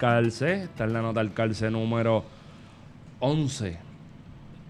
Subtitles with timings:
[0.00, 0.64] nota al calce.
[0.64, 2.24] Está en la nota al calce número
[3.20, 3.78] 11.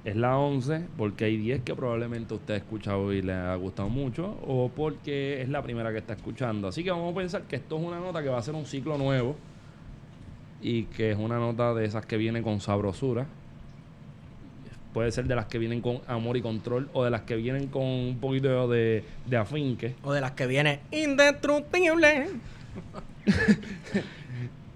[0.04, 3.90] Es la 11 porque hay 10 que probablemente usted ha escuchado y le ha gustado
[3.90, 6.68] mucho o porque es la primera que está escuchando.
[6.68, 8.64] Así que vamos a pensar que esto es una nota que va a ser un
[8.64, 9.36] ciclo nuevo
[10.62, 13.26] y que es una nota de esas que viene con sabrosura.
[14.94, 17.68] Puede ser de las que vienen con amor y control o de las que vienen
[17.68, 19.94] con un poquito de, de afinque.
[20.02, 22.28] O de las que viene indestructible.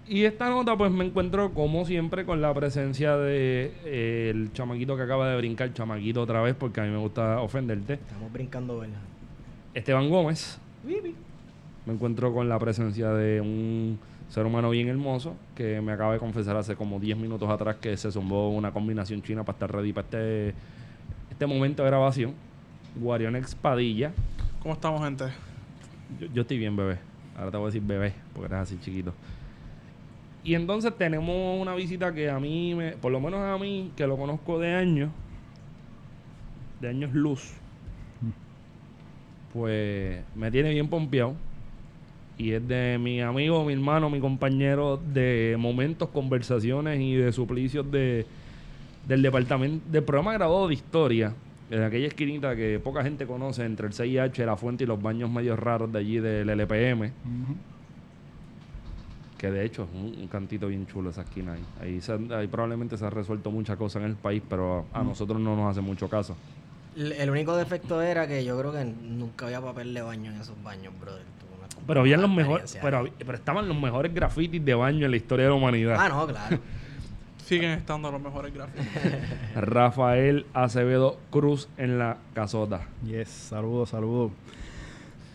[0.07, 4.97] Y esta nota, pues me encuentro como siempre con la presencia de eh, el chamaquito
[4.97, 7.95] que acaba de brincar, chamaquito otra vez, porque a mí me gusta ofenderte.
[7.95, 8.99] Estamos brincando, ¿verdad?
[9.73, 10.59] Esteban Gómez.
[11.87, 16.19] Me encuentro con la presencia de un ser humano bien hermoso que me acaba de
[16.19, 19.93] confesar hace como 10 minutos atrás que se zumbó una combinación china para estar ready
[19.93, 20.55] para este,
[21.31, 22.35] este momento de grabación.
[22.97, 24.13] Guarionex Padilla.
[24.61, 25.25] ¿Cómo estamos, gente?
[26.21, 26.99] Yo, yo estoy bien, bebé.
[27.37, 29.15] Ahora te voy a decir bebé, porque eres así chiquito.
[30.45, 34.07] Y entonces tenemos una visita que a mí, me, por lo menos a mí, que
[34.07, 35.11] lo conozco de años,
[36.83, 37.55] de años luz,
[39.55, 41.35] pues me tiene bien pompeado.
[42.37, 47.91] Y es de mi amigo, mi hermano, mi compañero de momentos, conversaciones y de suplicios
[47.91, 48.27] de,
[49.09, 51.33] del departamento, del programa graduado de historia,
[51.71, 55.31] de aquella esquinita que poca gente conoce entre el CIH, la fuente y los baños
[55.31, 57.13] medios raros de allí del LPM.
[59.45, 61.61] Que de hecho es un, un cantito bien chulo esa esquina ahí.
[61.83, 65.01] Ahí, se han- ahí probablemente se ha resuelto muchas cosas en el país, pero a,
[65.01, 66.35] a nosotros no nos hace mucho caso.
[66.97, 70.41] El, el único defecto era que yo creo que nunca había papel de baño en
[70.41, 71.25] esos baños, brother.
[71.87, 75.45] Pero habían los mejores, pero, pero estaban los mejores grafitis de baño en la historia
[75.45, 75.97] de la humanidad.
[76.01, 76.59] Ah, no, claro.
[77.45, 78.87] Siguen estando los mejores gráficos.
[79.57, 82.81] Rafael Acevedo Cruz en la casota.
[83.05, 84.33] Yes, saludos, saludos.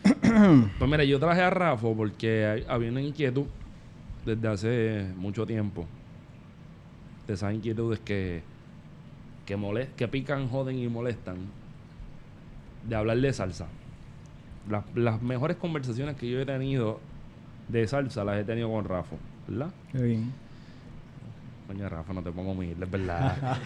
[0.02, 3.44] Pues mira, yo traje a Rafa porque hay- había una inquietud
[4.26, 5.86] desde hace mucho tiempo.
[7.28, 8.42] De esas inquietudes que,
[9.46, 11.38] que, mole- que pican, joden y molestan.
[12.88, 13.68] De hablar de salsa.
[14.70, 17.00] Las, las mejores conversaciones que yo he tenido
[17.68, 19.16] de salsa las he tenido con Rafa,
[19.48, 19.70] ¿verdad?
[19.92, 20.32] Qué bien.
[21.68, 23.58] Coño, Rafa, no te pongo humilde, es verdad.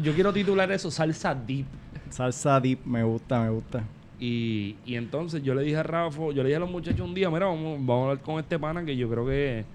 [0.00, 1.66] Yo quiero titular eso Salsa Deep.
[2.10, 3.82] Salsa deep, me gusta, me gusta.
[4.24, 7.12] Y, y entonces yo le dije a Rafa, yo le dije a los muchachos un
[7.12, 9.66] día, mira, vamos, vamos a hablar con este pana que yo creo que,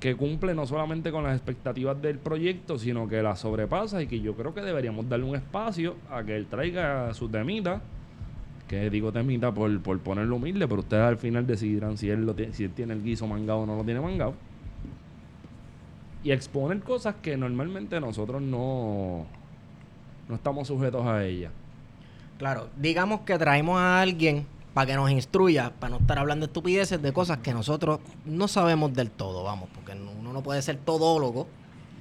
[0.00, 4.20] que cumple no solamente con las expectativas del proyecto, sino que las sobrepasa y que
[4.20, 7.80] yo creo que deberíamos darle un espacio a que él traiga su temita.
[8.66, 12.34] Que digo temita por, por ponerlo humilde, pero ustedes al final decidirán si él, lo
[12.50, 14.34] si él tiene el guiso mangado o no lo tiene mangado.
[16.24, 19.24] Y exponer cosas que normalmente nosotros no,
[20.28, 21.52] no estamos sujetos a ellas.
[22.40, 26.50] Claro, digamos que traemos a alguien para que nos instruya, para no estar hablando de
[26.50, 30.60] estupideces, de cosas que nosotros no sabemos del todo, vamos, porque no- uno no puede
[30.62, 31.46] ser todólogo.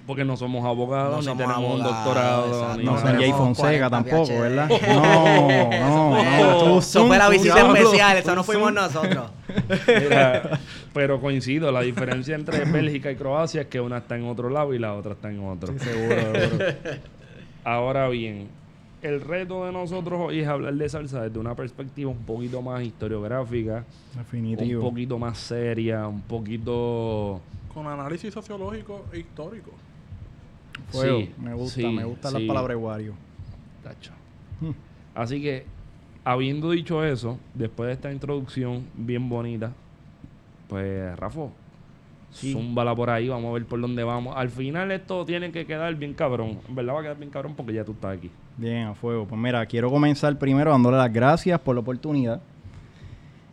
[0.07, 2.47] Porque no somos abogados, No ni somos tenemos un doctorado.
[2.47, 2.77] exacto.
[2.77, 4.39] Ni No Jay Fonseca 40 tampoco, PhD.
[4.41, 4.69] ¿verdad?
[4.87, 6.79] No, no, no.
[6.79, 9.29] Eso fue la visita especial, eso no fuimos nosotros.
[9.87, 10.59] Mira,
[10.93, 14.73] pero coincido, la diferencia entre Bélgica y Croacia es que una está en otro lado
[14.73, 15.73] y la otra está en otro.
[15.73, 16.65] Sí, seguro, seguro.
[17.63, 18.47] Ahora bien,
[19.01, 22.83] el reto de nosotros hoy es hablar de salsa desde una perspectiva un poquito más
[22.83, 23.85] historiográfica,
[24.15, 24.81] Definitivo.
[24.81, 27.41] un poquito más seria, un poquito...
[27.73, 29.71] Con análisis sociológico e histórico.
[30.89, 31.19] Fuego.
[31.19, 32.39] Sí, me gusta, sí, me gustan sí.
[32.39, 33.13] las palabras Wario.
[33.83, 34.11] Tacho.
[34.59, 34.71] Hmm.
[35.15, 35.65] Así que,
[36.23, 39.71] habiendo dicho eso, después de esta introducción bien bonita,
[40.67, 41.47] pues, Rafa,
[42.31, 42.53] Sí.
[42.53, 44.35] zúmbala por ahí, vamos a ver por dónde vamos.
[44.37, 46.59] Al final esto tiene que quedar bien cabrón.
[46.67, 48.29] En verdad va a quedar bien cabrón porque ya tú estás aquí.
[48.59, 49.25] Bien, a fuego.
[49.25, 52.41] Pues mira, quiero comenzar primero dándole las gracias por la oportunidad.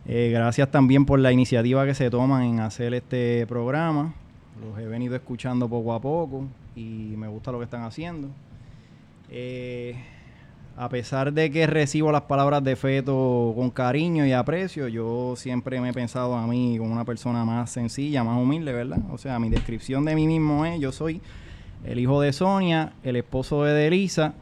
[0.05, 4.13] Eh, gracias también por la iniciativa que se toman en hacer este programa.
[4.59, 6.43] Los he venido escuchando poco a poco
[6.75, 8.27] y me gusta lo que están haciendo.
[9.29, 9.95] Eh,
[10.75, 15.79] a pesar de que recibo las palabras de Feto con cariño y aprecio, yo siempre
[15.79, 18.99] me he pensado a mí como una persona más sencilla, más humilde, ¿verdad?
[19.09, 21.21] O sea, mi descripción de mí mismo es, yo soy
[21.85, 24.33] el hijo de Sonia, el esposo de Delisa,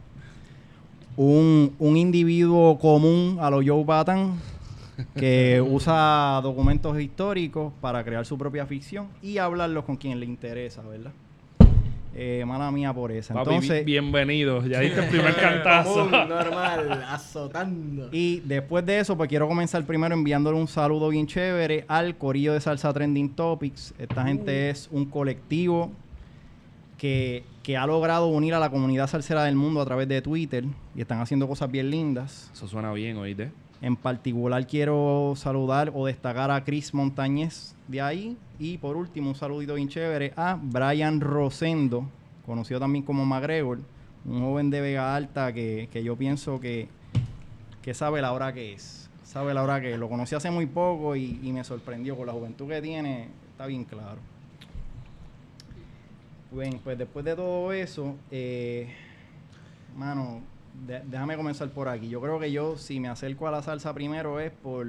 [1.16, 4.34] un, un individuo común a lo Joe Batan
[5.16, 10.82] que usa documentos históricos para crear su propia ficción y hablarlos con quien le interesa,
[10.82, 11.12] ¿verdad?
[12.18, 13.34] Eh, mala mía por esa.
[13.34, 14.64] Papi, Entonces, bi- bienvenido.
[14.66, 16.06] Ya diste el primer cantazo.
[16.08, 18.08] Normal, azotando.
[18.10, 22.54] y después de eso, pues quiero comenzar primero enviándole un saludo bien chévere al Corillo
[22.54, 23.92] de Salsa Trending Topics.
[23.98, 25.90] Esta gente es un colectivo
[26.98, 30.64] que, que ha logrado unir a la comunidad salsera del mundo a través de Twitter
[30.94, 32.50] y están haciendo cosas bien lindas.
[32.52, 33.50] Eso suena bien, oíste.
[33.82, 38.36] En particular quiero saludar o destacar a Chris Montañez de ahí.
[38.58, 42.08] Y por último, un saludito bien chévere a Brian Rosendo,
[42.46, 43.80] conocido también como McGregor,
[44.24, 46.88] un joven de Vega Alta que, que yo pienso que,
[47.82, 49.10] que sabe la hora que es.
[49.22, 49.98] Sabe la hora que es.
[49.98, 53.28] Lo conocí hace muy poco y, y me sorprendió con la juventud que tiene.
[53.50, 54.18] Está bien claro.
[56.50, 58.88] Bueno, pues después de todo eso, eh,
[59.96, 60.40] mano,
[60.86, 62.08] de- déjame comenzar por aquí.
[62.08, 64.86] Yo creo que yo, si me acerco a la salsa primero, es por,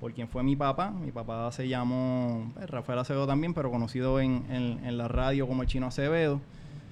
[0.00, 0.90] por quien fue mi papá.
[0.90, 5.46] Mi papá se llamó pues, Rafael Acevedo también, pero conocido en, en- en la radio
[5.48, 6.40] como el Chino Acevedo.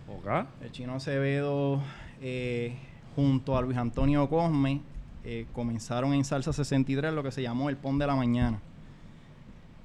[0.09, 0.47] ¿Ok?
[0.63, 1.81] El Chino Acevedo,
[2.21, 2.77] eh,
[3.17, 4.81] junto a Luis Antonio Cosme,
[5.25, 8.59] eh, comenzaron en Salsa 63 lo que se llamó el Pon de la Mañana.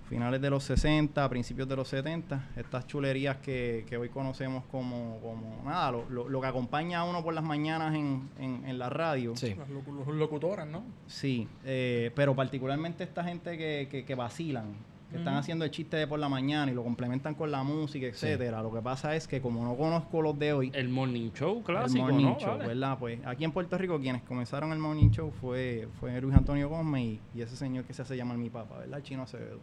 [0.10, 5.20] Finales de los 60, principios de los 70, estas chulerías que, que hoy conocemos como,
[5.22, 8.80] como nada, lo, lo- lo que acompaña a uno por las mañanas en, en- en
[8.80, 9.36] la radio.
[9.36, 9.54] Sí.
[9.56, 10.84] Los, locu- los locutores, ¿no?
[11.08, 14.66] Sí, eh, pero particularmente esta gente que, que, que vacilan,
[15.12, 18.06] que están haciendo el chiste de por la mañana y lo complementan con la música,
[18.06, 18.62] etcétera.
[18.62, 22.06] Lo que pasa es que como no conozco los de hoy, El morning show clásico,
[22.08, 22.40] el morning ¿no?
[22.40, 22.68] show, Vale.
[22.68, 22.98] ¿verdad?
[23.00, 27.04] Pues aquí en Puerto Rico quienes comenzaron el morning show fue, fue Luis Antonio Gómez
[27.04, 28.98] y, y ese señor que se hace llamar mi papá, ¿verdad?
[29.00, 29.60] El Chino Acevedo.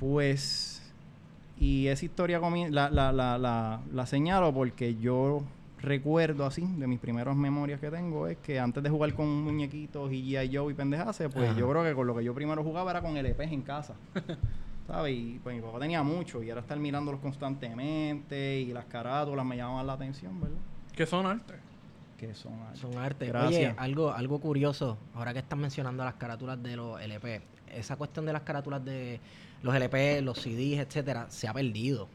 [0.00, 0.82] Pues,
[1.58, 5.42] y esa historia la, la, la, la, la señalo porque yo
[5.78, 10.12] recuerdo así, de mis primeras memorias que tengo, es que antes de jugar con muñequitos
[10.12, 10.56] y G.I.
[10.56, 11.58] Joe y pendejase, pues Ajá.
[11.58, 13.94] yo creo que con lo que yo primero jugaba era con LPs en casa.
[14.90, 15.14] ¿sabes?
[15.14, 19.56] Y pues mi papá tenía mucho y era estar mirándolos constantemente y las carátulas me
[19.56, 20.58] llamaban la atención, ¿verdad?
[20.94, 21.54] Que son arte.
[22.18, 22.78] Que son arte.
[22.78, 23.26] Son arte.
[23.26, 23.72] Gracias.
[23.72, 27.40] Oye, algo, algo curioso, ahora que estás mencionando las carátulas de los LP,
[27.72, 29.20] esa cuestión de las carátulas de
[29.62, 32.08] los LP, los CDs, etcétera, se ha perdido.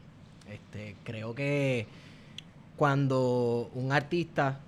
[0.50, 1.86] Este, creo que
[2.76, 4.60] cuando un artista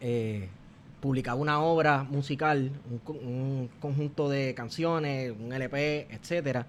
[0.00, 0.48] eh,
[1.00, 6.66] publicaba una obra musical, un, co- un conjunto de canciones, un LP, etcétera,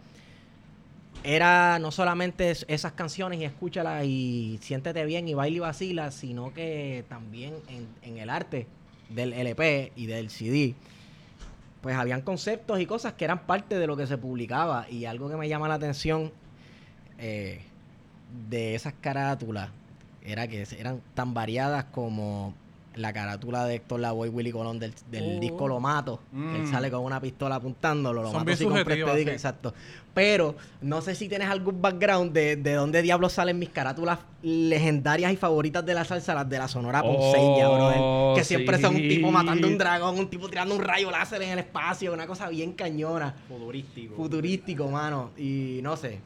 [1.24, 6.12] era no solamente es- esas canciones y escúchalas y siéntete bien y baila y vacila,
[6.12, 8.68] sino que también en, en el arte
[9.10, 10.74] del LP y del CD,
[11.84, 14.90] pues habían conceptos y cosas que eran parte de lo que se publicaba.
[14.90, 16.32] Y algo que me llama la atención
[17.20, 17.62] eh,
[18.50, 19.70] de esas carátulas
[20.24, 22.54] era que eran tan variadas como
[22.96, 25.40] la carátula de Héctor Lavoe y Willy Colón del, del Oh.
[25.40, 26.72] disco Lo Mato, que él Mm.
[26.72, 29.74] sale con una pistola apuntándolo, lo Son mato bien si compré este disco, exacto.
[30.14, 35.34] Pero no sé si tienes algún background de, de dónde diablos salen mis carátulas legendarias
[35.34, 38.40] y favoritas de la salsa, las de la Sonora Ponceña, Oh, brother.
[38.40, 41.50] Que siempre son un tipo matando un dragón, un tipo tirando un rayo láser en
[41.50, 44.16] el espacio, una cosa bien cañona Futurístico.
[44.16, 45.32] futurístico, mano.
[45.38, 46.20] Y no sé.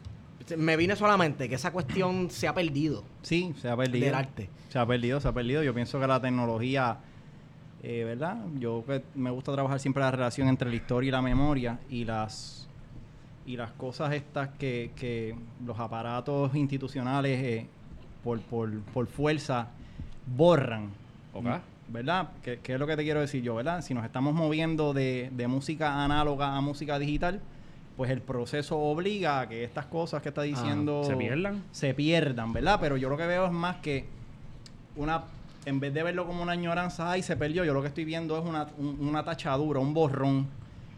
[0.56, 4.06] Me vine solamente que esa cuestión se ha perdido Sí, se ha perdido.
[4.06, 4.50] del arte.
[4.70, 5.64] Se ha perdido, se ha perdido.
[5.64, 6.98] Yo pienso que la tecnología,
[7.84, 8.38] eh, ¿verdad?
[8.60, 12.06] Yo que me gusta trabajar siempre la relación entre la historia y la memoria y
[12.06, 12.68] las
[13.46, 15.34] y las cosas estas que, que
[15.66, 17.68] los aparatos institucionales eh,
[18.24, 19.70] por, por, por fuerza
[20.36, 20.90] borran.
[21.34, 21.46] Ok.
[21.90, 22.30] ¿Verdad?
[22.44, 23.82] ¿Qué, qué es lo que te quiero decir yo, verdad?
[23.82, 27.40] Si nos estamos moviendo de, de música análoga a música digital,
[27.98, 31.64] pues el proceso obliga a que estas cosas que está diciendo ¿Se pierdan?
[31.72, 32.78] se pierdan, ¿verdad?
[32.80, 34.06] Pero yo lo que veo es más que
[34.96, 35.24] una,
[35.66, 38.38] en vez de verlo como una añoranza, ay, se perdió, yo lo que estoy viendo
[38.38, 40.48] es una, un- una tachadura, un borrón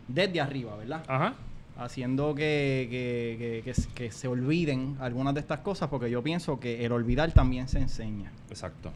[0.08, 1.04] desde arriba, ¿verdad?
[1.08, 1.34] Ajá.
[1.78, 6.86] Haciendo que, que, que- que se olviden algunas de estas cosas, porque yo pienso que
[6.86, 8.32] el olvidar también se enseña.
[8.50, 8.92] Exacto.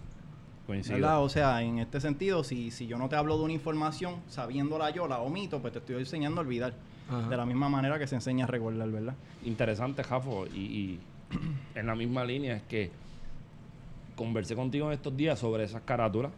[0.68, 0.96] Coincido.
[0.96, 1.22] ¿verdad?
[1.24, 4.90] O sea, en este sentido, si, si yo no te hablo de una información, sabiéndola
[4.90, 6.74] yo, la omito, pues te estoy enseñando a olvidar.
[7.10, 7.30] Ajá.
[7.30, 9.16] De la misma manera que se enseña a recordar, ¿verdad?
[9.44, 10.46] Interesante, Jafo.
[10.48, 11.00] Y, y
[11.76, 12.92] en la misma línea es que
[14.16, 16.32] conversé contigo en estos días sobre esas carátulas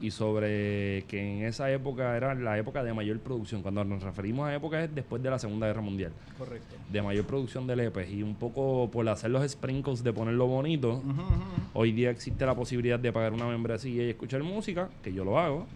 [0.00, 3.62] y sobre que en esa época era la época de mayor producción.
[3.62, 6.12] Cuando nos referimos a época es después de la Segunda Guerra Mundial.
[6.38, 6.76] Correcto.
[6.90, 8.10] De mayor producción de LPs.
[8.10, 11.02] Y un poco por hacer los sprinkles de ponerlo bonito,
[11.74, 15.38] hoy día existe la posibilidad de pagar una membresía y escuchar música, que yo lo
[15.38, 15.66] hago.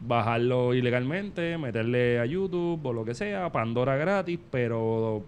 [0.00, 5.24] Bajarlo ilegalmente, meterle a YouTube o lo que sea, Pandora gratis, pero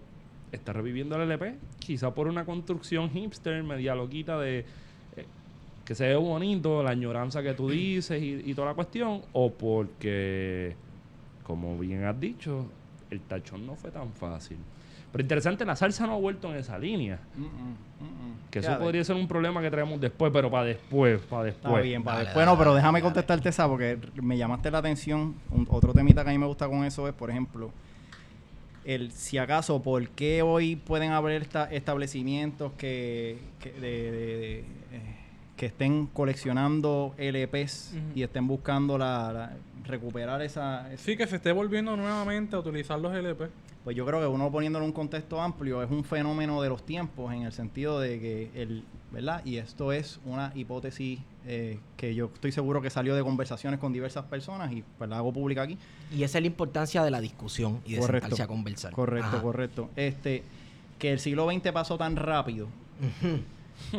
[0.51, 1.55] está reviviendo el LP.
[1.79, 4.59] Quizá por una construcción hipster, media loquita de
[5.15, 5.25] eh,
[5.85, 9.51] que se ve bonito, la añoranza que tú dices y, y toda la cuestión, o
[9.51, 10.75] porque,
[11.43, 12.65] como bien has dicho,
[13.09, 14.57] el tachón no fue tan fácil.
[15.13, 17.19] Pero interesante, la salsa no ha vuelto en esa línea.
[17.37, 18.33] Mm, mm, mm.
[18.51, 21.83] Que eso podría ser un problema que traemos después, pero para después, para Está después.
[21.83, 23.03] bien, para Dale, después dale, no, pero déjame dale.
[23.05, 25.35] contestarte esa porque me llamaste la atención.
[25.51, 27.71] Un- otro temita que a mí me gusta con eso es, por ejemplo,
[28.85, 34.59] el si acaso, ¿por qué hoy pueden haber esta- establecimientos que, que, de- de- de,
[34.59, 34.65] eh,
[35.55, 39.53] que estén coleccionando LPs y estén buscando la, la-
[39.85, 43.47] recuperar esa, esa- Sí, que se esté volviendo nuevamente a utilizar los LP.
[43.83, 46.85] Pues yo creo que uno poniéndolo en un contexto amplio es un fenómeno de los
[46.85, 49.41] tiempos en el sentido de que el, ¿verdad?
[49.45, 53.91] Y esto es una hipótesis eh, que yo estoy seguro que salió de conversaciones con
[53.91, 55.77] diversas personas y pues la hago pública aquí.
[56.15, 58.27] Y esa es la importancia de la discusión y de Correcto.
[58.27, 58.93] sentarse a conversar.
[58.93, 59.41] Correcto, Ajá.
[59.41, 59.89] correcto.
[59.97, 60.43] Este,
[60.97, 62.67] que el siglo XX pasó tan rápido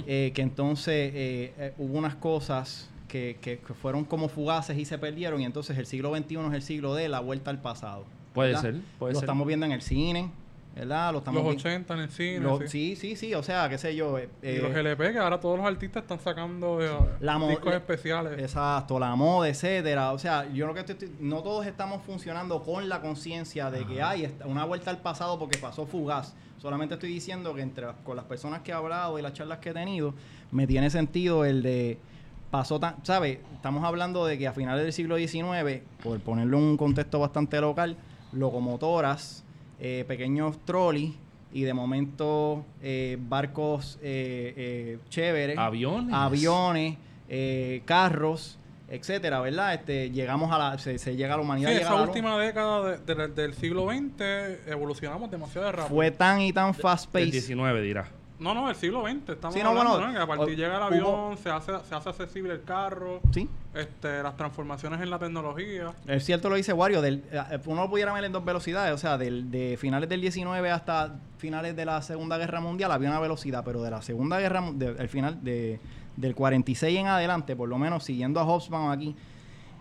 [0.06, 4.96] eh, que entonces eh, hubo unas cosas que, que- que fueron como fugaces y se
[4.98, 8.04] perdieron y entonces el siglo XXI es el siglo de la vuelta al pasado.
[8.34, 8.62] Puede ¿verdad?
[8.62, 9.24] ser, puede Lo ser.
[9.26, 10.30] estamos viendo en el cine,
[10.74, 11.12] ¿verdad?
[11.12, 12.40] Lo estamos Los vi- 80 en el cine.
[12.40, 12.66] lo- sí.
[12.68, 14.18] sí, sí, sí, o sea, qué sé yo.
[14.18, 17.70] eh, Y eh, los LP, que ahora todos los artistas están sacando eh, La discos
[17.70, 18.38] le- especiales.
[18.40, 20.10] Exacto, la moda, etcétera.
[20.12, 24.02] O sea, yo lo que estoy, no todos estamos funcionando con la conciencia de que
[24.02, 26.34] hay una vuelta al pasado porque pasó fugaz.
[26.58, 29.70] Solamente estoy diciendo que entre con las personas que he hablado y las charlas que
[29.70, 30.14] he tenido,
[30.50, 31.98] me tiene sentido el de
[32.50, 33.38] pasó tan, ¿sabes?
[33.54, 37.60] Estamos hablando de que a finales del siglo XIX, por ponerlo en un contexto bastante
[37.60, 37.96] local,
[38.34, 39.44] locomotoras,
[39.80, 41.12] eh, pequeños trolleys
[41.52, 46.14] y de momento eh, barcos eh, eh, chéveres, Aviones.
[46.14, 46.96] aviones,
[47.28, 49.74] eh, carros, etcétera, ¿verdad?
[49.74, 51.70] Este, llegamos a la, se, se llega a la Sí, humanidad.
[51.72, 54.20] a esa última década de- de- del siglo XX
[54.66, 55.88] evolucionamos demasiado rápido.
[55.88, 57.30] fue tan y tan fast paced.
[57.32, 58.08] 19 dirá.
[58.44, 59.30] No, no, el siglo XX.
[59.30, 60.12] Estamos Sí, no, hablando, bueno, ¿no?
[60.12, 63.20] Que a partir o- llega el hubo- avión, se hace, se hace accesible el carro,
[63.32, 63.48] Sí.
[63.74, 65.92] este, las transformaciones en la tecnología.
[66.06, 68.98] Es cierto lo dice Wario, del, eh, uno lo pudiera ver en dos velocidades, o
[68.98, 73.20] sea, del, de finales del 19 hasta finales de la Segunda Guerra Mundial había una
[73.20, 75.80] velocidad, pero de la Segunda Guerra, de- el final de,
[76.16, 79.16] del 46 en adelante, por lo menos siguiendo a Hobsbawm aquí,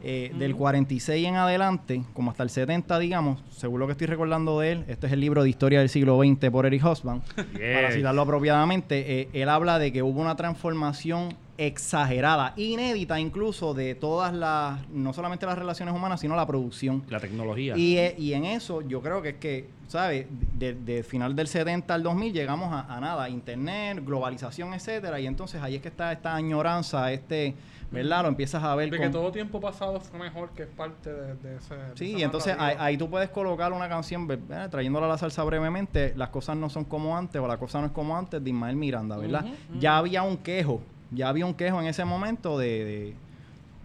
[0.04, 4.60] eh, del 46 en adelante, como hasta el 70, digamos, según lo que estoy recordando
[4.60, 7.22] de él, este es el libro de historia del siglo XX por Eric Hobsbawm,
[7.58, 7.74] Yeah.
[7.76, 13.96] para citarlo apropiadamente, eh, él habla de que hubo una transformación exagerada, inédita incluso de
[13.96, 17.04] todas las, no solamente las relaciones humanas, sino la producción.
[17.10, 17.78] La tecnología.
[17.78, 20.26] Y, eh, y en eso yo creo que es que, ¿sabes?
[20.58, 25.28] De, de final del 70 al 2000 llegamos a, a nada, internet, globalización, etcétera, y
[25.28, 27.54] entonces ahí es que está esta añoranza, este,
[27.94, 28.24] ¿verdad?
[28.24, 29.06] Lo empiezas a ver De con...
[29.08, 31.76] que todo tiempo pasado fue mejor, que es parte de, de ese.
[31.76, 34.70] de Sí, y entonces ahí, ahí tú puedes colocar una canción, ¿verdad?
[34.70, 37.88] trayéndola a la salsa brevemente, las cosas no son como antes o la cosa no
[37.88, 39.46] es como antes de Ismael Miranda, ¿verdad?
[39.80, 40.82] Ya había un quejo,
[41.12, 43.16] ya había un quejo en ese momento de, de,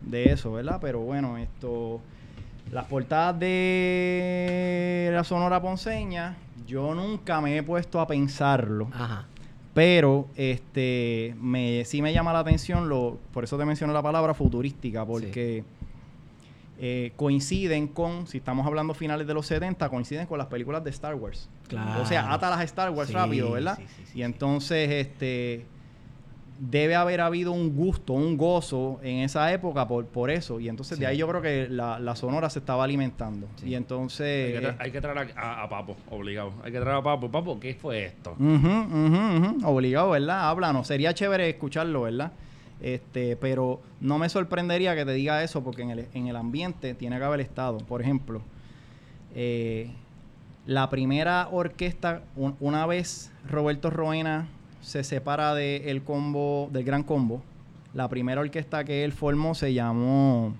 [0.02, 0.78] de eso, ¿verdad?
[0.80, 2.00] Pero bueno, esto,
[2.72, 6.36] las portadas de la Sonora Ponceña,
[6.66, 8.88] yo nunca me he puesto a pensarlo.
[8.92, 9.26] Ajá.
[9.78, 14.34] Pero este me sí me llama la atención lo por eso te menciono la palabra
[14.34, 15.62] futurística porque
[16.80, 20.90] eh, coinciden con si estamos hablando finales de los 70 coinciden con las películas de
[20.90, 21.48] Star Wars.
[21.68, 22.02] Claro.
[22.02, 23.78] O sea, ata las Star Wars Sí, rápido, ¿verdad?
[23.78, 25.64] sí, y entonces este
[26.60, 30.58] debe haber habido un gusto, un gozo en esa época por, por eso.
[30.58, 33.46] Y entonces de ahí yo creo que la, la sonora se estaba alimentando.
[33.56, 33.68] Sí.
[33.68, 34.56] Y entonces...
[34.56, 36.52] Hay que, hay que traer a, a- a Papo, obligado.
[36.64, 37.30] Hay que traer a Papo.
[37.30, 38.34] Papo, ¿qué fue esto?
[39.64, 40.48] Obligado, ¿verdad?
[40.48, 40.86] Háblanos.
[40.86, 42.32] Sería chévere escucharlo, ¿verdad?
[42.80, 46.94] Este, pero no me sorprendería que te diga eso porque en el, en el ambiente
[46.94, 47.78] tiene que haber estado.
[47.78, 48.40] Por ejemplo,
[49.34, 49.90] eh,
[50.66, 54.48] la primera orquesta, un- una vez Roberto Roena
[54.80, 57.42] se separa del combo, del gran combo,
[57.94, 60.54] la primera orquesta que él formó se llamó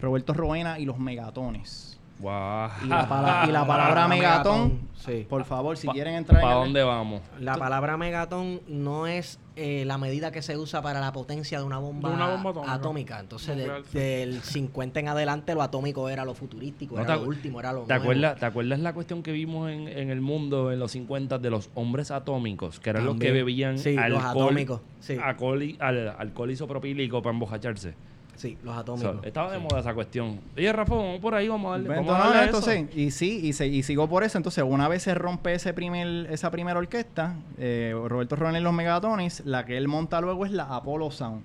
[0.00, 1.90] Roberto Roena y los Megatones.
[2.20, 5.26] Y la, pala- y la palabra megatón, megatón, sí.
[5.28, 7.20] por favor, si Pa- quieren entrar en ¿Para el- dónde vamos?
[7.40, 11.64] La palabra megatón no es eh, la medida que se usa para la potencia de
[11.64, 12.72] una bomba, De una bomba atómica.
[12.74, 13.20] atómica.
[13.20, 13.98] Entonces, de- Nuclear, sí.
[13.98, 17.72] del 50 en adelante, lo atómico era lo futurístico, No era te lo último, era
[17.72, 18.02] lo ¿Te nuevo.
[18.02, 21.50] acuerdas, ¿Te acuerdas la cuestión que vimos en, en el mundo en los 50 de
[21.50, 22.80] los hombres atómicos?
[22.80, 25.16] Que eran los que bebían Sí, los alcohol, atómicos, sí.
[25.22, 27.94] alcohol, y- al- alcohol isopropílico para embojacharse.
[28.36, 29.20] Sí, los O atómicos.
[29.20, 29.62] sea, estaba de sí.
[29.64, 30.40] moda esa cuestión.
[30.56, 32.88] Oye, Rafa, vamos por ahí, vamos a darle, Pues vamos a darle no, a eso.
[32.96, 34.38] y sí, y, se, y sigo por eso.
[34.38, 38.72] Entonces, una vez se rompe ese primer, esa primera orquesta, eh, Roberto Ronel y los
[38.72, 41.42] Megatones, la que él monta luego es la Apollo Sound.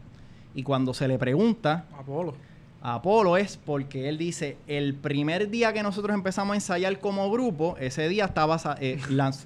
[0.56, 2.34] Y cuando se le pregunta Apolo.
[2.82, 7.30] a Apolo es porque él dice, el primer día que nosotros empezamos a ensayar como
[7.32, 9.46] grupo, ese día estaba eh, lanz-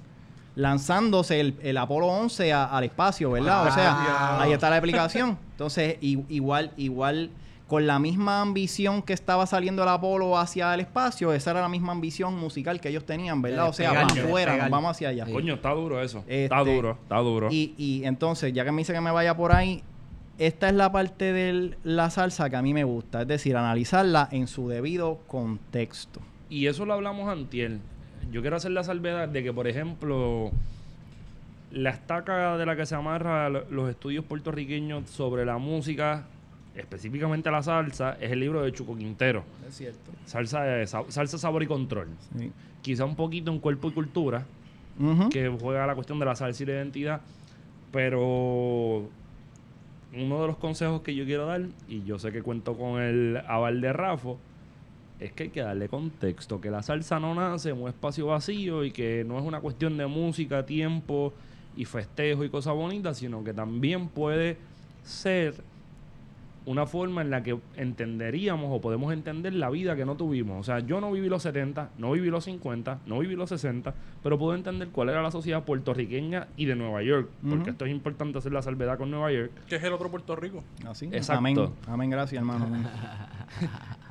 [0.56, 3.66] lanzándose el, el Apolo 11 a- al espacio, ¿verdad?
[3.66, 5.36] o sea, Ah, ahí está la explicación.
[5.52, 7.30] Entonces, i- igual, igual,
[7.66, 11.68] con la misma ambición que estaba saliendo el Apolo hacia el espacio, esa era la
[11.68, 13.68] misma ambición musical que ellos tenían, ¿verdad?
[13.68, 15.24] O sea, vamos afuera, nos vamos hacia allá.
[15.26, 16.24] Coño, está duro eso.
[16.28, 17.48] está Este, duro, está duro.
[17.50, 19.82] Y, y entonces, ya que me dice que me vaya por ahí,
[20.38, 24.28] esta es la parte de la salsa que a mí me gusta, es decir, analizarla
[24.30, 26.20] en su debido contexto.
[26.50, 27.78] Y eso lo hablamos antier.
[28.32, 30.50] Yo quiero hacer la salvedad de que, por ejemplo,
[31.70, 36.24] la estaca de la que se amarra lo- los estudios puertorriqueños sobre la música
[36.76, 39.44] específicamente la salsa, es el libro de Chuco Quintero.
[39.68, 40.10] Es cierto.
[40.26, 42.08] Salsa, eh, sa- salsa sabor y control.
[42.36, 42.50] Sí.
[42.82, 44.44] Quizá un poquito en cuerpo y cultura,
[45.30, 47.20] que juega la cuestión de la salsa y la identidad,
[47.92, 49.08] pero
[50.16, 53.36] uno de los consejos que yo quiero dar, y yo sé que cuento con el
[53.48, 54.38] aval de Rafo,
[55.24, 58.84] es que hay que darle contexto, que la salsa no nace en un espacio vacío
[58.84, 61.32] y que no es una cuestión de música, tiempo
[61.76, 64.56] y festejo y cosas bonitas, sino que también puede
[65.02, 65.54] ser
[66.66, 70.60] una forma en la que entenderíamos o podemos entender la vida que no tuvimos.
[70.60, 73.94] O sea, yo no viví los 70, no viví los 50, no viví los 60,
[74.22, 77.90] pero puedo entender cuál era la sociedad puertorriqueña y de Nueva York, porque esto es
[77.90, 79.52] importante hacer la salvedad con Nueva York.
[79.68, 80.64] Que es el otro Puerto Rico.
[80.86, 81.06] Así.
[81.06, 81.38] Exacto.
[81.38, 81.58] Amén.
[81.86, 82.66] Amén, gracias, hermano.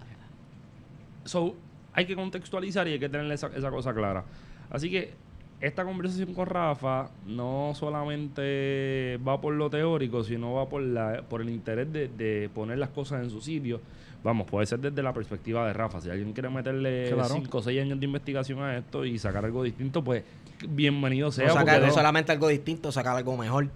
[1.25, 1.55] So,
[1.93, 4.23] hay que contextualizar y hay que tener esa, esa cosa clara.
[4.69, 5.13] Así que
[5.61, 11.41] esta conversación con Rafa no solamente va por lo teórico, sino va por, la, por
[11.41, 13.79] el interés de, de poner las cosas en su sitio.
[14.23, 15.99] Vamos, puede ser desde la perspectiva de Rafa.
[16.01, 17.29] Si alguien quiere meterle Claro.
[17.35, 20.23] 5 o 6 años de investigación a esto y sacar algo distinto, pues
[20.67, 21.47] bienvenido sea.
[21.47, 23.67] No, sacar, no- solamente algo distinto, sacar algo mejor.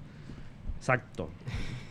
[0.78, 1.30] Exacto.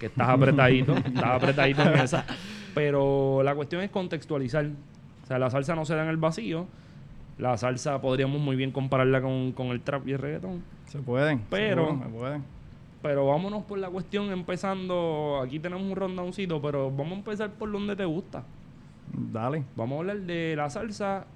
[0.00, 2.24] Que estás apretadito, estás apretadito en esa.
[2.74, 4.66] Pero la cuestión es contextualizar.
[5.26, 6.66] O sea, la salsa no se da en el vacío.
[7.38, 10.62] La salsa podríamos muy bien compararla con, con el trap y el reggaetón.
[10.86, 11.42] Se pueden.
[11.50, 12.44] Pero- se pueden.
[13.02, 15.40] Pero vámonos por la cuestión empezando.
[15.44, 18.42] Aquí tenemos un rondowncito, pero vamos a empezar por donde te gusta.
[19.12, 19.64] Dale.
[19.76, 21.26] Vamos a hablar de la salsa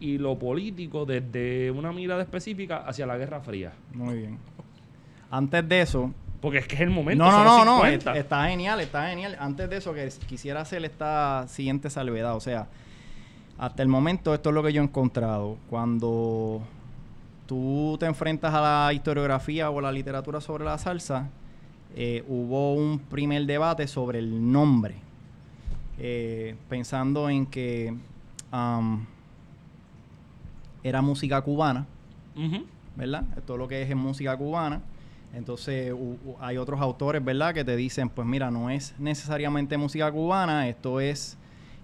[0.00, 3.72] y lo político desde una mirada específica hacia la Guerra Fría.
[3.94, 4.38] Muy bien.
[5.30, 7.24] Antes de eso, Porque es que es el momento.
[7.24, 7.76] No, no, no, no.
[7.76, 8.12] 50.
[8.12, 9.36] es- Está genial, está genial.
[9.40, 12.34] Antes de eso, que quisiera hacer esta siguiente salvedad.
[12.36, 12.66] O sea,
[13.58, 15.56] hasta el momento, esto es lo que yo he encontrado.
[15.70, 16.60] Cuando
[17.46, 21.28] tú te enfrentas a la historiografía o la literatura sobre la salsa,
[21.96, 24.96] eh, hubo un primer debate sobre el nombre.
[25.98, 27.94] Eh, pensando en que
[30.82, 31.86] era música cubana.
[32.36, 32.64] Ujú.
[32.96, 33.24] ¿verdad?
[33.46, 34.80] Todo lo que es en música cubana.
[35.34, 37.52] Entonces u- u- hay otros autores, ¿verdad?
[37.52, 41.36] Que te dicen, pues mira, no es necesariamente música cubana, esto es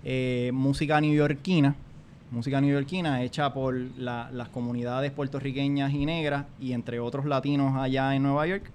[0.05, 1.75] eh, música neoyorquina,
[2.31, 8.15] música neoyorquina hecha por la- las comunidades puertorriqueñas y negras y entre otros latinos allá
[8.15, 8.71] en Nueva York.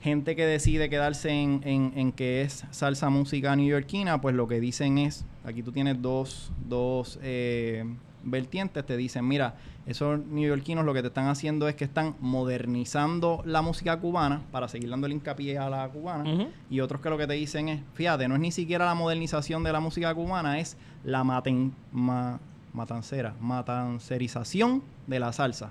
[0.00, 4.58] Gente que decide quedarse en, en- en que es salsa música neoyorquina, pues lo que
[4.58, 7.84] dicen es, aquí tú tienes dos, dos eh,
[8.24, 9.54] vertientes, te dicen, mira,
[9.86, 14.68] esos neoyorquinos lo que te están haciendo es que están modernizando la música cubana para
[14.68, 16.24] seguir dando el hincapié a la cubana.
[16.70, 19.62] Y otros que lo que te dicen es, fíjate, no es ni siquiera la modernización
[19.64, 22.38] de la música cubana, es la maten, ma-
[22.72, 25.70] matancera, matancerización de la salsa.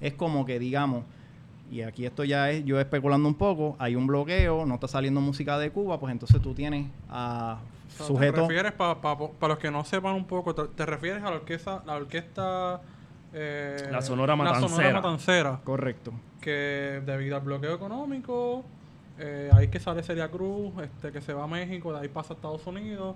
[0.00, 1.04] Es como que, digamos,
[1.70, 5.20] y aquí esto ya es yo especulando un poco, hay un bloqueo, no está saliendo
[5.20, 7.58] música de Cuba, pues entonces tú tienes a
[8.00, 8.98] O sea, ¿Te refieres, para
[9.48, 12.80] los que no sepan un poco, te, te refieres a la orquesta, la orquesta...
[13.32, 14.68] eh, La Sonora La Matancera.
[14.68, 15.60] Sonora Matancera.
[15.64, 16.12] Correcto.
[16.40, 18.64] que debido al bloqueo económico,
[19.18, 22.32] eh, ahí que sale Celia Cruz, este, que se va a México, de ahí pasa
[22.34, 23.14] a Estados Unidos,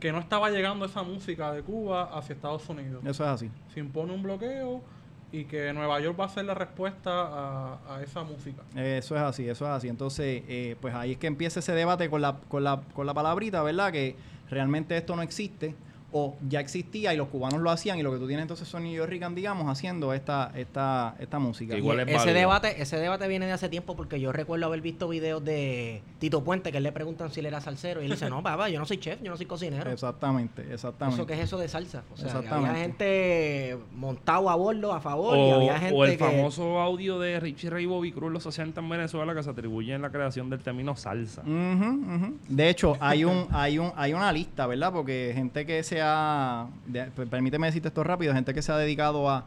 [0.00, 3.02] que no estaba llegando esa música de Cuba hacia Estados Unidos.
[3.04, 3.50] Eso es así.
[3.74, 4.82] Se impone un bloqueo
[5.30, 8.62] y que Nueva York va a ser la respuesta a, a esa música.
[8.74, 9.88] Eso es así, eso es así.
[9.88, 13.14] Entonces, eh, pues ahí es que empieza ese debate con la, con la, con la
[13.14, 13.92] palabrita, ¿verdad?
[13.92, 14.16] Que
[14.50, 15.74] realmente esto no existe
[16.10, 18.84] o ya existía y los cubanos lo hacían y lo que tú tienes entonces son
[18.84, 21.74] New York, digamos, haciendo esta, esta, esta música.
[21.74, 24.66] Que igual Y es ese debate, ese debate viene de hace tiempo porque yo recuerdo
[24.66, 28.06] haber visto videos de Tito Puente que él le preguntan si él era salsero y
[28.06, 29.90] él dice, no, papá, yo no soy chef, yo no soy cocinero.
[29.90, 31.20] Exactamente, exactamente.
[31.20, 32.02] ¿Eso qué es eso de salsa?
[32.12, 32.70] O sea, que Exactamente.
[32.70, 36.24] había gente montado a bordo, a favor, y O, había gente o el que...
[36.24, 39.94] famoso audio de Richie Ray y Bobby Cruz, los 60 en Venezuela, que se atribuye
[39.94, 41.42] en la creación del término salsa.
[41.42, 44.92] De hecho, hay un, hay un, hay una lista, ¿verdad?
[44.92, 48.76] Porque gente que se ha, de- per- permíteme decirte esto rápido, gente que se ha
[48.76, 49.46] dedicado a,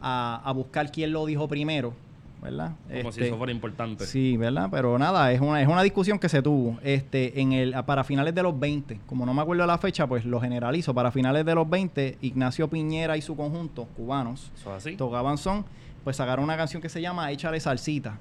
[0.00, 1.94] a, a buscar quién lo dijo primero,
[2.42, 2.72] ¿verdad?
[2.88, 4.06] Como si Este, eso fuera importante.
[4.06, 4.68] Sí, ¿verdad?
[4.70, 8.34] Pero nada, es una, es una discusión que se tuvo este, en el, para finales
[8.34, 9.00] de los 20.
[9.06, 10.94] Como no me acuerdo la fecha, pues lo generalizo.
[10.94, 14.96] Para finales de los 20, Ignacio Piñera y su conjunto, cubanos, Eso es así.
[14.96, 15.64] tocaban son,
[16.04, 18.18] pues sacaron una canción que se llama Échale Salsita.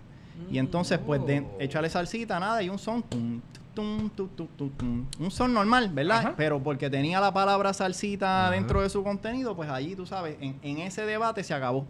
[0.51, 1.57] Y entonces, pues, de Oh.
[1.59, 3.63] Échale Salsita, nada, y un son, tum, tum,
[4.09, 5.05] tum, tum, tum, tum.
[5.19, 6.17] un son normal, ¿verdad?
[6.19, 6.33] Ajá.
[6.35, 8.51] Pero porque tenía la palabra salsita Ajá.
[8.51, 11.85] dentro de su contenido, pues allí, tú sabes, en, en ese debate se acabó.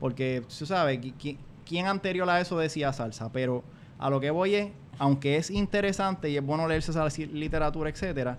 [0.00, 3.30] Porque, tú sabes, qui- qui- ¿quién anterior a eso decía salsa?
[3.32, 3.62] Pero
[3.98, 4.68] a lo que voy es,
[4.98, 8.38] aunque es interesante y es bueno leerse esa literatura, etcétera,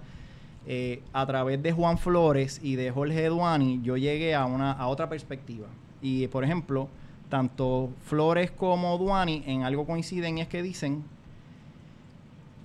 [0.66, 4.88] eh, a través de Juan Flores y de Jorge Duani, yo llegué a, una, a
[4.88, 5.68] otra perspectiva.
[6.02, 6.90] Y, por ejemplo,
[7.30, 11.04] tanto Flores como Duani en algo coinciden y es que dicen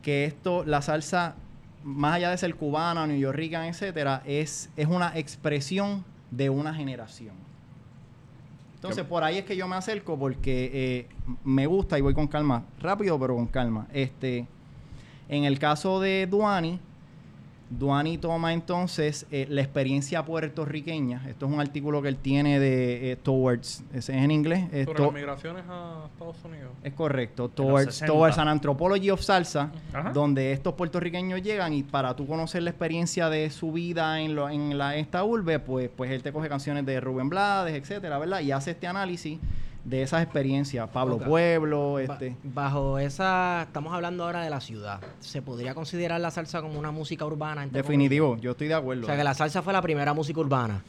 [0.02, 1.34] que esto, la salsa,
[1.84, 7.34] más allá de ser cubana, New Yorkican, etcétera, es, es una expresión de una generación.
[8.74, 11.06] Entonces, por ahí es que yo me acerco porque eh,
[11.44, 13.86] me gusta y voy con calma, rápido pero con calma.
[13.92, 14.46] Este,
[15.28, 16.80] en el caso de Duani,
[17.78, 21.22] Duani toma entonces eh, la experiencia puertorriqueña.
[21.28, 24.64] Esto es un artículo que él tiene de eh, Towards, es en inglés.
[24.72, 26.70] eh, Sobre to- las migraciones a Estados Unidos.
[26.82, 27.48] es correcto.
[27.48, 28.06] Towards, 60.
[28.06, 29.70] towards an Anthropology of Salsa,
[30.12, 34.48] donde estos puertorriqueños llegan y para tú conocer la experiencia de su vida en, lo-
[34.48, 38.40] en la, esta urbe, pues, pues él te coge canciones de Rubén Blades, etcétera, ¿verdad?
[38.40, 39.38] Y hace este análisis
[39.84, 40.88] de esas experiencias.
[40.90, 41.18] Pablo.
[41.18, 42.36] Pueblo, Ba- este...
[42.44, 45.00] bajo esa, estamos hablando ahora de la ciudad.
[45.20, 47.66] ¿Se podría considerar la salsa como una música urbana?
[47.66, 49.02] Definitivo, yo estoy de acuerdo.
[49.02, 50.82] O sea, que la salsa fue la primera música urbana.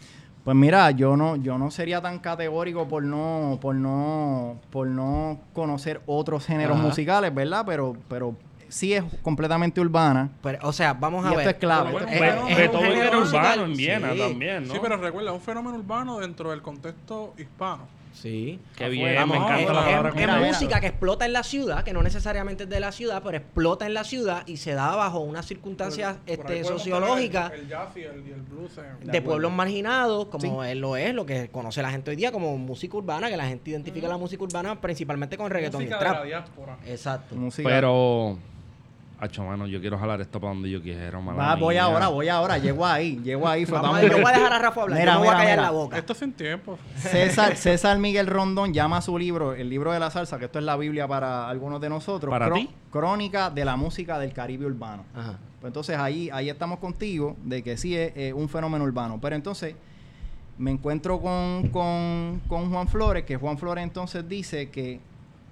[0.44, 5.40] Pues mira, yo no, yo no sería tan categórico por no, por no, por no
[5.54, 6.86] conocer otros géneros Ajá.
[6.86, 7.64] musicales, ¿verdad?
[7.66, 8.36] Pero, pero
[8.68, 10.30] sí es completamente urbana.
[10.42, 11.48] Pero, o sea, vamos Y a esto ver.
[11.48, 11.92] es clave.
[11.94, 14.20] Bueno, esto es era urbano en Viena sí.
[14.20, 14.74] también, ¿no?
[14.74, 17.88] Sí, pero recuerda, es un fenómeno urbano dentro del contexto hispano.
[18.14, 18.60] Sí.
[18.78, 19.12] Qué Afuera.
[19.26, 21.92] bien, me encanta es, la palabra es- es música que explota en la ciudad, que
[21.94, 25.20] no necesariamente es de la ciudad, pero explota en la ciudad y se da bajo
[25.20, 28.78] unas circunstancias Por- este, sociológicas El, el jazz y el, y el blues.
[29.02, 30.70] en- De pueblos marginados, como Sí.
[30.70, 33.46] él lo es, lo que conoce la gente hoy día como música urbana, que la
[33.48, 36.26] gente identifica la música urbana principalmente con reggaetón y música de la trap.
[36.26, 36.78] diáspora.
[36.86, 37.36] Exacto.
[37.36, 37.68] Música.
[37.68, 38.38] Pero,
[39.24, 41.84] hacho, mano, yo quiero jalar esto para donde yo quiero, Va, voy mía.
[41.84, 43.66] ahora, voy ahora, llego ahí, llego ahí.
[43.68, 45.58] fue, Vamos yo voy a dejar a Rafa hablar, Mira, yo no voy a callar
[45.58, 45.62] mira.
[45.64, 45.98] la boca.
[45.98, 46.78] Esto sin tiempo.
[46.98, 50.60] César, César Miguel Rondón llama a su libro, el libro de la salsa, que esto
[50.60, 52.30] es la Biblia para algunos de nosotros.
[52.30, 52.70] ¿Para ti?
[52.92, 55.06] Crónica de la música del Caribe urbano.
[55.16, 55.40] Ajá.
[55.60, 59.20] Pues entonces ahí, ahí estamos contigo de que sí es eh, un fenómeno urbano.
[59.22, 59.76] Pero entonces
[60.58, 65.00] me encuentro con, con, con Juan Flores, que Juan Flores entonces dice que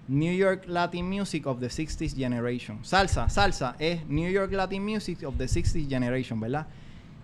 [0.07, 2.83] New York Latin Music of the 60s Generation.
[2.83, 6.67] Salsa, salsa es New York Latin Music of the 60s Generation, ¿verdad?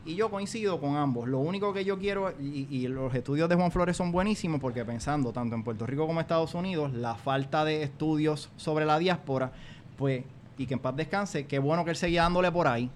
[0.05, 1.27] Y yo coincido con ambos.
[1.27, 4.85] Lo único que yo quiero, y, y los estudios de Juan Flores son buenísimos porque
[4.85, 8.99] pensando tanto en Puerto Rico como en Estados Unidos, la falta de estudios sobre la
[8.99, 9.51] diáspora,
[9.97, 10.23] pues,
[10.57, 12.89] y que en paz descanse, qué bueno que él seguía dándole por ahí.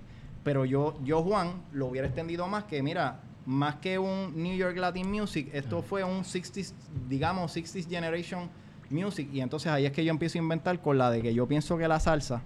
[0.43, 4.77] Pero yo, yo Juan, lo hubiera extendido más que, mira, más que un New York
[4.77, 6.73] Latin Music, esto fue un 60s,
[7.09, 8.49] digamos, 60s Generation
[8.91, 9.27] Music.
[9.33, 11.77] Y entonces ahí es que yo empiezo a inventar con la de que yo pienso
[11.77, 12.41] que la salsa,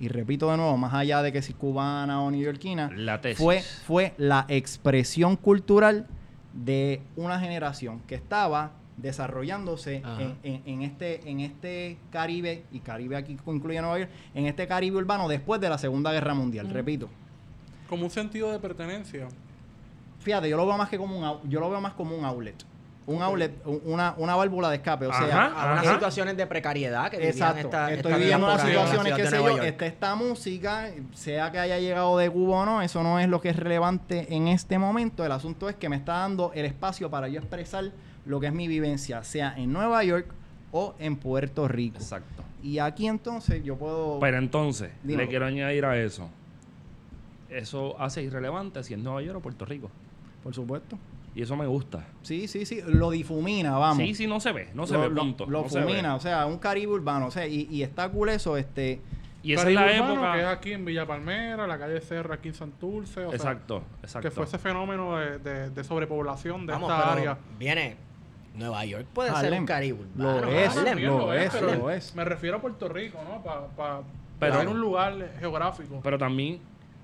[0.00, 3.38] y repito de nuevo, más allá de que si cubana o neoyorquina, La tesis.
[3.38, 6.06] fue, fue la expresión cultural
[6.52, 13.16] de una generación que estaba desarrollándose en, en- en este en este Caribe y Caribe
[13.16, 17.08] aquí incluye Nueva York en este Caribe urbano después de la Segunda Guerra Mundial repito
[17.88, 19.28] Como un sentido de pertenencia.
[20.20, 22.62] fíjate yo lo veo más que como un yo lo veo más como un outlet
[23.06, 25.94] un outlet un- una, una válvula de escape o sea Ajá, A unas Ajá.
[25.94, 27.58] situaciones de precariedad que Exacto.
[27.60, 31.78] esta, Estoy esta viviendo unas situaciones, de sé yo, está esta música, sea que haya
[31.80, 35.24] llegado de Cuba o no, eso no es lo que es relevante en este momento.
[35.24, 37.90] El asunto es que me está dando el espacio para yo expresar
[38.24, 40.26] lo que es mi vivencia, sea en Nueva York
[40.70, 41.96] o en Puerto Rico.
[41.96, 42.44] Exacto.
[42.62, 44.20] Y aquí entonces yo puedo...
[44.20, 45.24] Pero entonces, Dímelo.
[45.24, 46.28] le quiero añadir a eso.
[47.50, 49.90] Eso hace irrelevante si es Nueva York o Puerto Rico.
[50.42, 50.96] por supuesto.
[51.34, 52.04] Y eso me gusta.
[52.22, 53.98] Sí, sí, sí, lo difumina, vamos.
[54.04, 54.68] Sí, sí, no se ve.
[54.74, 55.46] No se lo, ve, lo- punto.
[55.46, 55.84] lo no se ve.
[55.86, 59.00] fumina, o sea, un Caribe urbano, o sea, y, y está cool eso, este...
[59.44, 60.34] Y esa es la época.
[60.34, 63.24] Que es aquí en Villa Palmera, la calle Serra, aquí en Santurce.
[63.24, 64.28] O sea, exacto, exacto.
[64.28, 67.38] que fue ese fenómeno de, de- de sobrepoblación de Vamos, esta pero área.
[67.58, 67.96] viene
[68.54, 70.98] Nueva York puede ser un Caribe Lo urbano, es, Harlem.
[71.06, 72.14] Lo es, lo es.
[72.14, 73.42] Me refiero a Puerto Rico, ¿no?
[73.42, 74.02] Para pa,
[74.38, 75.98] Pero- tener un lugar geográfico.
[76.04, 76.60] Pero también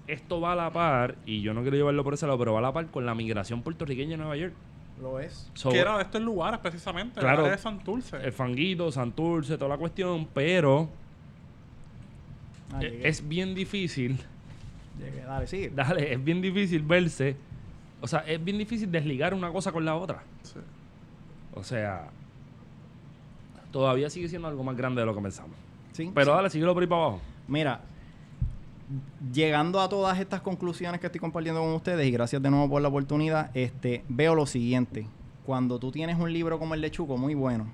[0.09, 2.59] esto va a la par, y yo no quiero llevarlo por ese lado, pero va
[2.59, 4.55] a la par con la migración puertorriqueña en Nueva York.
[5.01, 5.49] Lo es.
[5.55, 7.42] So, que era de estos lugares precisamente, Claro.
[7.42, 8.16] la de Santurce.
[8.16, 10.88] el fanguito, Santurce, toda la cuestión, pero
[12.73, 14.18] Ah, e- es bien difícil,
[14.99, 15.71] llegué, dale, sigue.
[15.71, 17.37] dale, es bien difícil verse,
[18.01, 20.23] o sea, es bien difícil desligar una cosa con la otra.
[20.42, 20.59] Sí.
[21.55, 22.09] O sea,
[23.71, 25.57] todavía sigue siendo algo más grande de lo que pensamos.
[25.92, 26.37] Sí, Pero sí.
[26.37, 27.21] dale, síguelo por ahí para abajo.
[27.49, 27.81] Mira,
[29.33, 32.83] llegando a todas estas conclusiones que estoy compartiendo con ustedes, y gracias de nuevo por
[32.83, 35.07] la oportunidad, este, veo lo siguiente.
[35.44, 37.66] Cuando tú tienes un libro como el de Chuco, muy bueno,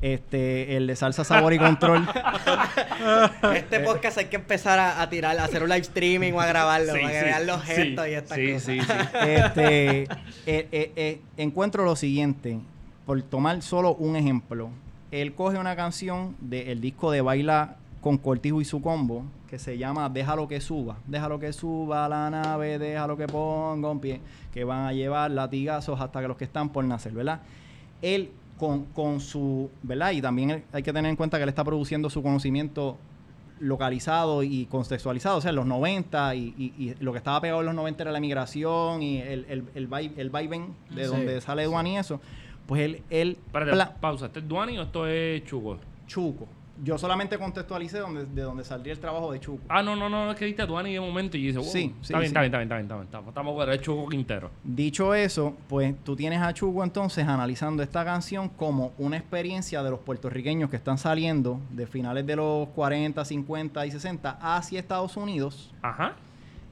[0.00, 2.08] este, el de Salsa, Sabor y Control,
[3.54, 6.46] Este podcast hay que empezar a, a tirar, a hacer un live streaming o a
[6.46, 8.62] grabarlo Sí, para que sí, vean los sí, gestos y estas sí, cosas.
[8.64, 8.86] sí, sí.
[9.26, 10.08] este, eh,
[10.46, 12.60] eh, eh, encuentro lo siguiente,
[13.06, 14.70] por tomar solo un ejemplo.
[15.10, 19.76] Él coge una canción del disco de Baila con Cortijo y su combo, que se
[19.78, 20.98] llama Déjalo que suba.
[21.06, 24.20] Déjalo que suba la nave, déjalo que ponga un pie,
[24.52, 27.40] que van a llevar latigazos hasta que los que están por nacer, ¿verdad?
[28.02, 30.12] Él con, con su, ¿verdad?
[30.12, 32.96] Y también hay que tener en cuenta que él está produciendo su conocimiento
[33.60, 37.60] localizado y contextualizado, o sea, en los 90 y, y- y lo que estaba pegado
[37.60, 41.40] en los 90 era la migración y el, el, el, el vaivén de Sí, donde
[41.40, 42.20] sale Duan y eso,
[42.66, 44.26] pues él, él Espérate, pausa.
[44.26, 45.78] ¿Este es Duani o esto es Chuco?
[46.06, 46.46] Chuco.
[46.84, 49.62] Yo solamente contextualicé donde, de donde saldría el trabajo de Chuco.
[49.68, 52.12] Ah, no, no, no, es que diste Duani de momento y dice, wow, Sí, sí,
[52.12, 52.26] está, bien, sí.
[52.26, 54.50] está bien, está bien, está bien, está bien, estamos, estamos bueno, es Chuco Quintero.
[54.62, 59.90] Dicho eso, pues tú tienes a Chugo entonces analizando esta canción como una experiencia de
[59.90, 65.16] los puertorriqueños que están saliendo de finales de los 40, 50 y 60 hacia Estados
[65.16, 66.14] Unidos Ajá.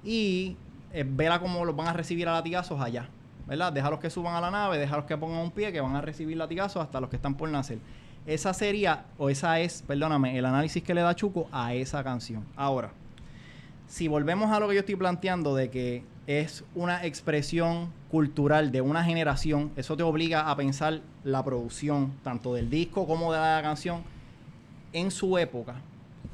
[0.04, 0.56] y
[0.92, 3.08] eh, vela cómo los van a recibir a latigazos allá,
[3.46, 3.72] ¿verdad?
[3.72, 6.36] Déjalos que suban a la nave, déjalos que pongan un pie, que van a recibir
[6.36, 7.78] latigazos hasta los que están por nacer.
[8.26, 12.44] Esa sería, o esa es, perdóname, el análisis que le da Chuco a esa canción.
[12.56, 12.90] Ahora,
[13.86, 18.80] si volvemos a lo que yo estoy planteando de que es una expresión cultural de
[18.80, 23.60] una generación, eso te obliga a pensar la producción, tanto del disco como de la
[23.62, 24.02] canción,
[24.92, 25.76] en su época.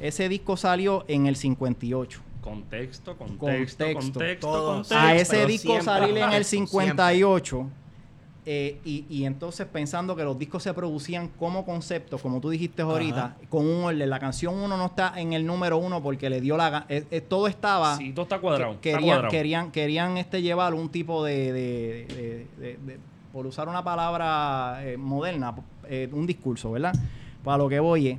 [0.00, 2.22] Ese disco salió en el 58.
[2.40, 3.92] Contexto, contexto, Contexto.
[3.94, 4.96] contexto, contexto.
[4.96, 6.80] a ese disco salir en el siempre.
[8.44, 12.50] 58 eh, y, y entonces pensando que los discos se producían como concepto, como tú
[12.50, 13.36] dijiste ahorita, Ajá.
[13.48, 14.10] con un orden.
[14.10, 16.84] La canción 1 no está en el número 1 porque le dio la...
[16.88, 17.96] eh, eh, todo estaba...
[17.96, 18.80] Sí, todo está cuadrado.
[18.80, 19.30] que- está querían, cuadrado.
[19.30, 21.52] querían, querían este, llevar un tipo de...
[21.52, 22.98] de- de- de- de-
[23.32, 25.54] por usar una palabra eh, moderna,
[26.12, 26.92] un discurso, ¿verdad?
[27.42, 28.18] Para lo que voy es,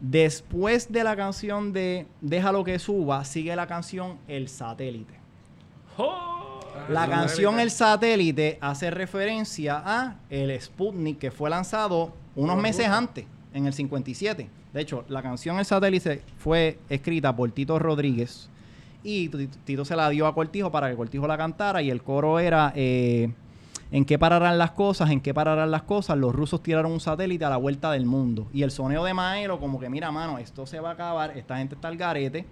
[0.00, 5.14] Después de la canción de Déjalo que suba, sigue la canción El Satélite.
[5.96, 6.35] ¡Oh!
[6.88, 7.62] La Ah, canción satélite.
[7.62, 13.72] El Satélite hace referencia a el Sputnik que fue lanzado unos meses antes, en el
[13.72, 14.48] 57.
[14.72, 18.50] De hecho, la canción El Satélite fue escrita por Tito Rodríguez
[19.02, 19.28] y
[19.64, 22.72] Tito se la dio a Cortijo para que Cortijo la cantara y el coro era
[22.74, 23.30] eh,
[23.92, 25.10] ¿En qué pararán las cosas?
[25.10, 26.18] ¿En qué pararán las cosas?
[26.18, 28.48] Los rusos tiraron un satélite a la vuelta del mundo.
[28.52, 31.58] Y el soneo de Maelo como que, mira, mano, esto se va a acabar, esta
[31.58, 32.44] gente está al garete,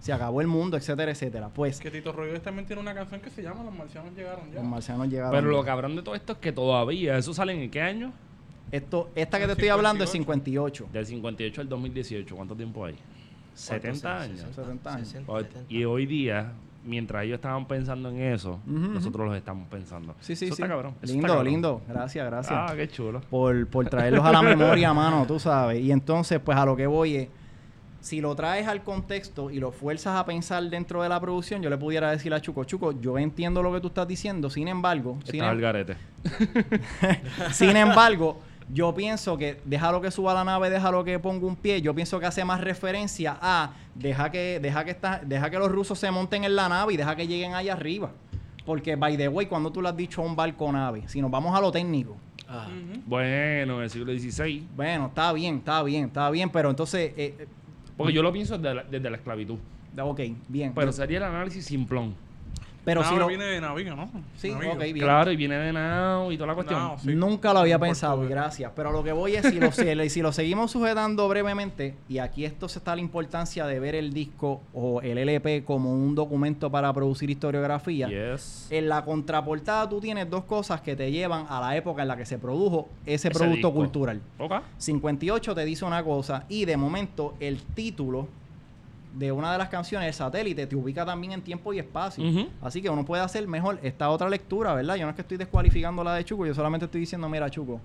[0.00, 1.48] se acabó el mundo, etcétera, etcétera.
[1.50, 4.56] Pues Que Tito Rodríguez también tiene una canción que se llama Los marcianos llegaron ya.
[4.56, 5.30] los marcianos llegaron.
[5.32, 8.12] Pero lo cabrón de todo esto es que todavía, ¿eso sale en qué año?
[8.72, 10.84] Esto, esta que te estoy hablando es 58.
[10.84, 10.92] 58.
[10.92, 12.96] Del 58 al 2018, ¿cuánto tiempo hay?
[13.54, 14.40] 70 años.
[14.54, 15.08] 70 años.
[15.08, 15.64] 60, O- 70.
[15.72, 16.52] Y hoy día,
[16.84, 20.14] mientras ellos estaban pensando en eso, nosotros los estamos pensando.
[20.20, 20.62] Sí, sí, Eso sí.
[20.62, 20.92] está cabrón.
[21.02, 21.46] eso está Lindo, cabrón.
[21.46, 21.82] lindo.
[21.88, 22.56] Gracias, gracias.
[22.58, 23.20] Ah, qué chulo.
[23.28, 25.80] por, por traerlos a la memoria, mano, tú sabes.
[25.80, 27.28] Y entonces, pues a lo que voy es,
[28.00, 31.70] si lo traes al contexto y lo fuerzas a pensar dentro de la producción, yo
[31.70, 35.18] le pudiera decir a Chuco, Chuco, yo entiendo lo que tú estás diciendo, sin embargo,
[35.24, 35.96] sin, Está al em- garete.
[37.52, 38.40] sin embargo,
[38.72, 42.20] yo pienso que déjalo que suba la nave, déjalo que ponga un pie, yo pienso
[42.20, 46.44] que hace más referencia a deja que, deja que deja que los rusos se monten
[46.44, 48.10] en la nave y deja que lleguen allá arriba.
[48.64, 51.30] Porque, by the way, cuando tú le has dicho a un barco nave, si nos
[51.30, 52.16] vamos a lo técnico.
[52.48, 53.00] Ujú.
[53.06, 54.66] Bueno, en el siglo XVI.
[54.74, 57.48] Bueno, está bien, está bien, está bien, pero entonces, eh, eh,
[58.00, 59.58] Porque yo lo pienso desde la, desde la esclavitud.
[60.00, 60.72] ok, bien.
[60.74, 62.14] Pero sería el análisis simplón.
[62.84, 64.10] Pero si lo, viene de Naviga, ¿no?
[64.36, 64.72] sí, Navigo.
[64.72, 64.98] ok, bien.
[64.98, 66.98] Claro, y viene de Now y toda la cuestión.
[66.98, 67.14] Sí.
[67.14, 68.36] Nunca lo había En pensado, y portugués.
[68.36, 68.72] gracias.
[68.74, 72.44] Pero lo que voy es, si lo, si, si lo seguimos sujetando brevemente, y aquí
[72.44, 76.70] esto se está la importancia de ver el disco o el LP como un documento
[76.70, 78.08] para producir historiografía.
[78.08, 78.66] Yes.
[78.70, 82.16] En la contraportada tú tienes dos cosas que te llevan a la época en la
[82.16, 83.72] que se produjo ese, Ese producto disco.
[83.74, 84.20] cultural.
[84.38, 84.54] Ok.
[84.78, 88.28] 58 te dice una cosa y de momento el título
[89.14, 92.24] de una de las canciones, el satélite, te ubica también en tiempo y espacio.
[92.62, 94.96] Así que uno puede hacer mejor esta otra lectura, ¿verdad?
[94.96, 97.80] Yo no es que estoy descualificando la de Chuco, yo solamente estoy diciendo, mira, Chuco.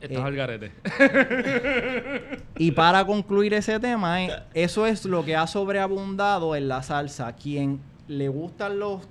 [0.00, 0.72] Estás Eh, al garete.
[2.58, 7.34] Y para concluir ese tema, eh, eso es lo que ha sobreabundado en la salsa.
[7.34, 9.02] Quien le gustan los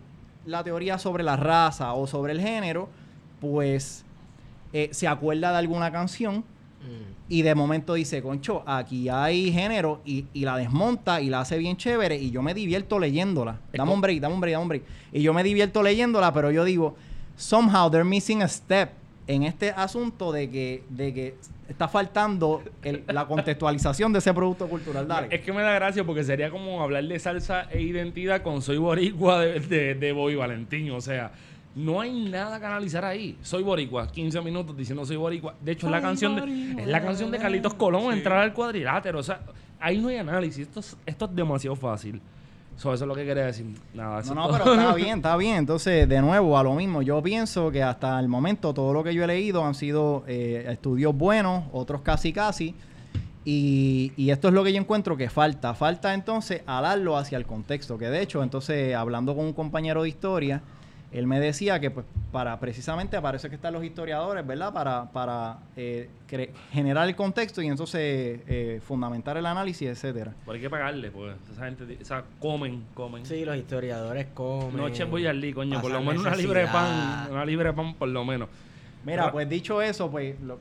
[0.45, 2.89] la teoría sobre la raza o sobre el género,
[3.39, 4.03] pues
[4.73, 6.43] eh, se acuerda de alguna canción
[6.83, 7.13] Mm.
[7.29, 11.57] y de momento dice, concho, aquí hay género y, y la desmonta y la hace
[11.57, 13.59] bien chévere y yo me divierto leyéndola.
[13.71, 14.83] Dame un break, dame un break, dame un break.
[15.13, 16.95] Y yo me divierto leyéndola, pero yo digo,
[17.37, 18.91] somehow they're missing a step
[19.27, 21.35] en este asunto de que, de que
[21.69, 25.07] está faltando el- la contextualización de ese producto cultural.
[25.07, 25.27] Dale.
[25.31, 28.77] Es que me da gracia porque sería como hablar de salsa e identidad con Soy
[28.77, 30.91] Boricua de, de, de Bobby Valentín.
[30.91, 31.31] O sea,
[31.75, 33.37] no hay nada que analizar ahí.
[33.41, 35.55] Soy Boricua, 15 minutos diciendo Soy Boricua.
[35.61, 38.17] De hecho, es la canción de, es la canción de Carlitos Colón, Sí.
[38.19, 39.19] entrar al cuadrilátero.
[39.19, 39.41] O sea,
[39.79, 40.67] ahí no hay análisis.
[40.67, 42.21] Esto es, esto es demasiado fácil.
[42.75, 43.67] So, eso es lo que quería decir.
[43.93, 44.57] Nada, No, es no, todo.
[44.63, 45.55] pero está bien, está bien.
[45.57, 47.01] Entonces, de nuevo, a lo mismo.
[47.03, 50.65] Yo pienso que hasta el momento todo lo que yo he leído han sido eh,
[50.69, 52.73] estudios buenos, otros casi casi.
[53.45, 55.73] Y, y esto es lo que yo encuentro que falta.
[55.75, 57.97] Falta entonces alarlo hacia el contexto.
[57.97, 60.61] Que de hecho, entonces, hablando con un compañero de historia,
[61.13, 64.73] él me decía que pues para precisamente parece que están los historiadores, ¿verdad?
[64.73, 66.09] Para, para eh,
[66.71, 70.33] generar el contexto y entonces eh, fundamentar el análisis, etcétera.
[70.45, 71.35] Pero hay que pagarle, pues.
[71.51, 73.25] Esa gente, o sea, comen, comen.
[73.25, 74.75] Sí, los historiadores comen.
[74.75, 75.79] No echen Boyardee, coño.
[75.81, 77.27] Por lo menos una libre de pan.
[77.31, 78.49] Una libre de pan, por lo menos.
[79.05, 80.57] Mira, Ra- pues dicho eso, pues lo-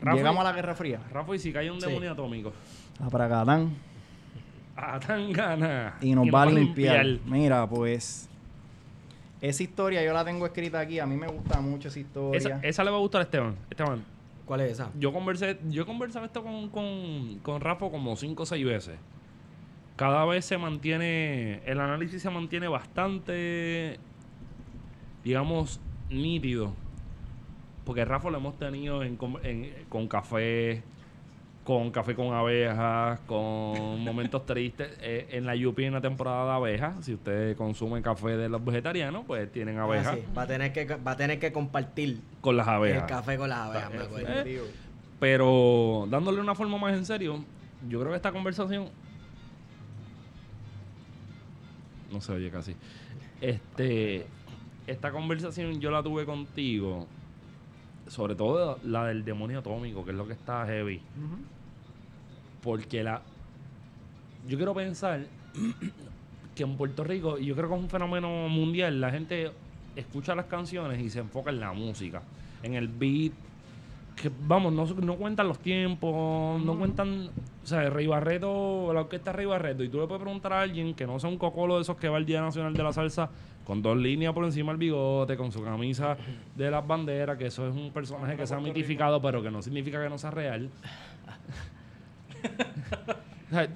[0.00, 1.00] Rafa- llegamos a la Guerra Fría.
[1.10, 1.86] Rafa, y si cae un Sí.
[1.86, 2.52] demonio atómico.
[3.00, 3.74] A Pragadán.
[4.76, 5.96] A tan gana.
[6.02, 7.06] y nos va a limpiar.
[7.24, 8.28] Mira, pues
[9.40, 10.98] esa historia yo la tengo escrita aquí.
[10.98, 12.38] A mí me gusta mucho esa historia.
[12.38, 13.56] Esa, esa le va a gustar a Esteban.
[13.70, 14.04] Esteban,
[14.44, 14.90] ¿Cuál es esa?
[14.98, 18.96] yo conversé, yo he conversado esto con, con, con Rafa como cinco o seis veces.
[19.96, 23.98] Cada vez se mantiene, el análisis se mantiene bastante,
[25.24, 26.72] digamos, nítido.
[27.84, 29.16] Porque Rafa lo hemos tenido en-
[29.88, 30.82] con café,
[31.66, 34.88] con café con abejas, con momentos tristes.
[35.00, 38.64] Eh, en la UP en la temporada de abejas, si usted consume café de los
[38.64, 40.22] vegetarianos, pues tienen abejas Ah, sí.
[40.36, 43.02] Va a tener que va a tener que compartir con las abejas.
[43.02, 44.28] el café con las abejas, me Eh, acuerdo.
[44.46, 44.62] eh,
[45.18, 47.44] Pero dándole una forma más en serio,
[47.88, 48.88] yo creo que esta conversación.
[52.12, 52.76] No se oye casi.
[53.40, 54.26] Este.
[54.86, 57.06] Esta conversación yo la tuve contigo.
[58.06, 61.00] Sobre todo la del demonio atómico, que es lo que está heavy.
[62.66, 63.22] Porque la.
[64.48, 65.24] Yo quiero pensar
[66.56, 69.52] que en Puerto Rico, y yo creo que es un fenómeno mundial, la gente
[69.94, 72.22] escucha las canciones y se enfoca en la música,
[72.64, 73.32] en el beat,
[74.16, 77.28] que vamos, no, no cuentan los tiempos, no cuentan,
[77.62, 80.94] o sea, Rey Barreto, la orquesta Rey Barreto, y tú le puedes preguntar a alguien
[80.94, 83.30] que no sea un cocolo de esos que va al Día Nacional de la Salsa
[83.64, 86.16] con dos líneas por encima del bigote, con su camisa
[86.56, 89.62] de las banderas, que eso es un personaje que se ha mitificado, pero que no
[89.62, 90.68] significa que no sea real.
[93.46, 93.72] O sea, yo-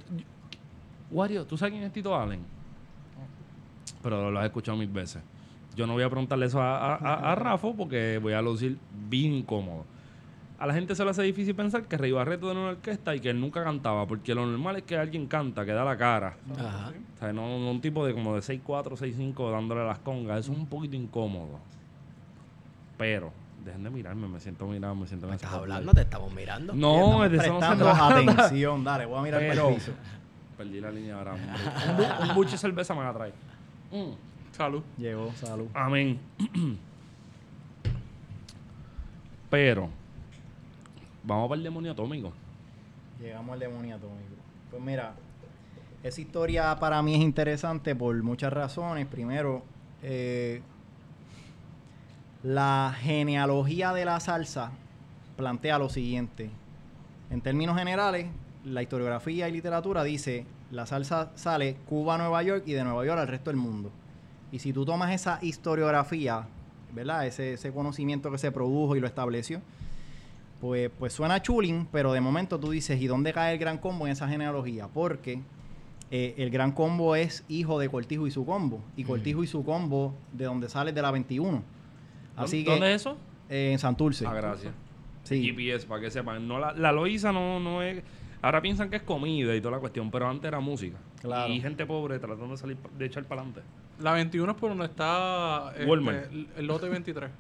[1.11, 2.41] Wario, ¿tú sabes quién es Tito Allen?
[4.03, 5.23] Pero lo has escuchado mil veces.
[5.77, 8.79] Yo no voy a preguntarle eso a, a, a- a Rafa porque voy a lucir
[9.09, 9.85] bien incómodo.
[10.59, 13.21] A la gente se le hace difícil pensar que Rey Barreto tiene una orquesta y
[13.21, 16.37] que él nunca cantaba, porque lo normal es que alguien canta, que da la cara.
[16.59, 16.93] Ajá.
[17.17, 20.41] O sea, no, no un tipo de como de 6'4, 6'5 dándole las congas.
[20.41, 21.59] Eso es un poquito incómodo.
[22.99, 23.33] Pero,
[23.65, 25.93] dejen de mirarme, me siento mirado, me siento en ¿Me estás hablando?
[25.93, 26.73] Te estamos mirando.
[26.75, 28.85] No, Estamos no se prestando atención.
[28.85, 29.93] Dale, voy a mirar para Pero- el piso.
[30.57, 31.35] Perdí la línea ahora.
[31.35, 33.33] Un, un buche de cerveza me la trae.
[33.91, 34.13] Mm.
[34.53, 34.83] Salud.
[34.99, 35.69] Llegó, salud.
[35.75, 36.19] Amén.
[39.49, 39.89] Pero,
[41.25, 42.33] vamos para el demonio atómico.
[43.21, 44.35] Llegamos al demonio atómico.
[44.71, 45.15] Pues mira,
[46.03, 49.07] esa historia para mí es interesante por muchas razones.
[49.07, 49.63] Primero,
[50.03, 50.63] eh,
[52.43, 54.73] la genealogía de la salsa
[55.37, 56.51] plantea lo siguiente.
[57.31, 58.27] En términos generales,
[58.65, 63.05] la historiografía y literatura dice, la salsa sale Cuba a Nueva York y de Nueva
[63.05, 63.91] York al resto del mundo.
[64.53, 66.47] Y si tú tomas esa historiografía,
[66.93, 67.27] ¿verdad?
[67.27, 69.61] Ese, ese conocimiento que se produjo y lo estableció,
[70.61, 74.07] pues, pues suena chulín, pero de momento tú dices, ¿y dónde cae el gran combo
[74.07, 74.89] en esa genealogía?
[74.89, 75.41] Porque
[76.11, 78.81] eh, el gran combo es hijo de Cortijo y su combo.
[78.97, 81.63] Y Cortijo y su combo, de donde sale de la 21.
[82.45, 83.17] Así que, ¿Dónde es eso?
[83.49, 84.27] eh, en Santurce.
[84.27, 84.73] Ah, gracias.
[85.25, 85.43] Sí.
[85.45, 86.47] GPS, para que sepan.
[86.49, 88.03] No, la, la Loíza no, no es...
[88.43, 90.97] Ahora piensan que es comida y toda la cuestión, pero antes era música.
[91.21, 91.53] Claro.
[91.53, 93.61] Y gente pobre tratando de salir, de echar para adelante.
[94.01, 96.33] La 21 es por donde está este, Walmart.
[96.33, 97.31] el, el lote 23.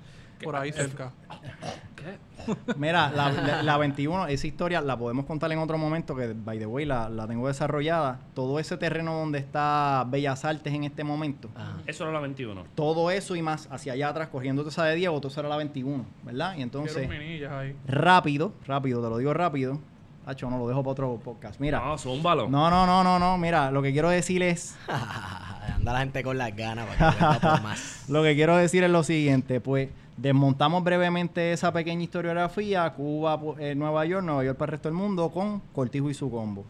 [0.42, 1.12] Por ahí cerca.
[2.76, 6.58] Mira, la, la- la 21, esa historia la podemos contar en otro momento, que by
[6.58, 8.18] the way la, la tengo desarrollada.
[8.34, 11.76] Todo ese terreno donde está Bellas Artes en este momento, Ajá.
[11.86, 12.64] Eso era la 21.
[12.74, 15.56] todo eso y más hacia allá atrás, corriendo esa de Diego, todo eso era la
[15.58, 16.54] 21, ¿verdad?
[16.56, 17.08] Y entonces,
[17.50, 17.76] ahí.
[17.86, 19.78] rápido, rápido, te lo digo rápido.
[20.26, 21.58] Hacho, no lo dejo para otro podcast.
[21.60, 22.48] Mira, No, zúmbalo.
[22.48, 26.36] no, no, no, no, no, mira, lo que quiero decir es, Anda la gente con
[26.38, 28.04] las ganas para que por más.
[28.08, 33.74] lo que quiero decir es lo siguiente, pues desmontamos brevemente esa pequeña historiografía, Cuba, eh,
[33.74, 36.64] Nueva York, Nueva York para el resto del mundo, con Cortijo y su combo.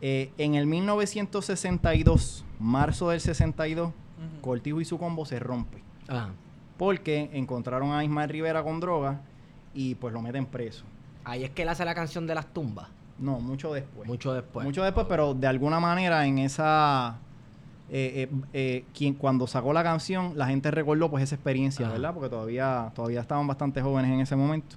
[0.00, 4.40] Eh, en el 1962, marzo del 62, Ujú.
[4.40, 5.82] Cortijo y su combo se rompe.
[6.08, 6.30] Ajá.
[6.76, 9.20] Porque encontraron a Ismael Rivera con droga
[9.74, 10.84] y pues lo meten preso.
[11.24, 12.88] Ahí es que él hace la canción de las tumbas.
[13.18, 14.06] No, mucho después.
[14.06, 14.64] Mucho después.
[14.64, 17.18] Mucho después, pero de alguna manera en esa...
[17.90, 21.94] eh, eh, eh, quien, cuando sacó la canción, la gente recordó pues esa experiencia, Ajá.
[21.94, 22.14] ¿verdad?
[22.14, 24.76] Porque todavía, todavía estaban bastante jóvenes en ese momento.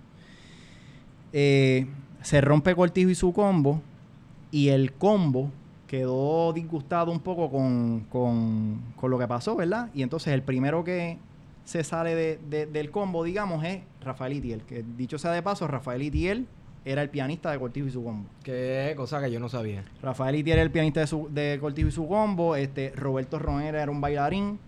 [1.32, 3.82] Se rompe Cortijo y su combo
[4.51, 5.51] y el combo
[5.88, 9.89] quedó disgustado un poco con, con- con lo que pasó, ¿verdad?
[9.93, 11.18] Y entonces el primero que
[11.66, 15.68] se sale de- de- del combo, digamos, es Rafael Itiel, que dicho sea de paso,
[15.68, 16.47] Rafael Itiel
[16.86, 18.27] era el pianista de Cortijo y su combo.
[18.43, 19.84] Qué cosa que yo no sabía.
[20.01, 22.55] Rafael Itier era el pianista de, su, de Cortijo y su combo.
[22.55, 24.59] Este, Roberto Ronera era un bailarín.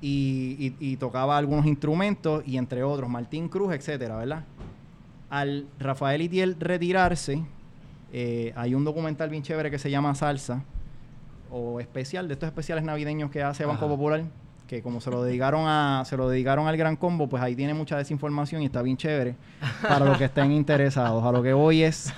[0.00, 4.44] y, y- y tocaba algunos instrumentos y entre otros Martín Cruz, etcétera, ¿verdad?
[5.30, 7.42] Al Rafael Itiel retirarse,
[8.12, 10.62] eh, hay un documental bien chévere que se llama Salsa
[11.50, 13.94] o especial de estos especiales navideños que hace Banco Ajá.
[13.94, 14.24] Popular
[14.66, 17.74] que como se lo dedicaron a se lo dedicaron al Gran Combo, pues ahí tiene
[17.74, 19.36] mucha desinformación y está bien chévere
[19.82, 21.24] para los que estén interesados.
[21.24, 22.12] A lo que voy es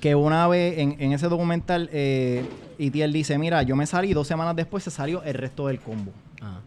[0.00, 2.44] que una vez en, en ese documental eh,
[2.78, 6.12] Itiel dice, mira, yo me salí dos semanas después se salió el resto del combo.
[6.40, 6.60] Ajá.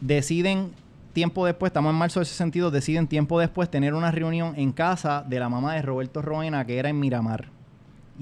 [0.00, 0.72] Deciden
[1.12, 5.24] tiempo después, estamos en marzo del 62, deciden tiempo después tener una reunión en casa
[5.26, 7.48] de la mamá de Roberto Roena, que era en Miramar.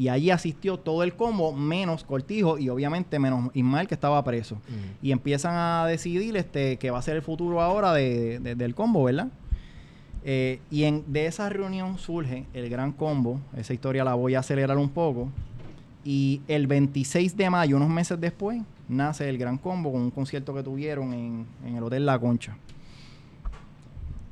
[0.01, 4.55] Y allí asistió todo el combo, menos Cortijo y obviamente menos Ismael, que estaba preso.
[4.55, 5.07] Mm.
[5.07, 8.75] Y empiezan a decidir este que va a ser el futuro ahora de- de- del
[8.75, 9.29] combo, ¿verdad?
[10.25, 13.41] Eh, y en, de esa reunión surge el gran combo.
[13.57, 15.29] Esa historia la voy a acelerar un poco.
[16.03, 20.55] Y el 26 de mayo, unos meses después, nace el gran combo con un concierto
[20.55, 22.57] que tuvieron en, en el Hotel La Concha.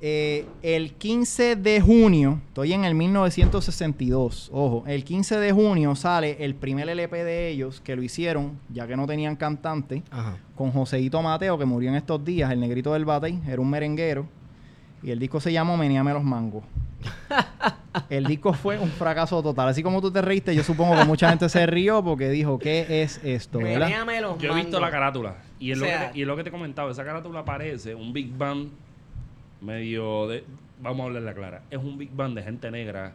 [0.01, 6.37] Eh, el 15 de junio, estoy en el 1962, ojo, el 15 de junio sale
[6.39, 10.39] el primer LP de ellos que lo hicieron, ya que no tenían cantante, Ajá.
[10.55, 14.27] con Joseito Mateo, que murió en estos días, el negrito del batey, era un merenguero.
[15.03, 16.65] Y el disco se llamó Meníame los mangos.
[18.11, 19.69] el disco fue un fracaso total.
[19.69, 23.03] Así como tú te reíste, yo supongo que mucha gente se rió porque dijo, ¿qué
[23.03, 23.61] es esto?
[23.61, 24.81] Menéame los Yo he visto mangos.
[24.81, 25.37] la carátula.
[25.61, 26.91] Y es, O lo, que te, y es lo que te comentaba.
[26.91, 28.71] Esa carátula parece un Big Band
[29.61, 30.45] medio de...
[30.81, 31.63] Vamos a hablarla clara.
[31.71, 33.13] Es un Big Band de gente negra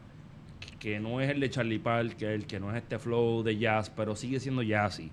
[0.79, 4.15] que no es el de Charlie Parker, que no es este flow de jazz, pero
[4.15, 5.09] sigue siendo jazzy.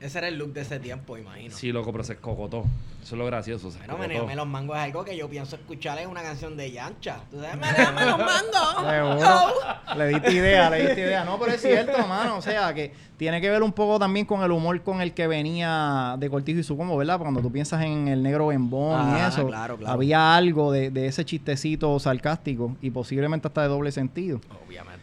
[0.00, 1.54] Ese era el look de ese tiempo, imagino.
[1.54, 2.64] Sí, loco, pero se escocotó.
[3.02, 3.70] Eso es lo gracioso.
[3.70, 4.08] Se Bueno, escocotó.
[4.08, 7.20] menéame los mangos es algo que yo pienso escuchar en una canción de Yancha.
[7.30, 7.56] ¿Tú sabes?
[7.56, 8.76] Menéame los mangos.
[8.90, 9.96] Seguro.
[9.96, 11.24] Le diste idea, le diste idea.
[11.24, 12.36] No, pero es cierto, mano.
[12.36, 15.26] O sea, que tiene que ver un poco también con el humor con el que
[15.26, 17.18] venía de Cortijo y su combo, ¿verdad?
[17.18, 19.92] Cuando tú piensas en el negro Bembón y Ah, eso, claro, claro.
[19.94, 24.40] había algo de, de ese chistecito sarcástico y posiblemente hasta de doble sentido.
[24.66, 25.00] Obviamente.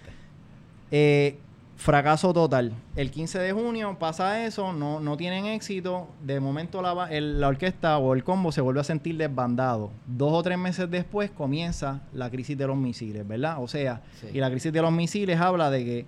[0.92, 1.40] Eh,
[1.78, 2.74] fracaso total.
[2.96, 6.08] El 15 de junio pasa eso, no, no tienen éxito.
[6.26, 9.92] De momento la, el- la orquesta o el combo se vuelve a sentir desbandado.
[10.08, 13.62] Dos o tres meses después comienza la crisis de los misiles, ¿verdad?
[13.62, 14.28] O sea, Sí.
[14.34, 16.06] y la crisis de los misiles habla de que...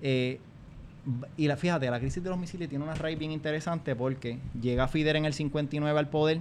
[0.00, 0.40] eh,
[1.36, 4.86] y la, fíjate, la crisis de los misiles tiene una raíz bien interesante porque llega
[4.86, 6.40] Fidel en el 59 al poder,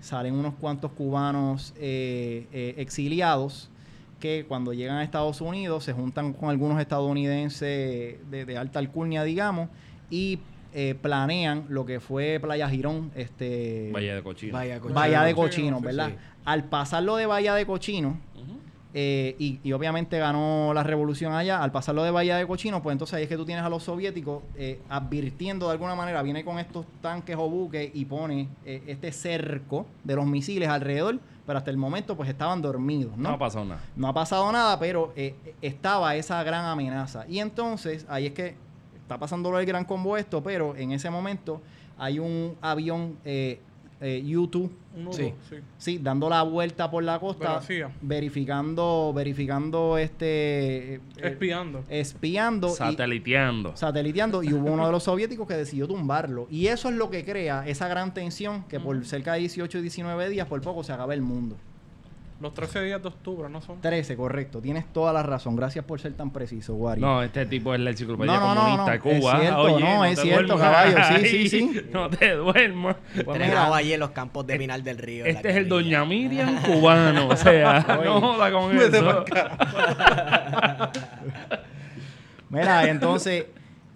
[0.00, 3.68] salen unos cuantos cubanos eh, eh, exiliados
[4.20, 9.22] que cuando llegan a Estados Unidos se juntan con algunos estadounidenses de, de alta alcurnia,
[9.24, 9.68] digamos,
[10.10, 10.40] y
[10.74, 14.52] eh, planean lo que fue Playa Girón, este, Valle de cochino.
[14.52, 16.10] Bahía de Cochino, ¿verdad?
[16.10, 16.14] sí.
[16.44, 18.20] Al pasarlo de Bahía de Cochino.
[18.94, 21.62] Eh, y, y obviamente ganó la revolución allá.
[21.62, 23.82] Al pasarlo de Bahía de Cochino, pues entonces ahí es que tú tienes a los
[23.82, 28.82] soviéticos eh, advirtiendo de alguna manera, viene con estos tanques o buques y pone eh,
[28.86, 33.34] este cerco de los misiles alrededor, pero hasta el momento pues estaban dormidos, No, ¿no?
[33.34, 33.80] ha pasado nada.
[33.96, 35.12] No ha pasado nada, pero
[35.62, 37.24] estaba esa gran amenaza.
[37.28, 38.54] Y entonces, ahí es que
[39.00, 41.62] está pasando lo del gran combo esto, pero en ese momento
[41.96, 43.60] hay un avión eh,
[44.00, 44.68] eh, U-2
[44.98, 45.32] Un nudo, Sí.
[45.48, 45.56] sí.
[45.78, 47.60] Sí, dando la vuelta por la costa,
[48.02, 51.84] verificando, verificando este, eh, eh, Espiando.
[51.88, 53.76] espiando, y, Sateliteando.
[53.76, 56.46] sateliteando, y hubo uno de los soviéticos que decidió tumbarlo.
[56.50, 59.82] Y eso es lo que crea esa gran tensión que por cerca de 18 y
[59.82, 61.56] 19 días, por poco se acaba el mundo.
[62.40, 63.80] Los 13 días de octubre, ¿no son?
[63.80, 64.60] 13, correcto.
[64.60, 65.56] Tienes toda la razón.
[65.56, 67.00] Gracias por ser tan preciso, Wari.
[67.00, 68.92] No, este tipo es la enciclopedia No, no, no, comunista no.
[68.92, 69.32] de Cuba.
[69.32, 70.96] Es cierto, Oye, no, es te cierto, duermas caballo.
[71.08, 71.30] Sí, ahí.
[71.48, 71.80] sí, sí.
[71.92, 72.96] No te duermas.
[73.12, 75.24] Pues Entrenado mira, allí en los campos de Pinar del Río.
[75.26, 75.68] Este es el.
[75.68, 77.28] Doña Miriam cubano.
[77.28, 78.04] O sea, Oye.
[78.04, 79.24] no joda con eso.
[82.50, 83.46] Mira, entonces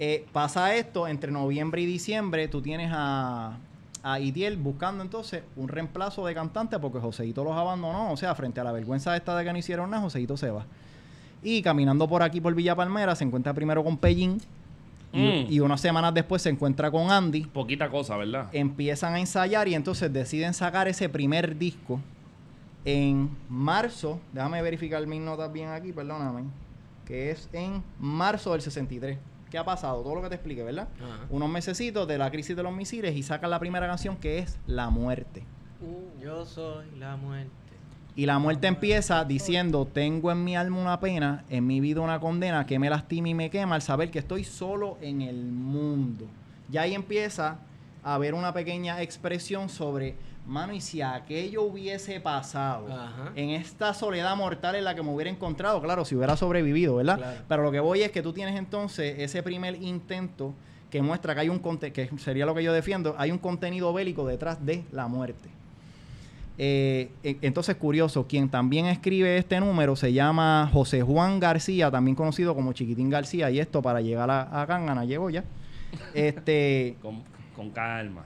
[0.00, 2.48] eh, pasa esto entre noviembre y diciembre.
[2.48, 3.56] Tú tienes a,
[4.02, 8.12] a Itiel buscando entonces un reemplazo de cantante porque Joseito los abandonó.
[8.12, 10.64] O sea, frente a la vergüenza esta de que no hicieron nada, Joseito se va.
[11.42, 14.40] Y caminando por aquí por Villa Palmera, se encuentra primero con Pellín.
[15.14, 15.52] Y, Mm.
[15.52, 17.42] y unas semanas después se encuentra con Andy.
[17.44, 18.48] Poquita cosa, ¿verdad?
[18.52, 22.00] Empiezan a ensayar y entonces deciden sacar ese primer disco
[22.84, 24.18] en marzo.
[24.32, 26.44] Déjame verificar mis notas bien aquí, perdóname.
[27.04, 29.18] Que es en marzo del 63.
[29.52, 30.02] ¿Qué ha pasado?
[30.02, 30.88] Todo lo que te expliqué, ¿verdad?
[30.96, 31.26] Ajá.
[31.28, 34.58] Unos mesecitos de la crisis de los misiles y sacan la primera canción que es
[34.66, 35.44] La Muerte.
[36.18, 37.50] Yo soy la muerte.
[38.16, 42.18] Y la muerte empieza diciendo, tengo en mi alma una pena, en mi vida una
[42.18, 46.26] condena que me lastima y me quema al saber que estoy solo en el mundo.
[46.70, 47.58] Ya ahí empieza
[48.02, 53.32] a haber una pequeña expresión sobre, mano, y si aquello hubiese pasado Ajá.
[53.36, 57.16] en esta soledad mortal en la que me hubiera encontrado, claro, si hubiera sobrevivido, ¿verdad?
[57.18, 57.40] Claro.
[57.48, 60.52] Pero lo que voy es que tú tienes entonces ese primer intento
[60.90, 63.92] que muestra que hay un conte- que sería lo que yo defiendo, hay un contenido
[63.92, 65.48] bélico detrás de la muerte.
[66.58, 72.54] Eh, entonces, curioso, quien también escribe este número se llama José Juan García, también conocido
[72.54, 75.44] como Chiquitín García, y esto para llegar a, a Cángana, llegó ya.
[76.14, 77.22] Este, Con,
[77.56, 78.24] con calma.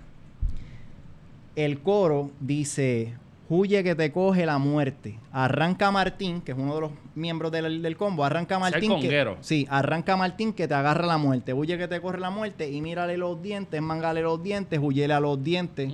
[1.56, 3.14] El coro dice,
[3.48, 5.18] huye que te coge la muerte.
[5.32, 9.00] Arranca Martín, que es uno de los miembros del, del combo, arranca Es el Martín.
[9.00, 11.54] Que, sí, arranca Martín que te agarra la muerte.
[11.54, 15.20] Huye que te corre la muerte y mírale los dientes, mangale los dientes, huyele a
[15.20, 15.92] los dientes.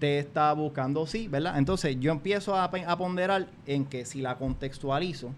[0.00, 1.56] Te está buscando, sí, ¿verdad?
[1.56, 5.30] Entonces yo empiezo a, a ponderar en que si la contextualizo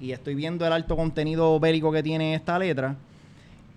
[0.00, 2.96] y estoy viendo el alto contenido bélico que tiene esta letra,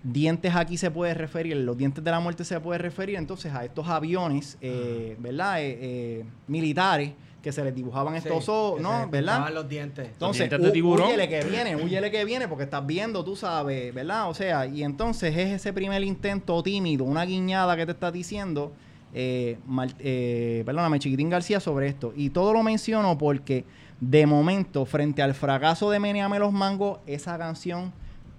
[0.02, 3.64] dientes aquí se puede referir, los dientes de la muerte se puede referir entonces a
[3.64, 5.62] estos aviones, eh, ¿verdad?
[5.62, 9.00] Eh, eh, militares que se les dibujaban estos ojos, ¿no?
[9.00, 9.52] se ¿Verdad?
[9.52, 10.06] los dientes.
[10.06, 11.08] Entonces, dientes de tiburón.
[11.08, 14.30] huyele que viene, huyele que viene, porque estás viendo, tú sabes, ¿verdad?
[14.30, 18.72] O sea, y entonces es ese primer intento tímido, una guiñada que te estás diciendo,
[19.12, 19.58] eh,
[19.98, 22.12] eh, perdóname, Chiquitín García, sobre esto.
[22.16, 23.64] Y todo lo menciono porque,
[24.00, 27.92] de momento, frente al fracaso de Meneame los Mangos, esa canción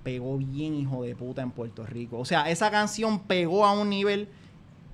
[0.03, 2.19] pegó bien, hijo de puta, en Puerto Rico.
[2.19, 4.27] O sea, esa canción pegó a un nivel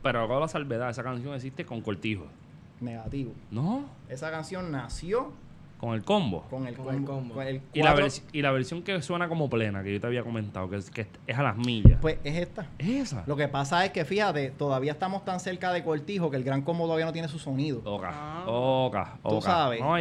[0.03, 2.26] Pero con la salvedad, esa canción existe con Cortijo.
[2.80, 3.34] negativo.
[3.51, 3.86] ¿No?
[4.07, 5.32] Esa canción nació
[5.80, 6.44] Con el combo.
[6.50, 7.36] con el Con el combo.
[7.36, 7.96] con el Y la,
[8.34, 11.08] y la versión que suena como plena, que yo te había comentado, que es, que
[11.26, 12.00] es a las millas.
[12.02, 12.68] Pues es esta.
[12.78, 13.24] ¿Es esa?
[13.26, 16.64] Lo que pasa es que, fíjate, todavía estamos tan cerca de Cortijo que el gran
[16.64, 17.82] combo todavía no tiene su sonido.
[17.86, 18.44] Oca, Ah.
[18.48, 19.42] oca, Tú oca.
[19.42, 19.80] sabes.
[19.80, 19.96] No,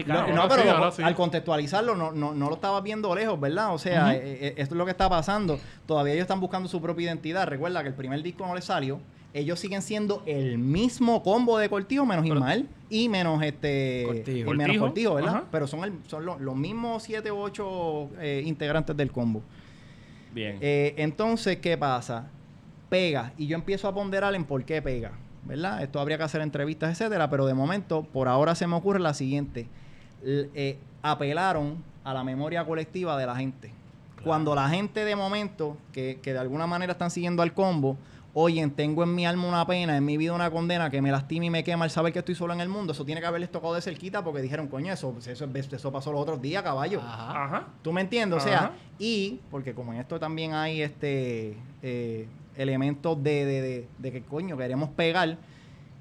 [0.48, 1.02] pero sí, lo- ahora sí.
[1.02, 3.72] al contextualizarlo no, no, no lo estabas viendo lejos, ¿verdad?
[3.72, 5.58] O sea, eh, eh, esto es lo que está pasando.
[5.86, 7.46] Todavía ellos están buscando su propia identidad.
[7.46, 9.00] Recuerda que el primer disco no les salió.
[9.34, 14.54] Ellos siguen siendo el mismo combo de Cortijo menos Pero- Ismael y menos este Cortijo.
[14.54, 15.34] y menos Cortijo, Cortijo, ¿verdad?
[15.36, 15.44] ajá.
[15.52, 19.42] Pero son, el- son lo- los mismos siete u ocho eh, integrantes del combo.
[20.32, 20.58] Bien.
[20.60, 22.26] Eh, entonces, ¿qué pasa?
[22.88, 23.32] Pega.
[23.36, 25.12] Y yo empiezo a ponderar en por qué pega.
[25.44, 25.82] ¿Verdad?
[25.82, 27.30] Esto habría que hacer entrevistas, etcétera.
[27.30, 29.66] Pero de momento, por ahora se me ocurre la siguiente.
[30.24, 33.72] L- eh, apelaron a la memoria colectiva de la gente.
[34.24, 37.96] Cuando la gente de momento, que, que de alguna manera están siguiendo al combo,
[38.34, 41.46] oyen, tengo en mi alma una pena, en mi vida una condena que me lastima
[41.46, 43.50] y me quema el saber que estoy solo en el mundo, eso tiene que haberles
[43.50, 47.00] tocado de cerquita porque dijeron, coño, eso, eso, eso pasó los otros días, caballo.
[47.00, 47.44] Ajá.
[47.44, 47.66] Ajá.
[47.82, 48.38] ¿Tú me entiendes?
[48.38, 48.72] O sea, Ajá.
[48.98, 54.22] y porque como en esto también hay este eh, elementos de, de, de- de que
[54.22, 55.38] coño queremos pegar,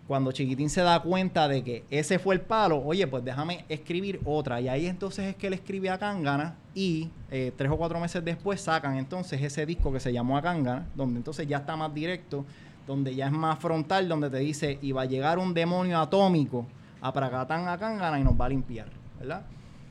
[0.08, 4.22] cuando Chiquitín se da cuenta de que ese fue el palo, oye, pues déjame escribir
[4.24, 4.62] otra.
[4.62, 8.24] Y ahí entonces es que él escribe a Cángana y eh, tres o cuatro meses
[8.24, 11.93] después sacan entonces ese disco que se llamó a Cángana, donde entonces ya está más
[11.93, 12.45] directo,
[12.88, 16.66] donde ya es más frontal, donde te dice, y va a llegar un demonio atómico
[17.01, 18.88] a Pragatán a Cángana y nos va a limpiar,
[19.20, 19.45] ¿verdad?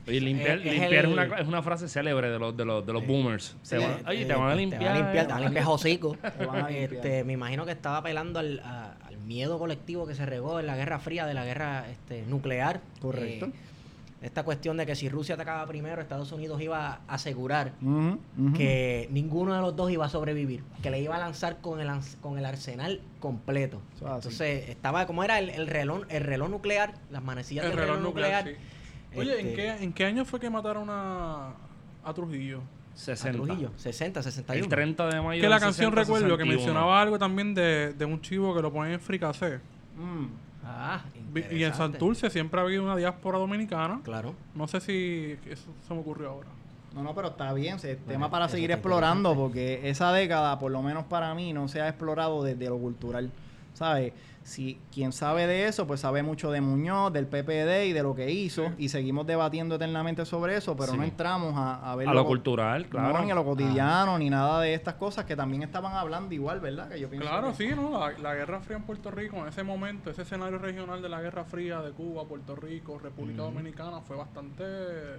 [0.07, 2.85] Oye, limpiar, Es- limpiar es, el- una, es una frase célebre de los, de los,
[2.85, 3.55] de los boomers.
[3.61, 4.81] Sí, Te van- oye, te van a limpiar.
[4.81, 6.17] Te van a limpiar, te van a limpiar hocico.
[6.69, 10.67] Este, me imagino que estaba apelando al, a- al miedo colectivo que se regó en
[10.67, 12.79] la Guerra Fría, de la guerra este, nuclear.
[13.01, 13.47] Correcto.
[13.47, 13.51] Eh,
[14.19, 17.73] esta cuestión de que si Rusia atacaba primero, Estados Unidos iba a asegurar
[18.55, 21.87] que ninguno de los dos iba a sobrevivir, que le iba a lanzar con el,
[22.19, 23.79] con el arsenal completo.
[24.01, 27.95] Entonces, estaba, como era el, el reloj, el reloj nuclear, las manecillas El del reloj
[27.97, 28.59] reloj nuclear, nuclear.
[28.61, 28.76] sí.
[29.19, 31.53] Oye, ¿en este, qué, ¿en qué año fue que mataron a,
[32.03, 32.59] a Trujillo?
[32.59, 33.31] a 60.
[33.43, 34.63] Trujillo, 60, 61.
[34.63, 35.41] El 30 de mayo.
[35.41, 36.55] Que la canción 60, recuerdo que 61.
[36.57, 39.59] mencionaba algo también de, de un chivo que lo ponen en fricacé.
[39.97, 40.25] Mm.
[40.65, 41.01] Ah,
[41.51, 41.73] Y en.
[41.73, 44.01] Santurce siempre ha habido una diáspora dominicana.
[44.03, 44.33] Claro.
[44.55, 46.49] No sé si eso se me ocurrió ahora.
[46.93, 47.79] No, no, pero está bien.
[47.79, 51.67] se- tema Bueno, para seguir explorando porque esa década, por lo menos para mí, no
[51.67, 53.29] se ha explorado desde lo cultural.
[53.75, 54.13] ¿Sabes?
[54.47, 58.15] Si quien sabe de eso, pues sabe mucho de Muñoz, del PPD y de lo
[58.15, 58.71] que hizo.
[58.77, 60.97] Y seguimos debatiendo eternamente sobre eso, pero Sí.
[60.97, 63.11] no entramos a, a ver A lo cultural, claro.
[63.19, 66.61] No, ni a lo cotidiano, ni nada de estas cosas que también estaban hablando igual,
[66.61, 66.87] ¿verdad?
[66.87, 67.99] Que yo pienso Claro, que- sí, ¿no?
[67.99, 71.19] La, la Guerra Fría en Puerto Rico, en ese momento, ese escenario regional de la
[71.19, 74.63] Guerra Fría de Cuba, Puerto Rico, República Dominicana, fue bastante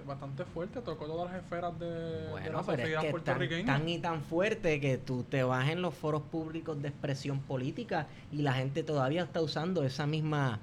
[0.07, 0.81] bastante fuerte.
[0.81, 3.65] Tocó todas las esferas de, de la Bueno, pero es sociedad que tan, puertorriqueña.
[3.77, 8.07] tan y tan fuerte que tú te vas en los foros públicos de expresión política
[8.31, 10.59] y la gente todavía está usando esa misma,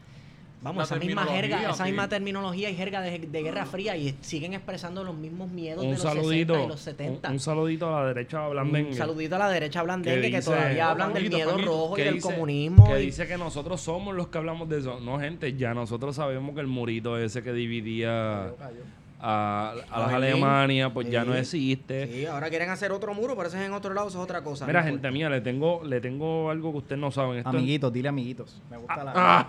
[0.63, 1.91] vamos, La esa misma jerga, esa sí.
[1.91, 5.87] misma terminología y jerga de, de Guerra Fría y siguen expresando los mismos miedos de
[5.89, 6.65] Un los 60 saludito.
[6.65, 7.29] y los 70.
[7.29, 8.91] Un, un saludito a la derecha blandengue.
[8.91, 12.03] Un saludito a la derecha blandengue que, Que dice- todavía hablan del miedo rojo y
[12.03, 12.87] del dice- comunismo.
[12.89, 14.99] Que y- dice que nosotros somos los que hablamos de eso.
[15.01, 18.53] No, gente, ya nosotros sabemos que el murito ese que dividía
[19.21, 20.13] a, a las.
[20.13, 22.09] Alemania, pues ya no existe.
[22.13, 24.43] Sí, ahora quieren hacer otro muro, pero ese es en otro lado, eso es otra
[24.43, 24.67] cosa.
[24.67, 25.13] Mira, no gente importa.
[25.13, 27.39] mía, le tengo, le tengo algo que ustedes no saben.
[27.39, 28.61] Esto es- Amiguitos, dile amiguitos.
[28.71, 29.13] Me gusta la.
[29.15, 29.47] Ah,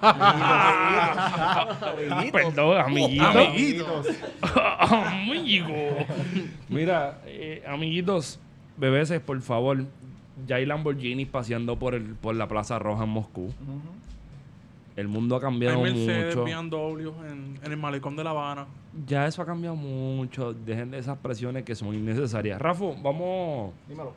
[2.32, 3.36] perdón, amiguitos.
[3.36, 4.08] amiguitos.
[4.80, 5.68] Amigo.
[6.70, 8.40] Mira, eh, amiguitos,
[8.78, 9.84] bebeses, por favor,
[10.46, 13.52] Ya hay Lamborghinis paseando por, el, por la Plaza Roja en Moscú.
[14.98, 16.44] El mundo ha Hay cambiado Mercedes, mucho.
[16.44, 18.66] BMW en, en el malecón de La Habana.
[19.06, 20.54] Ya eso ha cambiado mucho.
[20.54, 22.60] Dejen de esas presiones que son innecesarias.
[22.60, 24.14] Rafa, vamos, Dímelo.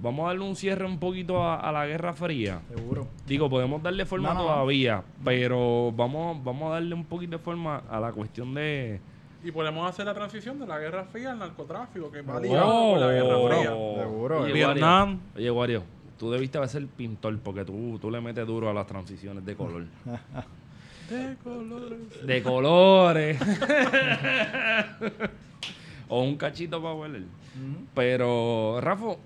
[0.00, 2.60] vamos a darle un cierre un poquito a, a la Guerra Fría.
[2.74, 3.06] Seguro.
[3.28, 4.42] Digo, podemos darle forma No, no.
[4.42, 9.00] todavía, pero vamos, vamos a darle un poquito de forma a la cuestión de...
[9.44, 12.40] Y podemos hacer la transición de la Guerra Fría al narcotráfico, que va Oh.
[12.40, 13.70] ligado con la Guerra Fría.
[14.02, 14.42] Seguro.
[14.46, 15.20] Vietnam.
[15.36, 15.82] Oye, Wario,
[16.18, 19.54] tú debiste haber ser pintor porque tú, tú le metes duro a las transiciones de
[19.54, 19.84] color.
[21.08, 22.26] De colores.
[22.26, 23.40] de colores.
[26.08, 27.22] o un cachito para hueler.
[27.94, 29.16] Pero, Rafa,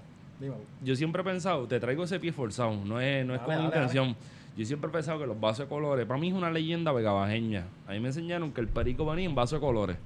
[0.84, 3.54] yo siempre he pensado, te traigo ese pie forzado, no es, no es Dale, con
[3.54, 4.14] dale, intención.
[4.56, 7.64] Yo siempre he pensado que los vasos de colores, para mí es una leyenda vegabajeña.
[7.88, 9.96] A mí me enseñaron que el perico venía en vaso de colores.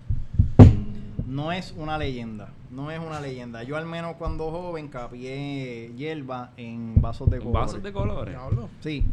[1.27, 2.51] No es una leyenda.
[2.71, 3.65] No es una leyenda.
[3.65, 7.61] Yo al menos cuando joven capié hierba en vasos de colores.
[7.61, 8.35] vasos de colores.
[8.35, 8.69] Diablo.
[8.81, 9.05] Sí.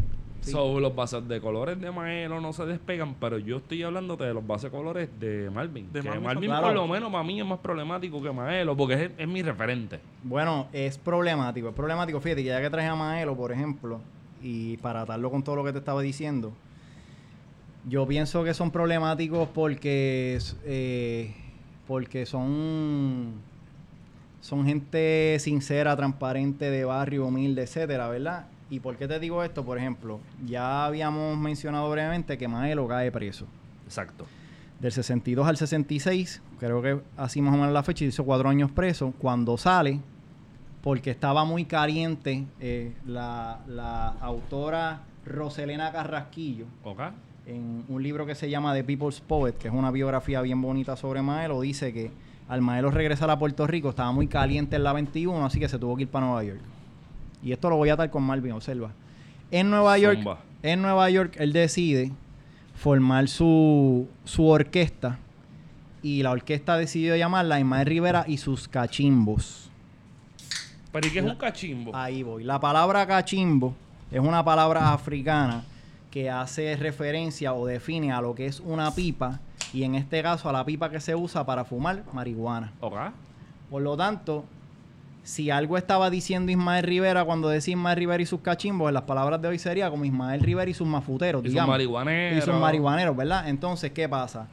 [0.41, 0.51] sí.
[0.51, 4.31] So, los vasos de colores de Maelo no se despegan, pero yo estoy hablando de
[4.31, 5.91] los vasos de colores de Marvin.
[5.91, 9.11] De que Marvin por lo menos, para mí es más problemático que Maelo, porque es,
[9.17, 9.99] es mi referente.
[10.23, 12.21] Bueno, es problemático, es problemático.
[12.21, 14.01] Fíjate que ya que traje a Maelo, por ejemplo,
[14.43, 16.53] y para atarlo con todo lo que te estaba diciendo,
[17.87, 21.33] yo pienso que son problemáticos porque eh,
[21.87, 23.33] porque son
[24.41, 28.47] son gente sincera, transparente, de barrio, humilde, etcétera, ¿verdad?
[28.69, 29.63] ¿Y por qué te digo esto?
[29.63, 33.45] Por ejemplo, ya habíamos mencionado brevemente que Maelo cae preso.
[33.85, 34.25] Exacto.
[34.81, 38.69] Del 62 al 66, creo que así más o menos la fecha, hizo cuatro años
[38.71, 39.13] preso.
[39.17, 40.01] Cuando sale,
[40.81, 46.99] porque estaba muy caliente, eh, la, la autora Roselena Carrasquillo, ¿Ok?
[47.45, 50.95] En un libro que se llama The People's Poet, que es una biografía bien bonita
[50.95, 52.11] sobre Maelo, dice que
[52.47, 55.79] al Maelo regresar a Puerto Rico estaba muy caliente en la 21, así que se
[55.79, 56.61] tuvo que ir para Nueva York.
[57.43, 58.91] Y esto lo voy a atar con Marvin, observa.
[59.51, 60.39] En Nueva York, Zumba.
[60.61, 62.11] en Nueva York, él decide
[62.75, 65.19] formar su, su orquesta
[66.01, 69.69] y la orquesta decidió llamarla Ismael Rivera y sus cachimbos.
[70.91, 71.95] Pero ¿y qué es un cachimbo?
[71.95, 72.43] Ahí voy.
[72.43, 73.73] La palabra cachimbo
[74.11, 75.63] es una palabra africana
[76.13, 79.39] que hace referencia o define a lo que es una pipa
[79.73, 82.71] y en este caso a la pipa que se usa para fumar marihuana.
[82.81, 82.95] ¿Ok?
[83.71, 84.45] Por lo tanto,
[85.23, 89.03] si algo estaba diciendo Ismael Rivera cuando decía Ismael Rivera y sus cachimbos, en las
[89.03, 91.71] palabras de hoy sería como Ismael Rivera y sus mafuteros, Y sus digamos.
[91.73, 92.37] marihuaneros.
[92.37, 93.49] Y sus marihuaneros, ¿verdad?
[93.49, 94.47] Entonces, ¿qué pasa?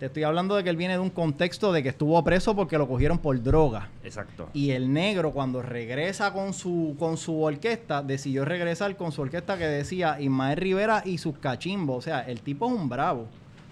[0.00, 2.78] Te estoy hablando de que él viene de un contexto de que estuvo preso porque
[2.78, 3.90] lo cogieron por droga.
[4.02, 4.48] Exacto.
[4.54, 9.58] Y el negro, cuando regresa con su, con su orquesta, decidió regresar con su orquesta
[9.58, 11.98] que decía Ismael Rivera y sus cachimbos.
[11.98, 13.26] O sea, el tipo es un bravo.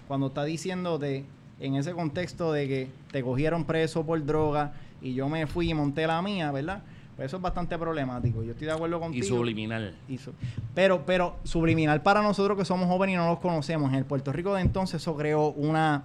[0.07, 1.25] Cuando está diciéndote
[1.59, 5.73] en ese contexto de que te cogieron preso por droga y yo me fui y
[5.73, 6.83] monté la mía, ¿verdad?
[7.15, 8.43] Pues eso es bastante problemático.
[8.43, 9.25] Yo estoy de acuerdo y contigo.
[9.27, 9.95] subliminal.
[10.07, 10.33] Y su-
[10.75, 13.89] pero, pero subliminal para nosotros que somos jóvenes y no los conocemos.
[13.89, 16.03] En el Puerto Rico de entonces eso creó una...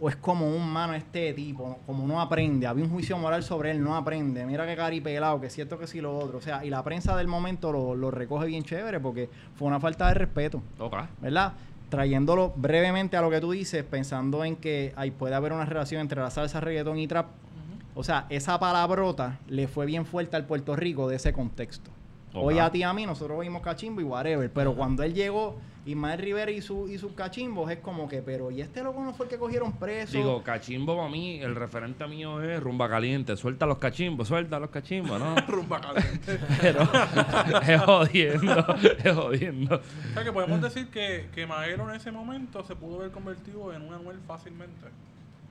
[0.00, 2.66] O es como un mano este tipo, como no aprende.
[2.66, 4.46] Había un juicio moral sobre él, no aprende.
[4.46, 6.38] Mira qué caripelado, que es cierto que sí lo otro.
[6.38, 9.80] O sea, y la prensa del momento lo, lo recoge bien chévere porque fue una
[9.80, 10.94] falta de respeto, ¿Ok?
[11.20, 11.54] ¿verdad?
[11.88, 16.00] Trayéndolo brevemente a lo que tú dices, pensando en que ahí puede haber una relación
[16.00, 17.26] entre la salsa, reggaetón y trap.
[17.94, 21.90] O sea, esa palabrota le fue bien fuerte al Puerto Rico de ese contexto.
[22.32, 22.44] Ok.
[22.44, 24.48] Hoy a ti y a mí, nosotros vimos cachimbo y whatever.
[24.52, 25.56] Pero cuando él llegó,
[25.88, 29.14] Ismael Rivera y, su, y sus cachimbos, es como que, pero ¿y este loco no
[29.14, 30.18] fue el que cogieron preso?
[30.18, 33.36] Digo, cachimbo para mí, el referente mío es rumba caliente.
[33.38, 35.34] Suelta los cachimbos, suelta los cachimbos, ¿no?
[35.48, 36.38] Rumba caliente.
[36.60, 36.82] Pero
[37.66, 39.76] es jodiendo, es jodiendo.
[39.76, 43.72] o sea que podemos decir que, que Maelo en ese momento se pudo haber convertido
[43.72, 44.88] en un Anuel fácilmente.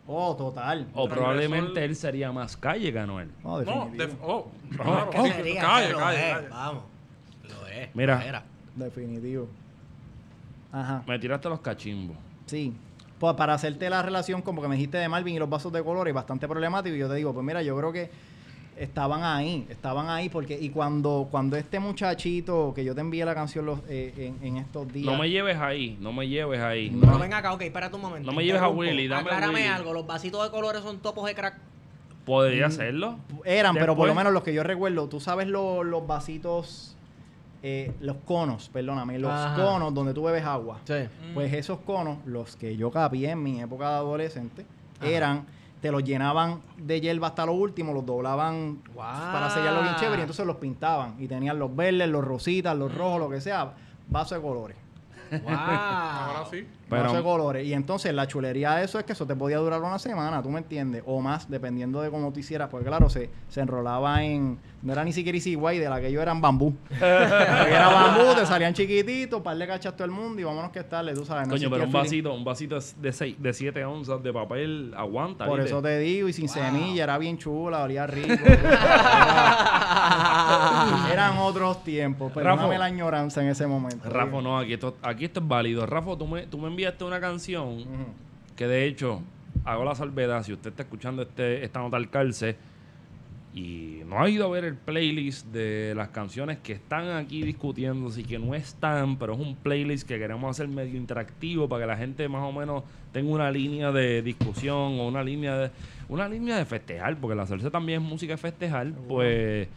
[0.06, 0.88] oh, total.
[0.94, 3.32] O probablemente él sería más calle que Anuel.
[3.44, 5.10] No, No, oh, No, claro.
[5.10, 5.56] Oh, calle,
[5.96, 6.48] calle.
[6.52, 6.84] Vamos.
[7.50, 7.90] Lo es.
[7.96, 8.44] Mira.
[8.76, 9.48] Definitivo.
[10.72, 11.04] Ajá.
[11.08, 12.18] Me tiraste los cachimbos.
[12.46, 12.74] Sí.
[13.20, 15.84] Pues para hacerte la relación, como que me dijiste de Marvin y los vasos de
[15.84, 16.96] colores, bastante problemático.
[16.96, 18.10] Y yo te digo, pues mira, yo creo que
[18.78, 23.34] estaban ahí, estaban ahí, porque, y cuando, cuando este muchachito, que yo te envié la
[23.34, 25.06] canción los, eh, en, en estos días.
[25.12, 26.92] No me lleves ahí, no me lleves ahí.
[26.92, 27.02] No.
[27.08, 28.30] Pero ven acá, ok, espérate un momento.
[28.30, 28.68] No me lleves a.
[28.70, 29.68] Willy, dame Aclárame Willy.
[29.68, 31.56] algo, los vasitos de colores son topos de crack.
[32.24, 32.70] ¿Podría Mm.
[32.70, 33.18] hacerlo?
[33.46, 36.96] Eran, pero por lo menos los que yo recuerdo, tú sabes lo- los vasitos,
[37.64, 39.56] eh, los conos, perdóname, los Ajá.
[39.56, 40.80] conos donde tú bebes agua.
[40.86, 40.94] Sí.
[40.94, 41.34] Mm.
[41.34, 44.66] Pues esos conos, los que yo capié en mi época de adolescente,
[45.00, 45.10] Ajá.
[45.10, 45.46] eran,
[45.82, 50.22] te los llenaban de hierba hasta lo último, los doblaban para sellarlo bien chévere y
[50.22, 51.16] entonces los pintaban.
[51.20, 53.74] Y tenían los verdes, los rositas, los rojos, lo que sea,
[54.10, 54.78] vaso de colores.
[55.30, 55.42] Wow.
[55.50, 56.66] Ahora sí.
[56.90, 57.68] Pero- vaso de colores.
[57.68, 60.50] Y entonces la chulería de eso es que eso te podía durar una semana, ¿tú
[60.50, 61.04] me entiendes?
[61.06, 62.70] O más, dependiendo de cómo tú hicieras.
[62.70, 64.58] Porque claro, se, se enrolaba en...
[64.82, 66.74] No era ni siquiera Easy Way, de la que yo eran bambú.
[67.02, 71.14] era bambú, te salían chiquititos, par de cachas todo el mundo y vámonos que estarle,
[71.14, 71.48] tú sabes.
[71.48, 75.46] no Coño, pero un vasito, un vasito de, seis, de 7 onzas de papel aguanta.
[75.46, 75.72] Por ¿viste?
[75.72, 78.28] eso te digo, y sin semilla, era bien chula, olía rico.
[78.48, 82.78] Era- eran otros tiempos, pero Rafa.
[82.78, 84.08] la añoranza en ese momento.
[84.10, 85.86] Rafa, no, aquí esto, aquí esto es válido.
[85.86, 87.86] Rafa, tú me, tú me enviaste una canción
[88.56, 89.22] que de hecho,
[89.66, 92.56] hago la salvedad, si usted está escuchando este, esta nota al calce
[93.54, 98.22] y no ha ido a ver el playlist de las canciones que están aquí discutiéndose
[98.22, 101.88] y que no están, pero es un playlist que queremos hacer medio interactivo para que
[101.88, 105.72] la gente más o menos tenga una línea de discusión o una línea de,
[106.10, 109.68] una línea de festejar, porque la salsa también es música de festejar, pues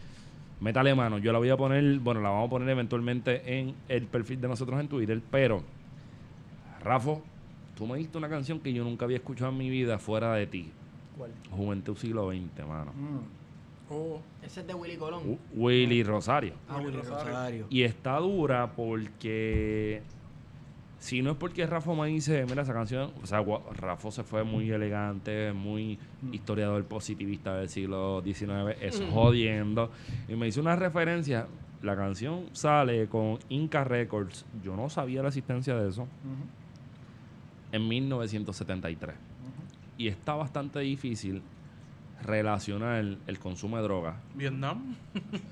[0.59, 1.17] métale mano.
[1.17, 4.47] Yo la voy a poner, bueno, la vamos a poner eventualmente en el perfil de
[4.47, 5.63] nosotros en Twitter, pero
[6.83, 7.15] Rafa,
[7.75, 10.45] tú me diste una canción que yo nunca había escuchado en mi vida fuera de
[10.45, 10.71] ti.
[11.17, 11.31] ¿Cuál?
[11.49, 12.91] Juventud siglo XX, mano.
[12.93, 13.40] Mm.
[13.91, 15.21] Oh, Ese es de Willy Colón.
[15.29, 16.53] U- Willy Rosario.
[16.69, 17.67] ah, Willy Rosario.
[17.69, 20.01] Y está dura porque
[20.99, 23.43] si no es porque Rafa me dice, mira esa canción, o sea,
[23.75, 25.97] Rafa se fue muy elegante, muy
[26.31, 29.89] historiador positivista del siglo XIX, eso jodiendo.
[30.29, 31.47] Y me hizo una referencia,
[31.81, 36.07] la canción sale con Inca Records, yo no sabía la existencia de eso,
[37.71, 39.15] en 1973.
[39.97, 41.41] Y está bastante difícil
[42.23, 44.15] relacionar el consumo de drogas.
[44.35, 44.95] Vietnam.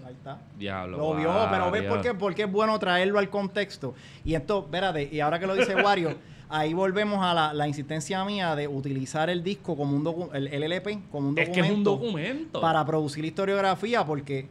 [0.06, 0.40] Ahí está.
[0.58, 0.98] Diablo.
[0.98, 3.94] Lo vio, ah, pero ves por qué, porque es bueno traerlo al contexto.
[4.26, 6.16] Y esto, espérate, y ahora que lo dice Wario,
[6.50, 10.48] ahí volvemos a la, la insistencia mía de utilizar el disco como un docu- el,
[10.48, 12.62] el LP como un Es documento que es un documento.
[12.62, 14.48] para producir historiografía, porque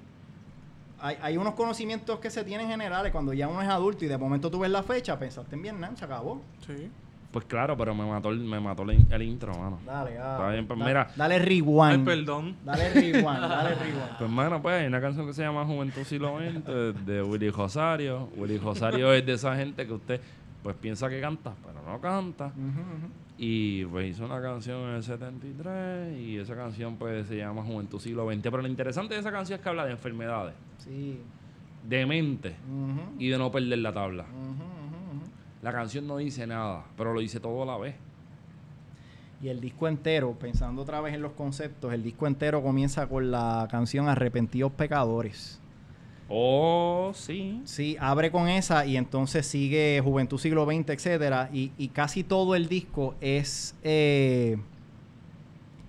[1.00, 4.18] hay, hay unos conocimientos que se tienen generales cuando ya uno es adulto y de
[4.18, 6.40] momento tú ves la fecha, pensaste en Vietnam, se acabó.
[6.66, 6.90] Sí.
[7.30, 9.78] Pues claro, pero me mató el, me mató el, el intro, mano.
[9.84, 11.08] Dale, ah, Está bien, pues da- mira.
[11.14, 12.04] Dale Ay, rewind.
[12.04, 12.56] perdón.
[12.64, 14.18] dale rewind, dale rewind.
[14.18, 18.30] Pues mano, pues hay una canción que se llama Juventud Siglo XX de Willy Rosario.
[18.36, 20.20] Willy Rosario es de esa gente que usted
[20.62, 22.50] pues piensa que canta, pero no canta.
[23.36, 28.00] Y pues hizo una canción en el 73 y esa canción pues se llama Juventud
[28.00, 28.40] Siglo XX.
[28.42, 31.20] Pero lo interesante de esa canción es que habla de enfermedades, Sí.
[31.86, 34.24] de mente Ujú, y de no perder la tabla.
[34.24, 34.64] ujú.
[35.68, 37.94] La canción no dice nada, pero lo dice todo a la vez.
[39.42, 43.30] Y el disco entero, pensando otra vez en los conceptos, el disco entero comienza con
[43.30, 45.60] la canción Arrepentidos Pecadores.
[46.30, 47.60] Oh, sí.
[47.66, 51.50] Sí, abre con esa y entonces sigue Juventud Siglo XX, etcétera.
[51.52, 54.56] Y, y casi todo el disco es eh,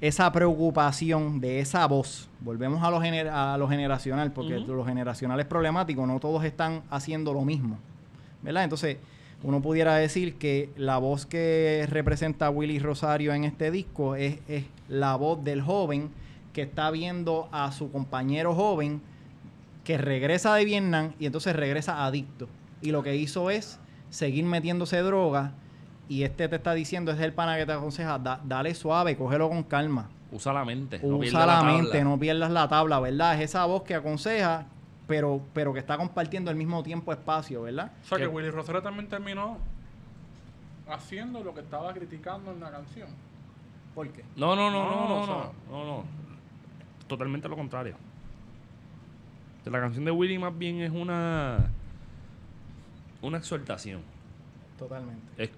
[0.02, 2.30] esa preocupación de esa voz.
[2.42, 4.74] Volvemos a lo, gener- a lo generacional, porque Ujú.
[4.74, 7.78] lo generacional es problemático, no todos están haciendo lo mismo.
[8.42, 8.66] ¿Verdad?
[8.66, 8.98] Entonces,
[9.44, 14.40] uno pudiera decir que la voz que representa a Willy Rosario en este disco es,
[14.48, 16.10] es la voz del joven
[16.54, 19.02] que está viendo a su compañero joven
[19.84, 22.48] que regresa de Vietnam y entonces regresa adicto.
[22.82, 23.80] Y lo que hizo es
[24.10, 25.54] seguir metiéndose droga
[26.10, 29.48] y este te está diciendo, es el pana que te aconseja, "Da- dale suave, cógelo
[29.50, 30.10] con calma.
[30.32, 31.00] Usa la mente.
[31.04, 31.74] no Usa la, tabla.
[31.74, 33.36] mente, no pierdas la tabla, ¿verdad?
[33.36, 34.66] Es esa voz que aconseja,
[35.10, 37.92] pero, pero que está compartiendo al mismo tiempo espacio, ¿verdad?
[38.04, 38.26] O sea ¿Qué?
[38.26, 39.58] que Willy Rosario también terminó
[40.88, 43.10] haciendo lo que estaba criticando en la canción.
[43.96, 44.24] ¿Por qué?
[44.36, 46.04] No, no, no, No, no, no, no, no, no.
[47.08, 47.96] Totalmente lo contrario.
[49.66, 51.72] La canción de Willy más bien es una
[53.24, 54.02] una exhortación.
[54.78, 55.44] Totalmente.
[55.44, 55.50] Es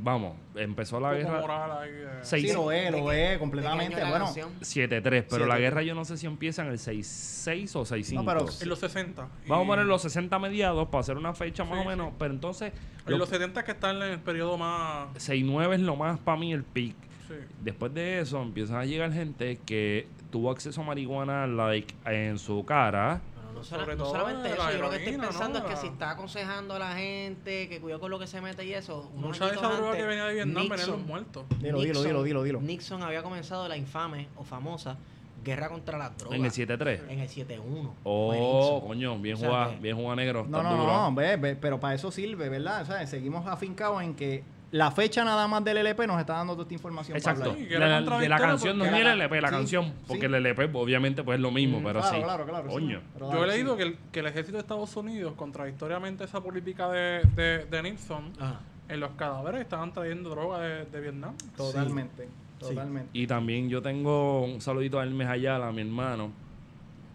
[0.00, 1.90] vamos, empezó la guerra moral ahí
[2.22, 3.96] Seis- Sí, lo es, ¿De lo es, completamente.
[4.04, 4.50] Bueno, canción?
[4.60, 8.14] 7-3, pero la guerra yo no sé si empieza en el 6-6 o 6-5.
[8.14, 9.28] No, pero- En los 60.
[9.46, 12.14] Vamos a poner los 60 mediados para hacer una fecha más Sí, o menos, sí.
[12.18, 12.72] pero entonces
[13.06, 15.08] En lo- los 70 que están en el periodo más...
[15.16, 16.94] 6-9 es lo más para mí el peak.
[17.26, 17.34] Sí.
[17.62, 22.64] Después de eso empiezan a llegar gente que tuvo acceso a marihuana like en su
[22.64, 23.20] cara.
[23.58, 25.58] No, sola- Sobre no todo solamente la eso, yo lo que estoy pensando ¿no?
[25.58, 28.40] es que La- si está aconsejando a la gente que cuidado con lo que se
[28.40, 31.44] mete y eso, Mucha de esa droga que venía de Vietnam venían Nixon- los muertos.
[31.60, 32.60] Dilo, dilo, dilo, dilo, dilo.
[32.60, 34.96] Nixon había comenzado la infame o famosa
[35.44, 37.00] guerra contra las drogas En el 7-3.
[37.08, 37.94] en el 7-1.
[38.04, 38.88] Oh, Nixon.
[38.88, 40.46] coño, bien O sea jugado, que- bien jugado negro.
[40.48, 40.92] No, no, duro.
[40.92, 42.82] no, ve, ve, pero para eso sirve, ¿verdad?
[42.82, 46.52] O sea, seguimos afincados en que la fecha nada más del LP nos está dando
[46.52, 47.18] toda esta información.
[47.20, 47.54] para Exacto.
[47.58, 49.92] Sí, era La- de la canción no es ni el LP, la sí, canción.
[50.06, 50.26] Porque sí.
[50.26, 52.22] el LP obviamente pues es lo mismo, Mm, pero claro, sí.
[52.22, 52.68] claro, claro.
[52.68, 52.74] sí.
[52.74, 53.00] Coño.
[53.14, 53.78] Pero Yo he leído sí.
[53.78, 57.82] que el, que el ejército de Estados Unidos, contradictoriamente a esa política de, de, de
[57.82, 58.60] Nixon, Ajá.
[58.88, 61.34] en los cadáveres estaban trayendo droga de, de Vietnam.
[61.56, 63.08] Totalmente, totalmente.
[63.14, 66.30] Y también yo tengo un saludito a Hermes Ayala, mi hermano,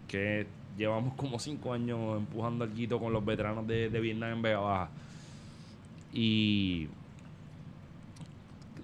[0.08, 0.46] que
[0.76, 4.58] llevamos como cinco años empujando al guito con los veteranos de, de Vietnam en Vega
[4.58, 4.90] Baja.
[6.12, 6.88] Y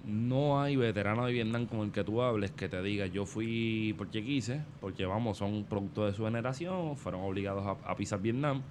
[0.05, 3.93] no hay veterano de Vietnam con el que tú hables que te diga yo fui
[3.97, 8.61] porque quise, porque vamos, son producto de su generación, fueron obligados a, a pisar Vietnam.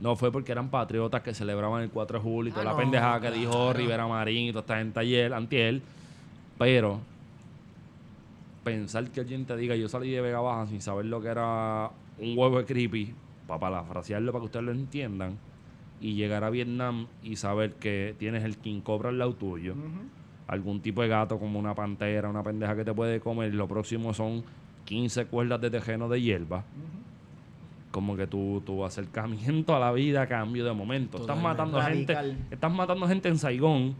[0.00, 2.72] No fue porque eran patriotas que celebraban el 4 de julio y toda Ah, la
[2.72, 3.72] no, pendejada que dijo.
[3.72, 5.80] Rivera Marín y toda esta gente ayer, antier.
[6.58, 7.00] Pero
[8.64, 11.90] pensar que alguien te diga yo salí de Vega Baja sin saber lo que era
[12.18, 13.12] un huevo de creepy,
[13.46, 15.36] para parafrasearlo para que ustedes lo entiendan,
[16.00, 19.74] y llegar a Vietnam y saber que tienes el King Cobra al lado tuyo,
[20.46, 23.66] algún tipo de gato como una pantera, una pendeja que te puede comer, y lo
[23.66, 24.44] próximo son
[24.84, 26.64] 15 cuerdas de tejeno de hierba.
[27.90, 31.18] Como que tu, tu acercamiento a la vida cambio de momento.
[31.18, 32.14] Estás matando gente,
[32.50, 33.96] estás matando gente en Saigón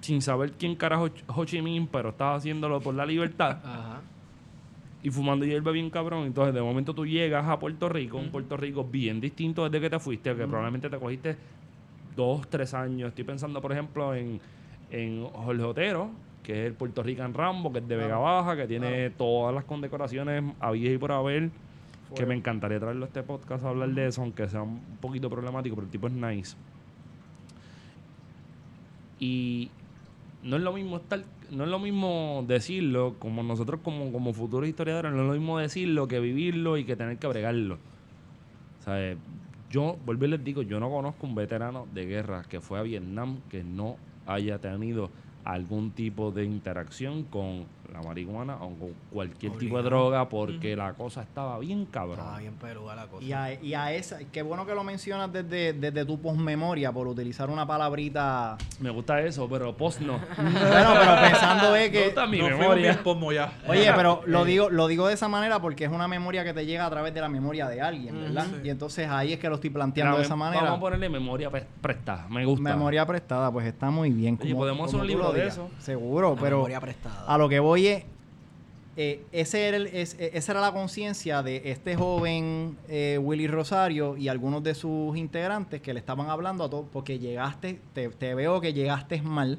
[0.00, 4.00] sin saber quién carajo Ho Chi Minh, pero estás haciéndolo por la libertad Ajá.
[5.02, 6.24] y fumando hierba bien cabrón.
[6.26, 9.90] Entonces, de momento tú llegas a Puerto Rico, un Puerto Rico bien distinto desde que
[9.90, 11.36] te fuiste, que probablemente te cogiste
[12.16, 13.10] dos, tres años.
[13.10, 14.40] Estoy pensando, por ejemplo, en,
[14.90, 16.10] en Jorge Otero,
[16.42, 19.64] que es el Puerto Rican Rambo, que es de Vega Baja, que tiene todas las
[19.64, 21.50] condecoraciones habidas y por haber.
[22.14, 25.28] Que me encantaría traerlo a este podcast a hablar de eso, aunque sea un poquito
[25.28, 26.56] problemático, pero el tipo es nice.
[29.18, 29.70] Y
[30.44, 34.68] no es lo mismo estar, no es lo mismo decirlo, como nosotros como, como futuros
[34.68, 37.78] historiadores, no es lo mismo decirlo que vivirlo y que tener que bregarlo.
[38.84, 39.16] Sea, eh,
[39.70, 42.82] yo, vuelvo y les digo, yo no conozco un veterano de guerra que fue a
[42.82, 43.96] Vietnam que no
[44.26, 45.10] haya tenido
[45.44, 50.92] algún tipo de interacción con la marihuana o con cualquier tipo de droga porque la
[50.94, 52.18] cosa estaba bien cabrón.
[52.18, 53.24] Estaba bien peluda la cosa.
[53.24, 57.06] Y a, y a esa, qué bueno que lo mencionas desde, desde tu posmemoria por
[57.06, 58.56] utilizar una palabrita.
[58.80, 60.18] Me gusta eso, pero post no.
[60.36, 62.04] bueno, pero pensando es Me que.
[62.06, 63.02] gusta mi fuimos memoria.
[63.32, 63.52] ya.
[63.68, 66.66] Oye, pero lo digo, lo digo de esa manera porque es una memoria que te
[66.66, 68.46] llega a través de la memoria de alguien, ¿verdad?
[68.48, 68.66] Ujú.
[68.66, 70.62] Y entonces ahí es que lo estoy planteando Mira, de esa manera.
[70.64, 72.26] Vamos a ponerle memoria pre- prestada.
[72.28, 72.62] Me gusta.
[72.70, 74.36] Memoria prestada, pues está muy bien.
[74.36, 75.70] Como- podemos hacer un libro de eso.
[75.78, 77.24] Seguro, La pero memoria prestada.
[77.26, 78.04] a lo que voy es.
[78.96, 83.48] eh, ese era el- es- eh, esa era la conciencia de este joven eh, Willy
[83.48, 88.08] Rosario y algunos de sus integrantes que le estaban hablando a todos, porque llegaste, te,
[88.10, 89.58] te veo que llegaste mal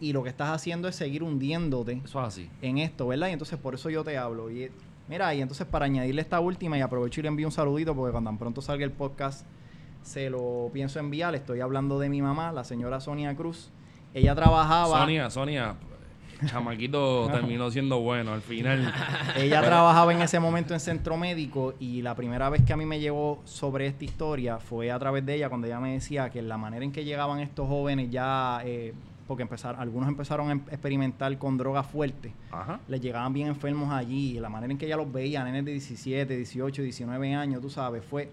[0.00, 2.50] y lo que estás haciendo es seguir hundiéndote Eso es así.
[2.62, 3.28] en esto, ¿verdad?
[3.28, 4.50] Y entonces por eso yo te hablo.
[4.50, 4.70] Y
[5.08, 8.10] mira, y entonces para añadirle esta última y aprovecho y le envío un saludito porque
[8.10, 9.46] cuando tan pronto salga el podcast
[10.02, 11.34] se lo pienso enviar.
[11.36, 13.70] Estoy hablando de mi mamá, la señora Sonia Cruz.
[14.14, 15.76] Ella trabajaba, Sonia, Sonia,
[16.44, 18.92] chamaquito terminó siendo bueno al final.
[19.36, 22.84] ella trabajaba en ese momento en centro médico y la primera vez que a mí
[22.84, 26.42] me llegó sobre esta historia fue a través de ella cuando ella me decía que
[26.42, 28.92] la manera en que llegaban estos jóvenes ya, eh,
[29.26, 32.32] porque empezaron, algunos empezaron a em- experimentar con drogas fuertes.
[32.52, 32.80] Ajá.
[32.88, 35.72] les llegaban bien enfermos allí y la manera en que ella los veía, nenes de
[35.72, 38.30] 17, 18, 19 años, tú sabes, fue,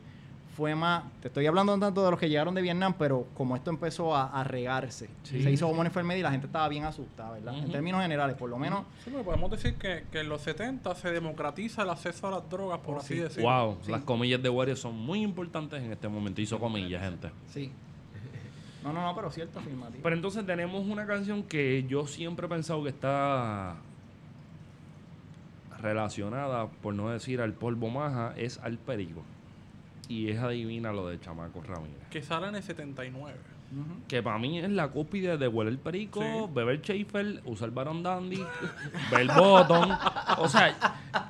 [0.56, 3.72] fue más, te estoy hablando tanto de los que llegaron de Vietnam, pero como esto
[3.72, 5.42] empezó a, a regarse, Sí.
[5.42, 7.58] se hizo como una enfermedad y la gente estaba bien asustada, ¿verdad?
[7.58, 10.94] En términos generales, por lo menos, Sí, pero podemos decir que, que en los 70
[10.96, 13.20] se democratiza el acceso a las drogas, por Oh, así sí.
[13.20, 13.50] decirlo.
[13.50, 13.92] Wow, Sí.
[13.92, 16.40] las comillas de Wario son muy importantes en este momento.
[16.42, 17.30] Hizo comillas, gente.
[17.48, 17.72] sí.
[18.84, 20.04] No, no, no, pero cierto, afirmativo.
[20.04, 23.78] Pero entonces tenemos una canción que yo siempre he pensado que está
[25.82, 29.24] relacionada, por no decir al polvo maja, es al perico.
[30.10, 32.08] Y es adivina lo de Chamaco Ramírez.
[32.10, 33.36] Que sale en el 79.
[33.72, 34.02] Ujú.
[34.08, 36.28] Que para mí es la cúspide de huele el perico, Sí.
[36.54, 38.38] beber Schaefer, usar Baron Dandy,
[39.12, 39.90] ver Bottom.
[40.38, 40.76] O sea,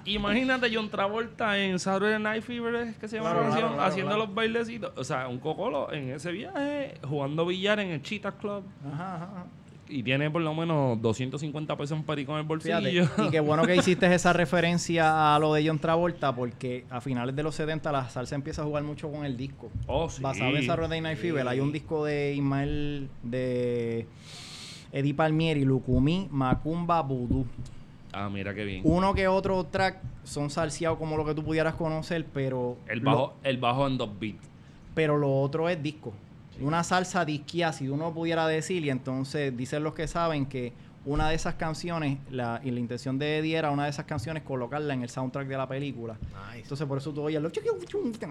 [0.04, 3.76] imagínate John Travolta en Saturday Night Fever, ¿es que se llama Claro, la canción, claro,
[3.78, 4.26] claro, haciendo claro.
[4.26, 4.92] los bailecitos.
[4.98, 8.64] O sea, un cocolo en ese viaje, jugando billar en el Cheetah Club.
[8.94, 9.46] Ajá, ajá.
[9.90, 12.80] Y tiene por lo menos 250 pesos en perico en el bolsillo.
[12.80, 17.02] Fíjate, y qué bueno que hiciste esa referencia a lo de John Travolta, porque a
[17.02, 19.70] finales de los 70 la salsa empieza a jugar mucho con el disco.
[19.88, 20.22] Oh, sí.
[20.22, 21.48] basado en Saturday Night Fever.
[21.48, 24.08] Hay un disco de Ismael de
[24.92, 27.46] Eddie Palmieri, Lucumí, Macumba, Voodoo.
[28.14, 28.82] Ah, mira qué bien.
[28.86, 33.12] Uno que otro track son salseados como lo que tú pudieras conocer, pero El lo,
[33.12, 34.48] bajo, el bajo en dos beats.
[34.94, 36.14] pero lo otro es disco.
[36.60, 40.74] Una salsa disquía, si uno pudiera decir, y entonces dicen los que saben que
[41.06, 44.44] una de esas canciones, la, y la intención de Eddie era una de esas canciones
[44.44, 46.16] colocarla en el soundtrack de la película.
[46.22, 46.62] Nice.
[46.64, 47.52] Entonces por eso tú oyes los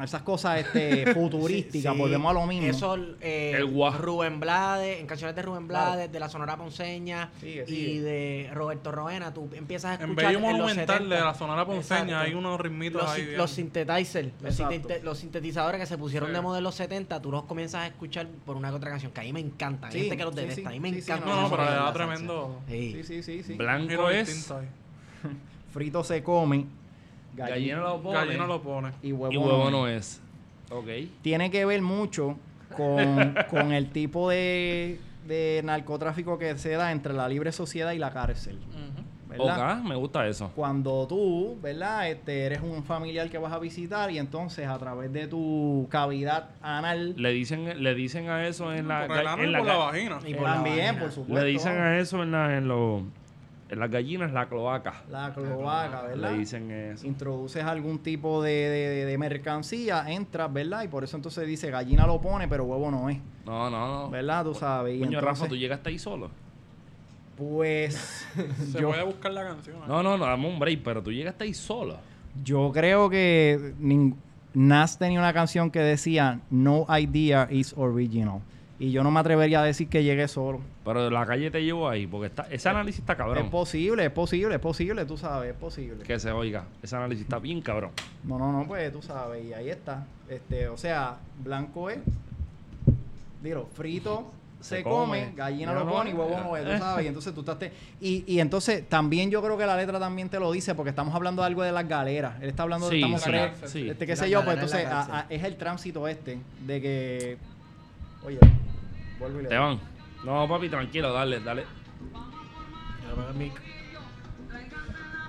[0.03, 2.69] esas cosas este, futurísticas, Sí, volvemos a lo mismo.
[2.69, 3.99] Eso, eh, El.
[3.99, 5.93] Rubén Blades, en canciones de Rubén Claro.
[5.93, 8.01] Blades, de la Sonora Ponceña Sigue, y sigue.
[8.03, 11.15] de Roberto Roena, tú empiezas a escuchar Bello en los Monumental 70.
[11.17, 12.19] de la Sonora Ponceña Exacto.
[12.25, 13.25] hay unos ritmitos los, ahí.
[13.27, 13.37] bien.
[13.39, 14.59] los synthesizers, los,
[15.03, 16.35] los sintetizadores que se pusieron Sí.
[16.35, 19.13] de moda en los 70, tú los comienzas a escuchar por una que otra canción,
[19.13, 19.89] que a mí me encanta.
[19.89, 21.27] Hay Sí, gente que los sí, detesta, sí, a mí me sí, sí, encanta.
[21.35, 22.61] No, no, pero le da tremendo.
[22.69, 22.93] Sí.
[22.93, 23.53] Sí, sí, sí, sí.
[23.53, 24.53] un Blanco es.
[25.73, 26.67] Frito se come,
[27.35, 28.19] Gallina lo pone.
[28.19, 28.93] Gallina lo pone.
[29.03, 29.71] y huevo, y huevo no.
[29.71, 30.21] no es.
[30.71, 30.89] Ok.
[31.23, 32.37] Tiene que ver mucho
[32.77, 37.99] con, con el tipo de de narcotráfico que se da entre la libre sociedad y
[37.99, 38.59] la cárcel.
[39.39, 39.83] ¿Verdad?
[39.83, 40.51] Me gusta eso.
[40.55, 42.09] Cuando tú, ¿verdad?
[42.11, 46.51] Este, eres un familiar que vas a visitar y entonces a través de tu cavidad
[46.61, 49.67] anal Le dicen, le dicen a eso en la, Por el en y la por
[49.69, 50.19] la vagina.
[50.27, 51.01] Y por la también, vagina.
[51.01, 51.45] por supuesto.
[51.45, 53.03] le dicen a eso en la, en los
[53.69, 55.03] en las gallinas la cloaca.
[55.11, 56.33] la cloaca, ¿verdad?
[56.33, 57.07] Le dicen eso.
[57.07, 58.51] Introduces algún tipo de,
[59.07, 60.83] de- mercancía, entras, ¿verdad?
[60.83, 63.19] Y por eso entonces dice gallina lo pone, pero huevo no es.
[63.47, 64.11] No, no, no.
[64.11, 64.45] ¿Verdad?
[64.45, 64.97] Tú sabes.
[64.97, 66.31] Y Coño, Rafa, entonces, tú llegaste ahí solo.
[67.37, 67.95] Pues
[68.73, 69.77] Se yo, puede buscar la canción.
[69.77, 69.85] ¿eh?
[69.89, 71.97] No, no, no, dame un break, pero tú llegaste ahí solo.
[72.45, 74.15] yo creo que ning-
[74.55, 78.41] Nas tenía una canción que decía No idea is original.
[78.79, 80.61] Y yo no me atrevería a decir que llegué solo.
[80.85, 83.45] Pero la calle te llevó ahí, porque está, ese análisis está cabrón.
[83.45, 86.03] Es posible, es posible, es posible, tú sabes, es posible.
[86.05, 86.65] Que se oiga.
[86.83, 87.93] Ese análisis está bien cabrón.
[88.25, 90.05] No, no, no, pues tú sabes, y ahí está.
[90.29, 92.01] Este, o sea, blanco es,
[93.43, 94.33] dilo, frito
[94.63, 97.05] se, Se come, come, gallina lo pone y huevo no es, tú sabes.
[97.05, 97.59] Y entonces tú estás...
[97.59, 100.91] te- y, y entonces también yo creo que la letra también te lo dice porque
[100.91, 102.41] estamos hablando de algo de las galeras.
[102.41, 102.93] Él está hablando de...
[102.97, 103.89] Sí, estamos sí, re- sí.
[103.91, 105.15] Este, qué La sé yo, pues entonces a- cárcel.
[105.15, 107.39] a- es el tránsito este de que...
[108.25, 108.39] Oye,
[109.19, 109.81] vuelvo y le van.
[110.25, 111.65] No, papi, tranquilo, dale, dale.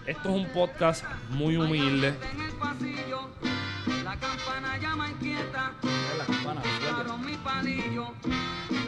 [0.05, 2.09] Esto es un podcast muy humilde.
[2.09, 3.29] En el pasillo,
[4.03, 5.71] la campana llama inquieta.
[6.17, 6.61] La campana,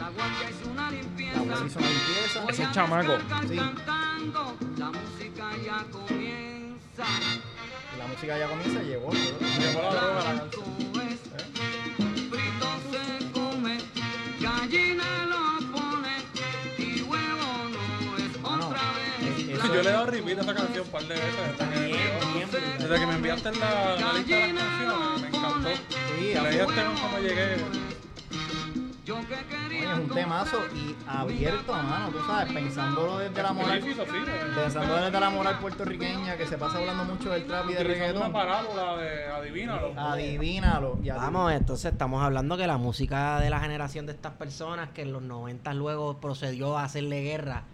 [0.06, 1.32] la guardia hizo una limpieza.
[1.36, 2.40] La abuela hizo una limpieza.
[2.42, 3.12] Voy Ese a chamaco.
[3.48, 3.56] Sí.
[3.56, 7.04] cantando, la música ya comienza.
[7.98, 9.10] La música ya comienza y llegó.
[9.10, 10.64] Llegó la droga la canción.
[10.78, 11.20] Esto es,
[12.30, 13.78] frito se come,
[14.40, 16.14] gallina lo pone
[16.78, 19.38] y huevo no es Mano, otra vez.
[19.40, 21.58] es- La eso- Yo le he dado repeat a esa canción un par de veces.
[21.58, 22.78] Desde que, Bien, bien, brutal.
[22.78, 25.68] desde que me enviaste la, la lista de las canciones, me encantó.
[26.18, 26.74] Sí, Y a leí full.
[26.78, 27.56] este cuando llegué.
[29.86, 35.58] Es un temazo y abierto, mano, tú sabes, pensándolo desde la moral, desde la moral
[35.58, 38.32] puertorriqueña, que se pasa hablando mucho del trap y de Utilizando una reggaetón.
[38.32, 40.00] parábola de adivínalo.
[40.00, 40.88] Adivínalo.
[41.02, 41.20] y adivínalo.
[41.20, 45.12] Vamos, entonces estamos hablando que la música de la generación de estas personas que en
[45.12, 47.64] los 90 luego procedió a hacerle guerra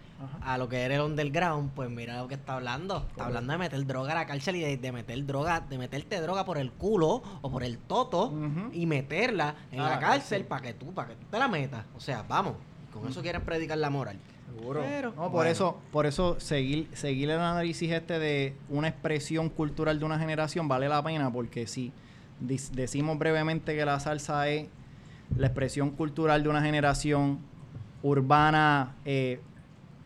[0.41, 3.05] a lo que era el underground, pues mira lo que está hablando.
[3.09, 6.19] Está hablando de meter droga a la cárcel y de, de meter droga, de meterte
[6.21, 8.33] droga por el culo o por el toto
[8.71, 11.47] y meterla en A la la cárcel para que tú, para que tú te la
[11.47, 11.85] metas.
[11.95, 12.53] O sea, vamos.
[12.91, 14.19] Con eso quieren predicar la moral.
[14.55, 14.81] Seguro.
[14.81, 15.49] Pero, no, por bueno.
[15.49, 20.67] eso, por eso seguir, seguir el análisis este de una expresión cultural de una generación
[20.67, 21.91] vale la pena, porque si
[22.39, 24.67] decimos brevemente que la salsa es
[25.37, 27.39] la expresión cultural de una generación
[28.03, 29.39] urbana eh,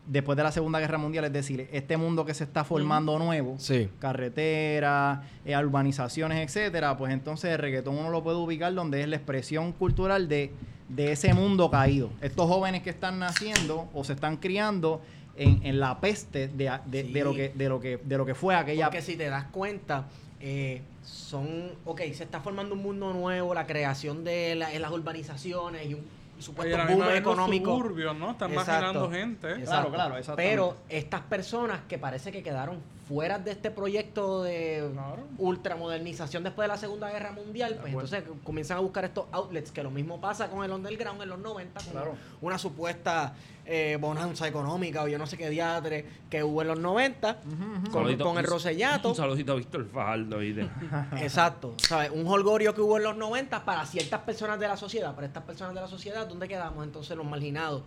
[0.08, 3.56] después de la Segunda Guerra Mundial, es decir, este mundo que se está formando nuevo,
[3.58, 3.88] Sí.
[3.98, 9.16] carreteras, eh, urbanizaciones, etcétera, pues entonces el reggaetón uno lo puede ubicar donde es la
[9.16, 10.50] expresión cultural de,
[10.88, 12.10] de ese mundo caído.
[12.20, 15.02] Estos jóvenes que están naciendo o se están criando
[15.36, 17.12] en, en la peste de, de- Sí.
[17.12, 19.44] de lo que, de lo que, de lo que fue aquella Porque si te das
[19.52, 20.06] cuenta,
[20.40, 24.90] eh, son, ok, se está formando un mundo nuevo, la creación de la- en las
[24.90, 27.70] urbanizaciones y un supuesto boom los económico.
[27.76, 28.30] suburbios, ¿no?
[28.32, 28.72] Están Exacto.
[28.72, 29.48] marginando gente.
[29.52, 29.90] Exacto.
[29.92, 30.36] Claro, claro.
[30.36, 32.78] Pero estas personas que parece que quedaron
[33.08, 35.22] fuera de este proyecto de Claro.
[35.38, 39.82] ultramodernización después de la Segunda Guerra Mundial, pues entonces comienzan a buscar estos outlets, que
[39.82, 42.14] lo mismo pasa con el underground en los 90, con Claro.
[42.42, 43.32] una supuesta
[43.70, 47.92] eh, bonanza económica o yo no sé qué diatre que hubo en los 90, con,
[47.92, 49.10] Saludito- con el un- Rosellato.
[49.10, 50.40] Un saludito a Víctor Fajardo.
[51.16, 52.10] Exacto, ¿sabes?
[52.10, 55.14] Un holgorio que hubo en los 90 para ciertas personas de la sociedad.
[55.14, 57.82] Para estas personas de la sociedad, ¿dónde quedamos entonces los marginados?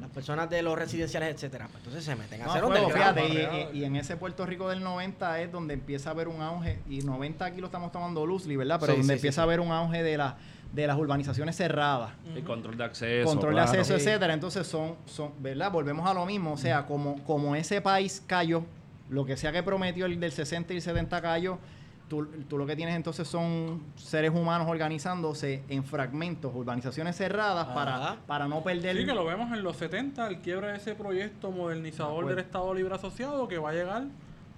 [0.00, 1.66] Las personas de los residenciales, etcétera.
[1.70, 3.18] Pues entonces se meten a No, hacer underground.
[3.18, 6.42] fíjate, y, y- en ese Puerto Rico del 90 es donde empieza a haber un
[6.42, 8.78] auge, y 90 aquí lo estamos tomando loosely, ¿verdad?
[8.80, 9.40] Pero Sí, donde sí, sí, empieza sí.
[9.40, 10.36] a haber un auge de, la,
[10.72, 12.12] de las urbanizaciones cerradas.
[12.34, 13.28] El control de acceso.
[13.28, 13.70] control claro.
[13.72, 14.04] de acceso, Sí.
[14.08, 14.32] etcétera.
[14.34, 15.70] Entonces son, son, ¿verdad?
[15.70, 16.52] Volvemos a lo mismo.
[16.52, 18.64] O sea, como, como ese país cayó,
[19.10, 21.58] lo que sea que prometió el del 60 y el 70 cayó,
[22.08, 27.74] tú, tú lo que tienes entonces son seres humanos organizándose en fragmentos, urbanizaciones cerradas Ajá.
[27.74, 28.96] para, para no perder.
[28.96, 32.72] Sí, que lo vemos en los 70, el quiebre de ese proyecto modernizador del Estado
[32.72, 34.04] Libre Asociado que va a llegar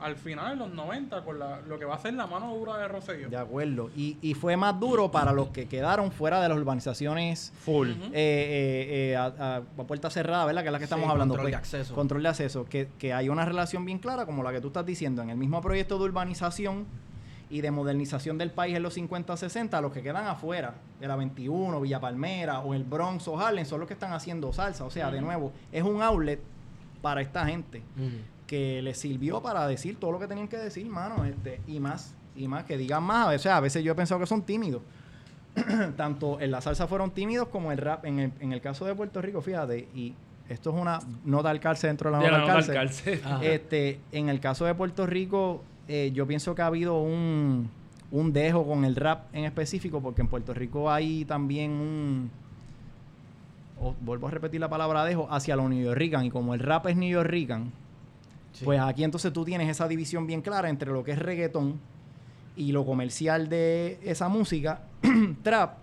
[0.05, 2.77] al final, en los 90, con la, lo que va a ser la mano dura
[2.77, 3.29] de Rosselló.
[3.31, 3.91] De acuerdo.
[3.97, 7.89] Y, y fue más duro para los que quedaron fuera de las urbanizaciones Full.
[7.91, 10.61] Eh, eh, eh, a, a- puerta cerrada, ¿verdad?
[10.63, 11.33] Que es la que estamos Sí, hablando.
[11.35, 11.53] control pues.
[11.53, 11.95] de acceso.
[11.95, 12.65] Control de acceso.
[12.67, 15.37] Que, que hay una relación bien clara, como la que tú estás diciendo, en el
[15.39, 16.87] mismo proyecto de urbanización
[17.51, 21.17] y de modernización del país en los 50, 60, los que quedan afuera, de la
[21.17, 24.85] 21, Villa Palmera o el Bronx o Harlem, son los que están haciendo salsa.
[24.85, 26.41] O sea, de nuevo, es un outlet
[27.03, 28.17] para esta gente Ujú.
[28.47, 32.15] Que les sirvió para decir todo lo que tenían que decir, mano, este, y más,
[32.37, 33.35] y más, que digan más.
[33.35, 34.83] O sea, a veces yo he pensado que son tímidos.
[35.97, 38.05] tanto en la salsa fueron tímidos como el rap.
[38.05, 40.15] En el, en el caso de Puerto Rico, fíjate, y
[40.49, 42.75] esto es una nota al cárcel dentro de la De nota la al nota al
[42.77, 43.21] cárcel.
[43.21, 43.21] cárcel.
[43.25, 43.45] Ajá.
[43.45, 47.71] Este, en el caso de Puerto Rico, eh, yo pienso que ha habido un,
[48.11, 52.31] un dejo con el rap en específico, porque en Puerto Rico hay también un.
[53.81, 56.25] o- vuelvo a repetir la palabra dejo, hacia los New Yorkican.
[56.25, 57.71] Y como el rap es New Yorkican,
[58.63, 61.81] Pues aquí entonces tú tienes esa división bien clara entre lo que es reggaetón
[62.57, 64.83] y lo comercial de esa música,
[65.43, 65.79] trap,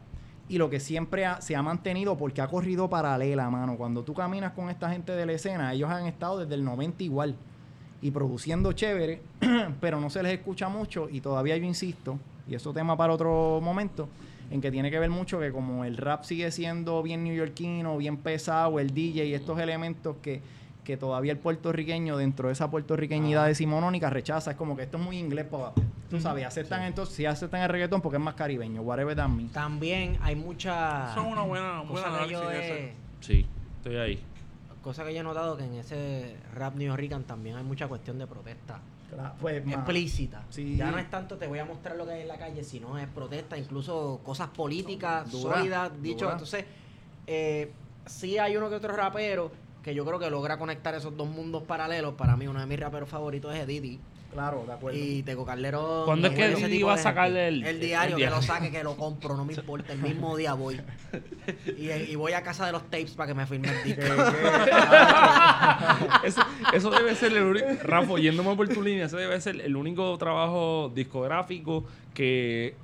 [0.48, 3.76] y lo que siempre se ha mantenido porque ha corrido paralela, mano.
[3.78, 7.04] Cuando tú caminas con esta gente de la escena, ellos han estado desde el 90
[7.04, 7.36] igual
[8.02, 9.22] y produciendo chévere,
[9.82, 13.60] pero no se les escucha mucho y todavía yo insisto, y eso tema para otro
[13.62, 14.08] momento,
[14.50, 18.18] en que tiene que ver mucho que como el rap sigue siendo bien neoyorquino, bien
[18.18, 20.42] pesado, el DJ y estos elementos que,
[20.84, 25.04] que todavía el puertorriqueño dentro de esa puertorriqueñidad decimonónica rechaza, es como que esto es
[25.04, 25.74] muy inglés, pa-
[26.10, 29.52] tú sabes, aceptan entonces, si aceptan el reggaetón porque es más caribeño, whatever that means.
[29.52, 31.12] También hay mucha.
[31.12, 32.94] Eso es una buena, un buen cosa que yo análisis he, ese.
[33.22, 33.46] Sí,
[33.78, 34.24] estoy ahí.
[34.82, 38.18] cosa que yo he notado que en ese rap New Rican también hay mucha cuestión
[38.18, 38.80] de protesta
[39.12, 40.44] Claro, pues, explícita.
[40.50, 40.78] Sí.
[40.78, 42.98] Ya no es tanto te voy a mostrar lo que hay en la calle, sino
[42.98, 46.20] es protesta, incluso cosas políticas Dura, sólidas, dicho.
[46.26, 46.32] dura.
[46.32, 46.66] Entonces,
[47.28, 47.72] eh,
[48.06, 49.52] sí hay uno que otro rapero
[49.84, 52.14] que yo creo que logra conectar esos dos mundos paralelos.
[52.14, 54.00] Para mí, uno de mis raperos favoritos es Didi.
[54.32, 54.98] Claro, de acuerdo.
[54.98, 56.06] Y Teco Calderón.
[56.06, 58.38] ¿Cuándo es que ese Didi va a sacarle el- El el diario, que diario?
[58.38, 59.92] lo saque, que lo compro, no me importa.
[59.92, 60.80] El mismo día voy.
[61.78, 64.02] Y, y voy a casa de los tapes para que me firme el disco.
[66.24, 66.42] Eso,
[66.74, 67.66] eso debe ser el único.
[67.84, 72.76] Rafa, yéndome por tu línea, ese debe ser el único trabajo discográfico que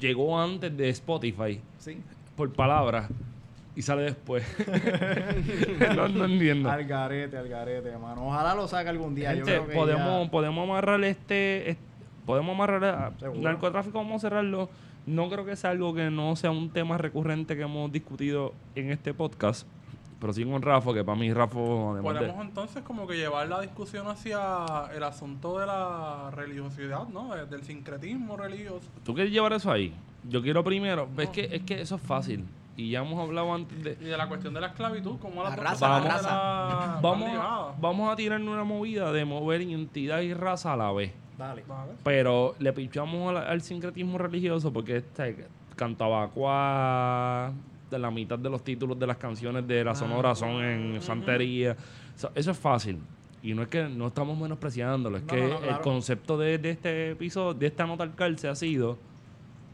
[0.00, 1.98] llegó antes de Spotify sí.
[2.36, 3.08] por palabras
[3.80, 4.44] y sale después.
[5.96, 6.70] no, no entiendo.
[6.70, 8.26] Al garete, al garete, hermano.
[8.28, 9.30] Ojalá lo saque algún día.
[9.34, 11.82] Yo Gente, creo que podemos, ya- podemos amarrar este, este-
[12.26, 13.40] podemos amarrar Seguro.
[13.40, 14.68] narcotráfico, vamos a cerrarlo.
[15.06, 18.90] No creo que sea algo que no sea un tema recurrente que hemos discutido en
[18.90, 19.66] este podcast.
[20.20, 23.62] Pero sí con Rafa, que para mí Rafa, de- Podemos entonces como que llevar la
[23.62, 24.38] discusión hacia
[24.94, 27.34] el asunto de la religiosidad, ¿no?
[27.34, 28.86] De- Del sincretismo religioso.
[29.02, 29.94] ¿Tú quieres llevar eso ahí?
[30.28, 31.08] Yo quiero primero.
[31.16, 32.44] Es que, es que eso es fácil.
[32.76, 33.98] Y ya hemos hablado antes de.
[34.00, 36.98] Y de la cuestión de la esclavitud, como la, La raza, la de raza.
[37.02, 41.12] Vamos a, vamos a tirarnos una movida de mover identidad y raza a la vez.
[41.36, 41.64] Dale.
[41.66, 41.92] Vale.
[42.04, 45.46] Pero le pichamos al, al sincretismo religioso porque este
[45.76, 47.52] Cantabacuá,
[47.90, 51.76] de la mitad de los títulos de las canciones de la Sonora son en santería.
[52.16, 52.98] So, eso es fácil.
[53.42, 56.58] Y no es que no estamos menospreciándolo, es No, que no, no, el concepto de,
[56.58, 58.98] de este episodio, de esta nota al calce ha sido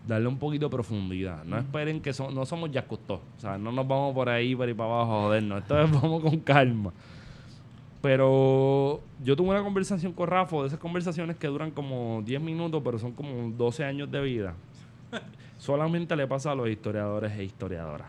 [0.06, 1.44] darle un poquito de profundidad.
[1.44, 4.68] No esperen que so- no somos ya O sea, no nos vamos por ahí, por
[4.68, 5.68] ahí para abajo a jodernos.
[5.68, 6.92] Vez vamos con calma.
[8.02, 12.80] Pero yo tuve una conversación con Rafa, de esas conversaciones que duran como 10 minutos,
[12.84, 14.54] pero son como 12 años de vida.
[15.58, 18.06] Solamente le pasa a los historiadores e historiadoras.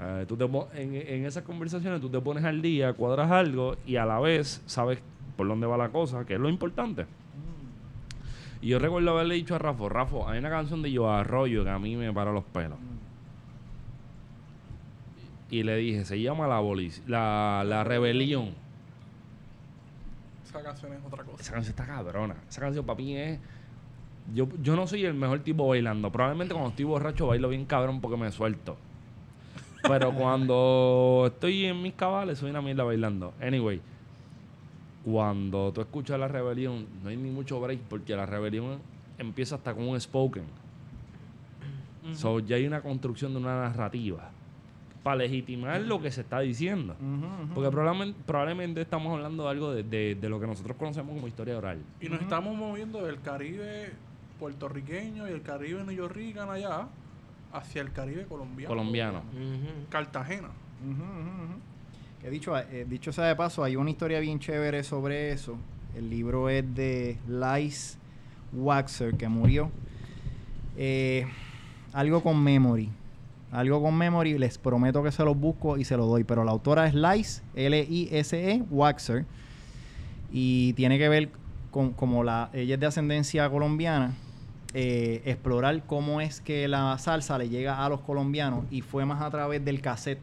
[0.00, 3.96] Eh, tú te en, en esas conversaciones tú te pones al día, cuadras algo y
[3.96, 5.00] a la vez sabes
[5.36, 7.06] por dónde va la cosa, que es lo importante.
[8.60, 11.70] Y yo recuerdo haberle dicho a Rafa, Rafa, hay una canción de Yo Arroyo que
[11.70, 12.78] a mí me para los pelos.
[15.50, 16.60] Y le dije, se llama La,
[17.06, 18.52] la, la Rebelión.
[20.44, 21.40] Esa canción es otra cosa.
[21.40, 22.36] Esa canción está cabrona.
[22.48, 23.38] Esa canción para mí es...
[24.34, 26.12] Yo, yo no soy el mejor tipo bailando.
[26.12, 28.76] Probablemente cuando estoy borracho bailo bien cabrón porque me suelto.
[29.82, 33.32] Pero cuando estoy en mis cabales soy una mierda bailando.
[33.40, 33.80] Anyway,
[35.10, 38.78] cuando tú escuchas la rebelión, no hay ni mucho break porque la rebelión
[39.18, 40.44] empieza hasta con un spoken.
[42.14, 44.30] So, ya hay una construcción de una narrativa
[45.02, 46.94] para legitimar lo que se está diciendo.
[47.54, 51.26] Porque probablemente, probablemente estamos hablando de algo de, de- de lo que nosotros conocemos como
[51.28, 51.78] historia oral.
[52.00, 53.92] Y nos estamos moviendo del Caribe
[54.38, 56.86] puertorriqueño y el Caribe neoyorrican allá
[57.52, 58.68] hacia el Caribe colombiano.
[58.68, 59.22] Colombiano.
[59.90, 60.48] Cartagena.
[62.20, 65.56] Que dicho, eh, dicho sea de paso, hay una historia bien chévere sobre eso.
[65.96, 67.96] El libro es de Lice
[68.52, 69.70] Waxer, que murió.
[70.76, 71.26] Eh,
[71.92, 72.88] algo con Memory.
[73.52, 76.24] Algo con Memory, les prometo que se los busco y se los doy.
[76.24, 79.24] Pero la autora es Lice, L-I-S-E, Waxer.
[80.32, 81.30] Y tiene que ver
[81.70, 84.12] con, como la, ella es de ascendencia colombiana,
[84.74, 89.22] eh, explorar cómo es que la salsa le llega a los colombianos y fue más
[89.22, 90.20] a través del cassette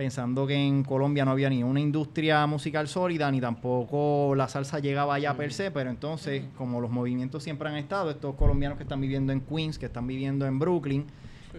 [0.00, 4.78] pensando que en Colombia no había ni una industria musical sólida, ni tampoco la salsa
[4.78, 8.84] llegaba allá per se, pero entonces, como los movimientos siempre han estado, estos colombianos que
[8.84, 11.04] están viviendo en Queens, que están viviendo en Brooklyn,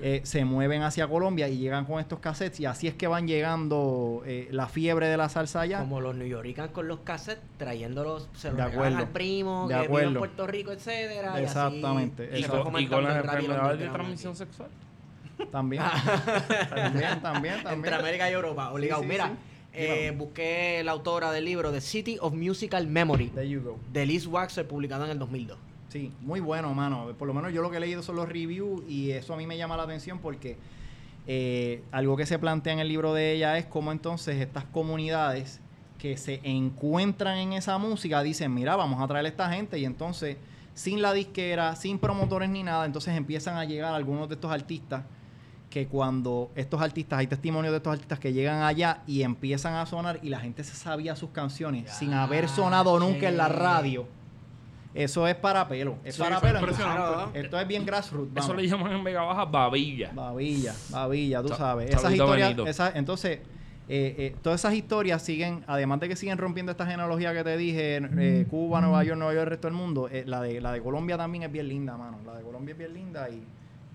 [0.02, 3.28] eh, se mueven hacia Colombia y llegan con estos cassettes y así es que van
[3.28, 5.78] llegando eh, la fiebre de la salsa allá.
[5.78, 8.98] Como los New Yorkers con los cassettes, trayéndolos, se los regalan acuerdo.
[8.98, 10.18] al primo, De que vive en acuerdo.
[10.18, 11.34] Puerto Rico, etcétera.
[11.34, 12.40] y así Exactamente.
[12.40, 14.70] Y con, con las enfermedades de transmisión sexual.
[15.52, 15.82] También.
[16.70, 17.94] también, también, Entre también.
[17.94, 19.02] América y Europa, obligado.
[19.02, 19.32] sí, Mira, sí.
[19.74, 23.80] eh, busqué la autora del libro The City of Musical Memory There you go.
[23.92, 25.58] de Liz Waxer, publicado en el 2002.
[25.90, 27.14] Sí, muy bueno, mano.
[27.18, 29.46] Por lo menos yo lo que he leído son los reviews y eso a mí
[29.46, 30.58] me llama la atención porque
[31.28, 35.60] eh, algo que se plantea en el libro de ella es cómo entonces estas comunidades
[36.00, 39.86] que se encuentran en esa música dicen, mira, vamos a traer a esta gente y
[39.86, 40.38] entonces
[40.74, 45.04] sin la disquera, sin promotores ni nada, entonces empiezan a llegar algunos de estos artistas
[45.72, 49.88] que cuando estos artistas, hay testimonios de estos artistas que llegan allá y empiezan a
[49.88, 54.06] sonar y la gente se sabía sus canciones sin haber sonado nunca en la radio.
[54.94, 55.96] Eso es para pelo.
[56.04, 56.68] Es Sí, para eso es pelo.
[56.76, 57.32] Claro.
[57.34, 58.36] Esto es bien grassroots.
[58.36, 60.12] Eso le llaman en Vega Baja babilla.
[60.14, 61.90] Babilla, babilla, tú Sa- sabes.
[61.92, 63.40] saludito, Esas historias, esas, entonces,
[63.88, 67.56] eh, eh, todas esas historias siguen, además de que siguen rompiendo esta genealogía que te
[67.56, 70.74] dije, eh, Cuba, Nueva York, Nueva York, el resto del mundo, eh, la, de, la
[70.74, 72.18] de Colombia también es bien linda, mano.
[72.26, 73.42] La de Colombia es bien linda y,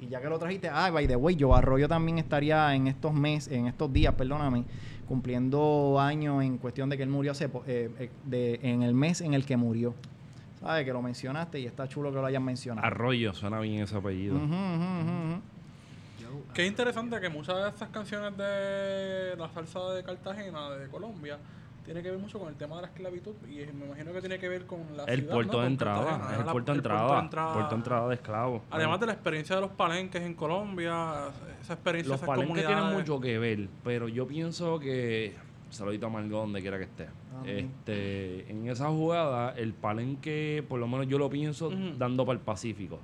[0.01, 3.15] y ya que lo trajiste, ah, by the way, yo Arroyo también estaría en estos
[3.15, 4.65] meses, en estos días, perdóname,
[5.09, 9.21] cumpliendo años en cuestión de que él murió hace, eh, eh, de, en el mes
[9.21, 9.95] en el que murió.
[10.61, 10.85] ¿Sabes?
[10.85, 12.87] Que lo mencionaste y está chulo que lo hayan mencionado.
[12.87, 14.39] Arroyo, suena bien ese apellido.
[16.55, 21.39] Qué interesante que muchas de estas canciones de la salsa de Cartagena, de Colombia,
[21.87, 24.39] tiene que ver mucho con el tema de la esclavitud y me imagino que tiene
[24.39, 25.61] que ver con la El ciudad, puerto ¿no?
[25.63, 27.09] de entrada, Cartagena, es el la- puerto de entrada,
[27.55, 28.63] puerto de entrada de esclavos.
[28.71, 31.29] Además de la experiencia de los palenques en Colombia,
[31.63, 35.35] esa experiencia, los esas palenques tienen mucho que ver, pero yo pienso que
[35.71, 37.09] saludito a Margot donde quiera que esté.
[37.39, 37.71] Amén.
[37.87, 42.45] Este, en esa jugada el palenque, por lo menos yo lo pienso dando para el
[42.45, 42.99] Pacífico.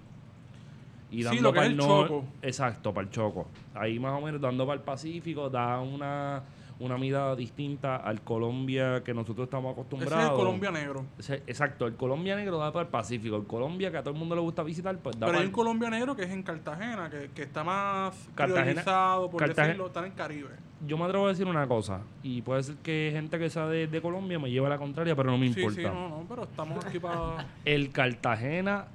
[1.10, 2.24] Y Sí, dando lo que para es el el Choco.
[2.40, 3.46] Exacto, para el Choco.
[3.74, 6.42] Ahí más o menos dando para el Pacífico da una
[6.80, 10.24] una mirada distinta al Colombia que nosotros estamos Ese acostumbrados.
[10.24, 11.04] es el Colombia negro.
[11.18, 13.36] Ese- Exacto, el Colombia negro da para el Pacífico.
[13.36, 15.42] El Colombia que a todo el mundo le gusta visitar, pues da Pero para hay
[15.44, 18.82] el un Colombia negro que es en Cartagena, que, que está más Cartagena-
[19.30, 20.50] por Cartagena- decirlo, está en el Caribe.
[20.86, 23.86] Yo me atrevo a decir una cosa, y puede ser que gente que sea de,
[23.86, 25.80] de Colombia me lleve a la contraria, pero no me Sí, importa.
[25.80, 27.46] sí, no, no, pero estamos aquí para...
[27.64, 28.86] El Cartagena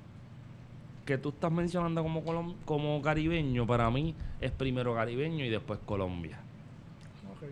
[1.06, 6.40] que tú estás mencionando como, como caribeño, para mí es primero caribeño y después Colombia.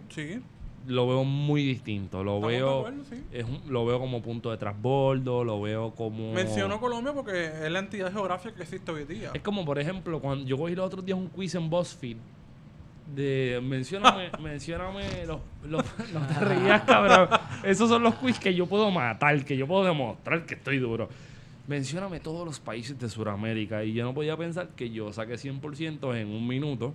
[0.09, 0.41] Sí,
[0.87, 3.23] Lo veo muy distinto, lo Estamos veo acuerdo, sí.
[3.31, 7.71] es un- lo veo como punto de transbordo, lo veo como menciono Colombia porque es
[7.71, 9.31] la entidad geográfica que existe hoy día.
[9.33, 12.17] Es como, por ejemplo, cuando yo cogí los otros días un quiz en BuzzFeed
[13.15, 15.83] de mencióname, mencióname los, los
[16.13, 17.29] no te rías, cabrón.
[17.63, 21.09] Esos son los quiz que yo puedo matar, que yo puedo demostrar que estoy duro.
[21.67, 26.15] Mencióname todos los países de Sudamérica y yo no podía pensar que yo saqué 100%
[26.15, 26.93] en un minuto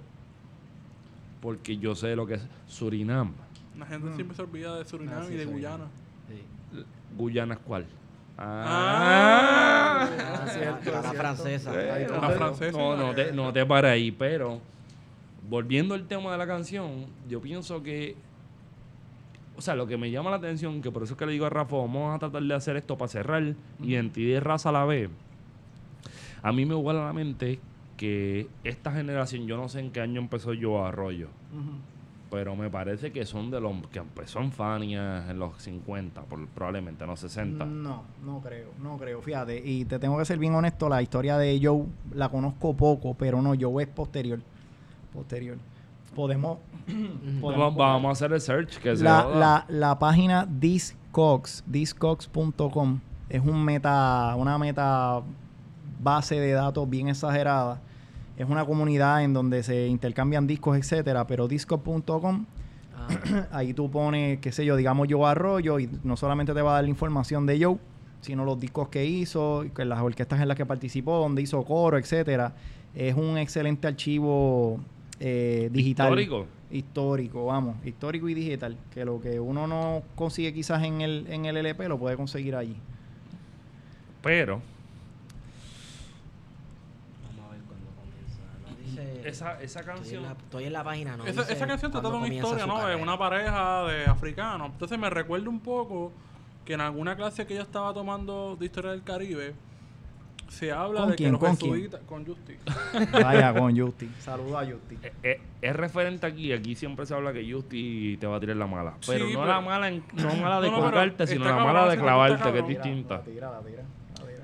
[1.41, 3.33] porque yo sé lo que es Surinam.
[3.79, 5.45] La gente siempre se olvida de Surinam Ah, sí, y de.
[5.47, 5.85] Guyana.
[7.17, 7.87] Guyana es cuál?
[8.39, 10.09] Ah.
[10.19, 11.73] Ah, cierto, la francesa.
[11.75, 14.61] Eh, no La te- francesa No, no te, no te para ahí, pero
[15.49, 18.17] volviendo al tema de la canción, yo pienso que,
[19.57, 21.47] o sea, lo que me llama la atención, que por eso es que le digo
[21.47, 23.43] a Rafa, vamos a tratar de hacer esto para cerrar
[23.83, 25.11] identidad y raza a la vez.
[26.43, 27.59] A mí me vuela a la mente
[28.01, 31.28] que esta generación, yo no sé en qué año empezó yo Arroyo,
[32.31, 36.47] pero me parece que son de los que empezó en Fania en los 50, por-
[36.48, 37.62] probablemente en los 60.
[37.66, 39.20] No, no creo, no creo.
[39.20, 43.12] Fíjate, y te tengo que ser bien honesto, la historia de Joe la conozco poco,
[43.12, 44.40] pero no, Joe es posterior.
[45.12, 45.59] Posterior.
[46.14, 46.56] Podemos...
[47.43, 53.43] Vamos, vamos a hacer el search que se la, la, la página Discogs, discogs.com, es
[53.43, 55.20] un meta, una meta
[56.02, 57.81] base de datos bien exagerada.
[58.41, 62.47] Es una comunidad en donde se intercambian discos, etcétera, pero discogs.com
[63.01, 66.73] Ah, ahí tú pones, qué sé yo, digamos yo Arroyo y no solamente te va
[66.73, 67.79] a dar la información de Joe,
[68.21, 72.55] sino los discos que hizo, las orquestas en las que participó, donde hizo coro, etcétera.
[72.95, 74.81] Es un excelente archivo
[75.19, 76.09] eh, digital.
[76.09, 76.47] Histórico.
[76.71, 81.47] Histórico, vamos, histórico y digital, que lo que uno no consigue quizás en el, en
[81.47, 82.77] el LP lo puede conseguir allí.
[84.23, 84.61] Pero
[87.27, 89.03] vamos a ver cuándo comienza.
[89.24, 90.22] Esa, esa Estoy en, canción...
[90.24, 91.26] la, estoy en la página, ¿no?
[91.26, 92.86] esa, esa canción trata de cuándo una historia, ¿no?
[92.86, 94.70] De una pareja de africanos.
[94.72, 96.12] Entonces me recuerda un poco
[96.64, 99.55] que en alguna clase que yo estaba tomando de historia del Caribe,
[100.48, 101.28] se habla ¿Con de quién?
[101.28, 101.72] que los ¿Con quién?
[101.74, 102.01] jesuitas...
[102.06, 102.56] Con Justi.
[103.22, 104.10] Vaya con Justi.
[104.18, 104.98] Saludos a Justi.
[105.02, 108.56] Eh, eh, es referente aquí, aquí siempre se habla que Justi te va a tirar
[108.56, 108.94] la mala.
[109.01, 111.88] Sí, Pero no pero- la mala, en- no mala de No, colgarte, sino la mala
[111.88, 113.18] de clavarte, que es distinta.
[113.18, 113.82] La tira, la tira.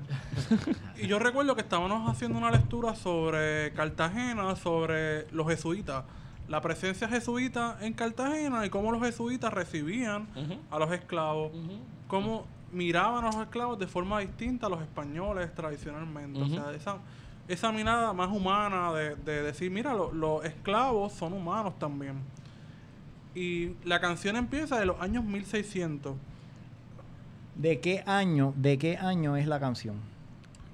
[1.01, 6.03] Y yo recuerdo que estábamos haciendo una lectura sobre Cartagena, sobre los jesuitas.
[6.47, 10.27] La presencia jesuita en Cartagena y cómo los jesuitas recibían
[10.71, 11.51] a los esclavos.
[12.07, 16.39] Cómo miraban a los esclavos de forma distinta a los españoles tradicionalmente.
[16.41, 16.97] O sea, esa,
[17.49, 22.15] esa mirada más humana de, de decir, mira, lo- los esclavos son humanos también.
[23.35, 26.15] Y la canción empieza de los años 1600.
[27.57, 29.95] ¿De qué año, de qué año es la canción?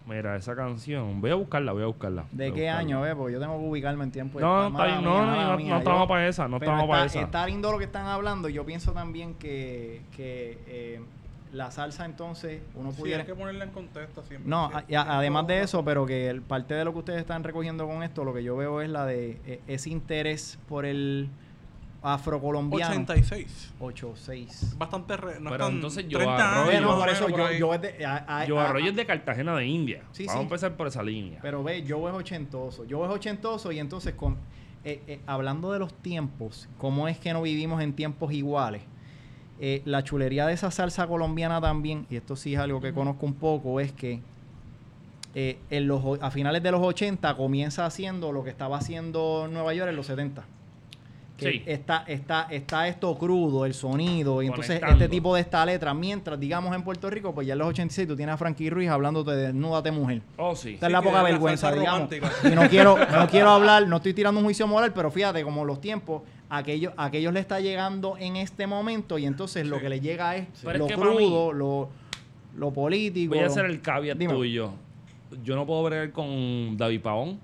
[0.06, 1.22] Mira, esa canción.
[1.22, 2.26] Voy a buscarla, voy a buscarla.
[2.34, 3.14] ¿De voy qué a año, buscarla.
[3.14, 3.16] ve?
[3.18, 4.40] Porque yo tengo que ubicarme en tiempo.
[4.42, 7.22] No, bien, mía, no, no, no, mía, no estamos para esa, no estamos para esa.
[7.22, 8.50] Está lindo lo que están hablando.
[8.50, 11.02] Yo pienso también que, que eh,
[11.54, 13.22] la salsa entonces uno Sí, pudiera...
[13.22, 14.50] hay que ponerla en contexto siempre.
[14.50, 17.20] No, Sí, a- siempre además de eso, pero que el- parte de lo que ustedes
[17.22, 20.86] están recogiendo con esto, lo que yo veo es la de eh, ese interés por
[20.86, 21.30] el
[22.04, 22.92] afrocolombiano.
[22.94, 23.74] 86.
[23.80, 24.76] 86.
[24.78, 27.60] Bastante re, no Pero entonces yo 30 arroyo- por eso yo, ahí.
[27.60, 30.02] yo es de, a- a- Yo a- Arroyo es de Cartagena de India.
[30.12, 30.40] Sí, Vamos sí.
[30.40, 31.40] a empezar por esa línea.
[31.42, 32.86] Pero ve, yo es ochentoso.
[32.86, 34.38] Yo es ochentoso y entonces con
[34.86, 38.82] eh, eh, hablando de los tiempos, cómo es que no vivimos en tiempos iguales.
[39.62, 43.26] Eh, la chulería de esa salsa colombiana también, y esto sí es algo que conozco
[43.26, 44.20] un poco, es que
[45.36, 49.74] eh, en los, a finales de los 80 comienza haciendo lo que estaba haciendo Nueva
[49.74, 50.44] York en los 70.
[51.44, 51.64] Que Sí.
[51.66, 56.40] está, está, está esto crudo, el sonido, y entonces este tipo de esta letra, mientras
[56.40, 59.32] digamos en Puerto Rico, pues ya en los 86 tú tienes a Frankie Ruiz hablándote
[59.32, 60.22] de desnúdate mujer.
[60.38, 60.76] Oh, sí.
[60.76, 62.10] Esta es la poca la vergüenza, digamos.
[62.10, 62.32] romántica.
[62.52, 65.66] Y no quiero, no quiero hablar, no estoy tirando un juicio moral, pero fíjate, como
[65.66, 70.00] los tiempos, aquello, aquellos le está llegando en este momento y entonces lo que le
[70.00, 71.90] llega es lo que crudo, lo,
[72.58, 73.34] lo político.
[73.36, 74.34] Voy a hacer el caveat Dime.
[74.34, 74.72] tuyo.
[75.44, 77.40] Yo no puedo bregar con David Pavón,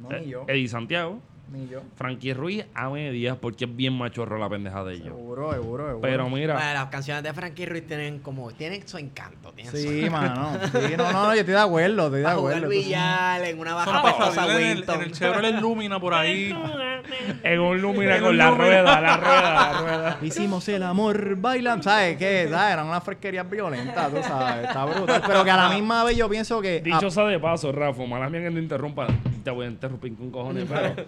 [0.00, 1.18] No, eh, ni yo, Eddie Santiago,
[1.50, 1.80] ni yo.
[1.96, 5.06] Frankie Ruiz a medias porque es bien machorro la pendeja de ellos.
[5.06, 6.00] Seguro, seguro, seguro.
[6.00, 9.52] Pero mira, Bueno, las canciones de Frankie Ruiz tienen como, tienen su encanto.
[9.52, 10.52] Tienen su- Sí, mano.
[10.72, 12.68] Sí, no, no, yo estoy de acuerdo, estoy de Para jugar acuerdo.
[12.76, 16.54] billar en una baja salir en el, en el Chevrolet Lumina por ahí.
[17.42, 20.18] en un Lumina con la rueda, la rueda, la rueda.
[20.22, 22.46] Hicimos el amor bailando, ¿sabes qué?
[22.50, 22.72] ¿Sabes?
[22.74, 25.22] Eran unas fresquerías violentas, tú sabes, está brutal.
[25.26, 26.80] Pero que a la misma vez yo pienso que...
[26.80, 29.06] Dicho sea de paso, Rafa, mala mía que te interrumpa,
[29.42, 31.06] te voy a interrumpir con cojones, pero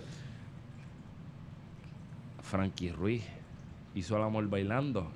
[2.50, 3.22] Frankie Ruiz
[3.94, 5.08] hizo el amor bailando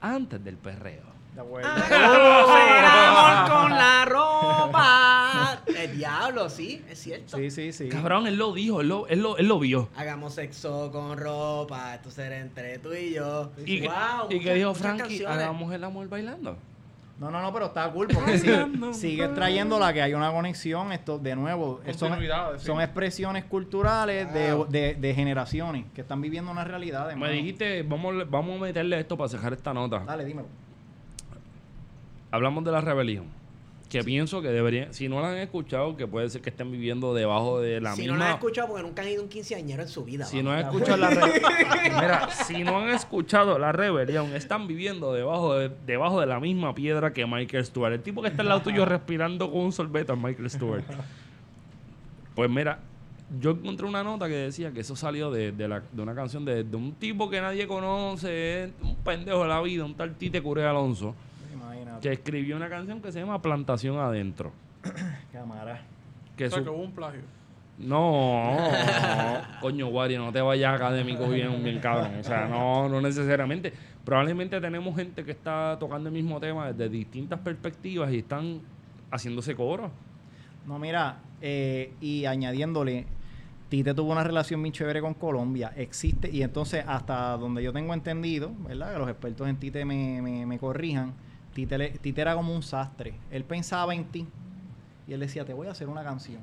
[0.00, 1.02] antes del perreo.
[1.34, 1.68] De acuerdo.
[1.68, 5.62] Hagamos el amor con la ropa.
[5.84, 7.36] El diablo, sí, es cierto.
[7.36, 7.88] Sí, sí, sí.
[7.88, 9.88] Cabrón, él lo dijo, él lo, él lo, él lo vio.
[9.96, 13.50] Hagamos sexo con ropa, esto será entre tú y yo.
[13.66, 15.36] Y, Wow, y que dijo Frankie, canciones.
[15.36, 16.56] hagamos el amor bailando.
[17.18, 20.90] No, no, no, pero está cool porque sigue, sigue trayendo la que hay una conexión.
[20.92, 22.12] Esto, de nuevo, son,
[22.58, 24.66] son expresiones culturales de, Wow.
[24.66, 27.14] de- de generaciones que están viviendo una realidad.
[27.14, 30.00] Me dijiste, vamos, vamos a meterle esto para cejar esta nota.
[30.00, 30.48] Dale, dímelo.
[32.32, 33.26] Hablamos de la rebelión.
[33.98, 37.14] Que pienso que deberían, si no la han escuchado, que puede ser que estén viviendo
[37.14, 38.14] debajo de la si misma.
[38.16, 40.24] no la han escuchado porque nunca han ido un quinceañero en su vida.
[40.24, 41.10] Si no han escuchado la
[42.00, 46.74] Mira, si no han escuchado la rebelión, están viviendo debajo de, debajo de la misma
[46.74, 47.92] piedra que Michael Stewart.
[47.92, 50.82] El tipo que está al lado tuyo respirando con un sorbete es Michael Stewart.
[52.34, 52.80] Pues mira,
[53.40, 56.44] yo encontré una nota que decía que eso salió de, de la- de una canción
[56.44, 60.42] de, de un tipo que nadie conoce, un pendejo de la vida, un tal Tite
[60.42, 61.14] Curé Alonso.
[62.10, 64.52] Que escribió una canción que se llama Plantación Adentro.
[65.32, 65.82] Cámara.
[66.36, 67.20] Que O sea, su- que hubo un plagio.
[67.78, 68.56] no,
[69.60, 72.12] coño, Wario, no te vayas académico bien, bien cabrón.
[72.20, 73.72] O sea, no, no necesariamente.
[74.04, 78.60] Probablemente tenemos gente que está tocando el mismo tema desde distintas perspectivas y están
[79.10, 79.90] haciéndose coro.
[80.66, 83.06] No, mira, eh, y añadiéndole,
[83.70, 85.72] Tite tuvo una relación bien chévere con Colombia.
[85.76, 88.92] Existe, y entonces, hasta donde yo tengo entendido, ¿verdad?
[88.92, 91.14] Que los expertos en Tite me, me, me corrijan.
[91.54, 93.14] Tite, era como un sastre.
[93.30, 94.26] Él pensaba en ti
[95.06, 96.40] y él decía, te voy a hacer una canción.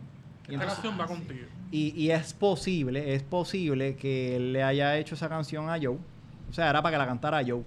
[0.49, 1.45] Y, entonces- canción va contigo.
[1.71, 5.97] y, y es posible, es posible que él le haya hecho esa canción a Joe.
[6.49, 7.63] O sea, era para que la cantara Joe.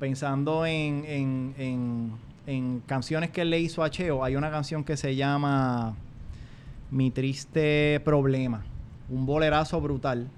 [0.00, 2.12] Pensando en, en, en,
[2.46, 5.94] en canciones que él le hizo a Cheo, hay una canción que se llama
[6.90, 8.64] Mi triste problema.
[9.08, 10.28] Un bolerazo brutal.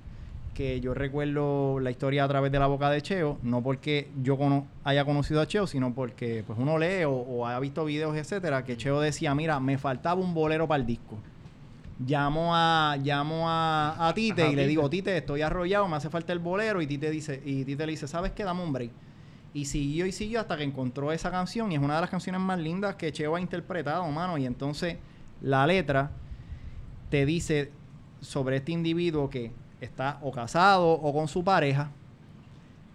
[0.61, 4.37] Que yo recuerdo la historia a través de la boca de Cheo, no porque yo
[4.37, 8.15] cono- haya conocido a Cheo, sino porque pues uno lee o, o ha visto videos,
[8.15, 11.17] etcétera, que Cheo decía, mira, me faltaba un bolero para el disco
[12.07, 16.11] llamo a llamo a, a Tite Ajá, y le digo, Tite, estoy arrollado, me hace
[16.11, 18.45] falta el bolero y Tite dice y Tite le dice, ¿sabes qué?
[18.45, 18.91] Dame un break.
[19.55, 22.43] Y siguió y siguió hasta que encontró esa canción y es una de las canciones
[22.43, 24.99] más lindas que Cheo ha interpretado, mano, y entonces
[25.41, 26.11] la letra
[27.09, 27.71] te dice
[28.21, 31.91] sobre este individuo que está o casado o con su pareja,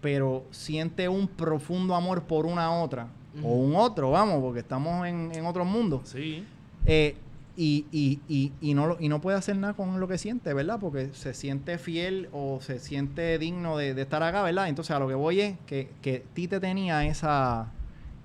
[0.01, 3.07] pero siente un profundo amor por una otra
[3.43, 6.01] o un otro, vamos, porque estamos en, en otro mundo.
[6.05, 6.45] Sí.
[6.85, 7.15] Eh,
[7.57, 10.53] y, y, y, y, no, lo- y no puede hacer nada con lo que siente,
[10.53, 10.77] ¿verdad?
[10.79, 14.67] Porque se siente fiel o se siente digno de, de estar acá, ¿verdad?
[14.69, 17.71] Entonces a lo que voy es que, que Tite tenía esa,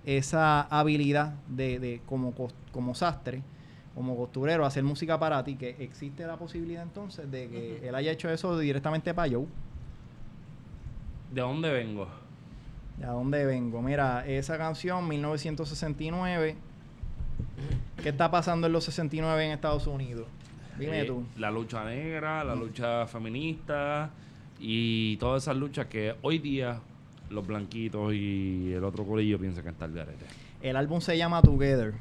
[0.04, 2.32] esa habilidad de, de como,
[2.72, 3.42] como sastre,
[4.00, 8.10] como costurero, hacer música para ti, que existe la posibilidad entonces de que él haya
[8.10, 9.44] hecho eso directamente para Joe.
[11.34, 12.08] ¿De dónde vengo?
[12.96, 13.82] ¿De dónde vengo?
[13.82, 16.56] Mira, esa canción, 1969.
[18.02, 20.26] ¿Qué está pasando en los 69 en Estados Unidos?
[20.78, 21.22] Dime Eh, tú.
[21.36, 24.08] La lucha negra, la lucha feminista
[24.58, 26.80] y todas esas luchas que hoy día
[27.28, 30.24] los blanquitos y el otro corillo piensan que está el garete.
[30.62, 31.92] El álbum se llama Together.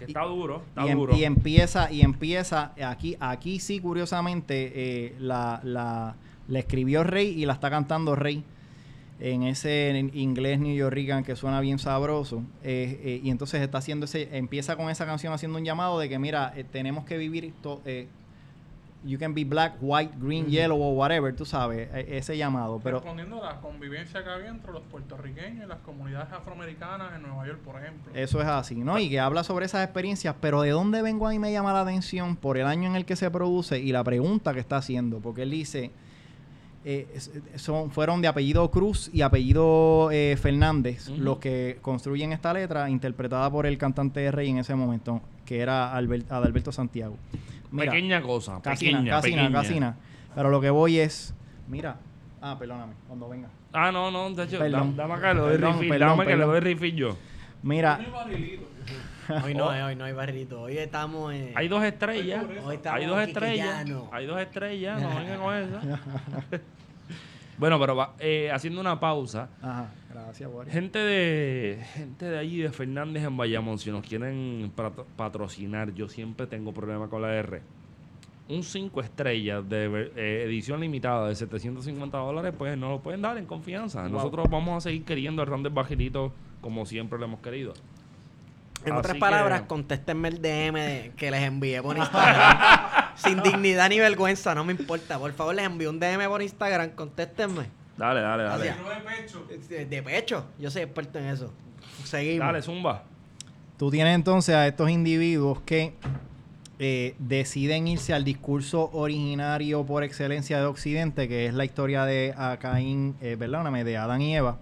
[0.00, 1.16] Que está duro, está y, em- duro.
[1.16, 6.16] y empieza, y empieza, aquí, aquí sí, curiosamente, eh, la, la,
[6.48, 8.42] la escribió Rey y la está cantando Rey
[9.20, 12.42] en ese en inglés New Yorkican que suena bien sabroso.
[12.64, 16.08] eh, eh, y entonces está haciendo ese, empieza con esa canción haciendo un llamado de
[16.08, 17.82] que, mira, tenemos que vivir, to-
[19.04, 22.80] you can be black, white, green, yellow o whatever, tú sabes, eh, ese llamado.
[22.82, 27.22] Pero Respondiendo a la convivencia que había entre los puertorriqueños y las comunidades afroamericanas en
[27.22, 28.12] Nueva York, por ejemplo.
[28.14, 28.98] Eso es así, ¿no?
[28.98, 32.36] Y que habla sobre esas experiencias, pero ¿de dónde vengo ahí me llama la atención?
[32.36, 35.42] Por el año en el que se produce y la pregunta que está haciendo, porque
[35.42, 35.90] él dice,
[36.84, 37.06] eh,
[37.56, 43.50] son, fueron de apellido Cruz y apellido eh, Fernández los que construyen esta letra, interpretada
[43.50, 47.16] por el cantante de Rey en ese momento, que era Albert- Adalberto Santiago.
[47.70, 49.48] Mira, pequeña cosa, casi pequeña, nada, casi pequeña.
[49.48, 49.96] nada, casi nada.
[50.34, 51.34] Pero lo que voy es,
[51.68, 51.96] mira,
[52.40, 53.48] ah, perdóname, cuando venga.
[53.72, 54.96] Ah, no, no, de hecho, Perdón.
[54.96, 57.16] dame acá, le doy Perdón, refill, perdón, dame que le doy refill yo.
[57.62, 58.00] Mira,
[59.44, 60.62] Hoy no, hoy no hay barrito.
[60.62, 61.52] Hoy estamos en.
[61.54, 65.80] Hay dos estrellas, Hoy estamos hay dos estrellas, hay dos estrellas, no vengan con esa.
[67.60, 70.72] bueno, pero va- eh, haciendo una pausa, ajá, gracias, Boris.
[70.72, 76.08] Gente de gente de allí de Fernández en Bayamón, si nos quieren patro- patrocinar, yo
[76.08, 77.62] siempre tengo problema con la R.
[78.48, 83.38] Un 5 estrellas de eh, edición limitada de 750 dólares, pues no lo pueden dar
[83.38, 84.08] en confianza.
[84.08, 87.74] Nosotros vamos a seguir queriendo el Randes Bajilito como siempre lo hemos querido.
[88.84, 92.58] En otras Así que- palabras, contéstenme el DM de- que les envié por Instagram.
[93.16, 95.18] Sin dignidad ni vergüenza, no me importa.
[95.18, 97.66] Por favor, les envío un DM por Instagram, contéstenme.
[97.96, 98.64] Dale, dale, dale.
[98.64, 98.72] De
[99.04, 99.46] pecho.
[99.88, 101.52] De, pecho, yo soy experto en eso.
[102.04, 102.46] Seguimos.
[102.46, 103.02] Dale, zumba.
[103.76, 105.92] Tú tienes entonces a estos individuos que
[106.78, 112.34] eh, deciden irse al discurso originario por excelencia de Occidente, que es la historia de
[112.60, 114.56] Caín, eh, perdóname, de Adán y Eva.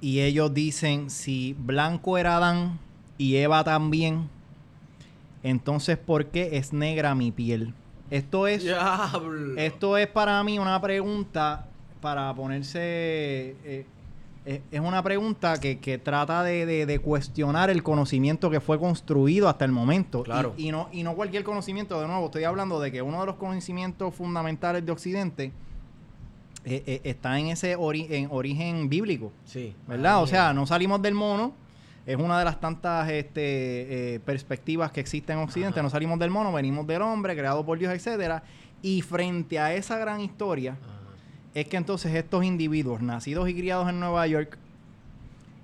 [0.00, 2.78] Y ellos dicen, si blanco era Adán
[3.18, 4.28] y Eva también,
[5.42, 7.74] entonces ¿por qué es negra mi piel?
[8.10, 8.62] Esto es...
[8.62, 9.58] Diablo.
[9.58, 11.66] Esto es para mí una pregunta
[12.00, 12.78] para ponerse...
[13.64, 13.86] eh,
[14.46, 18.78] eh, es una pregunta que, que trata de, de- de cuestionar el conocimiento que fue
[18.78, 20.22] construido hasta el momento.
[20.22, 20.54] Claro.
[20.56, 23.26] Y, y no, y no cualquier conocimiento, de nuevo, estoy hablando de que uno de
[23.26, 25.52] los conocimientos fundamentales de Occidente
[26.76, 29.32] eh, eh, está en ese ori- en origen bíblico.
[29.44, 29.74] Sí.
[29.86, 30.22] ¿Verdad?
[30.22, 31.52] O sea, no salimos del mono.
[32.06, 35.80] Es una de las tantas este, eh, perspectivas que existen en Occidente.
[35.80, 35.82] Ajá.
[35.82, 38.42] No salimos del mono, venimos del hombre, creado por Dios, etcétera.
[38.80, 40.92] Y frente a esa gran historia, Ajá.
[41.54, 44.56] es que entonces estos individuos, nacidos y criados en Nueva York,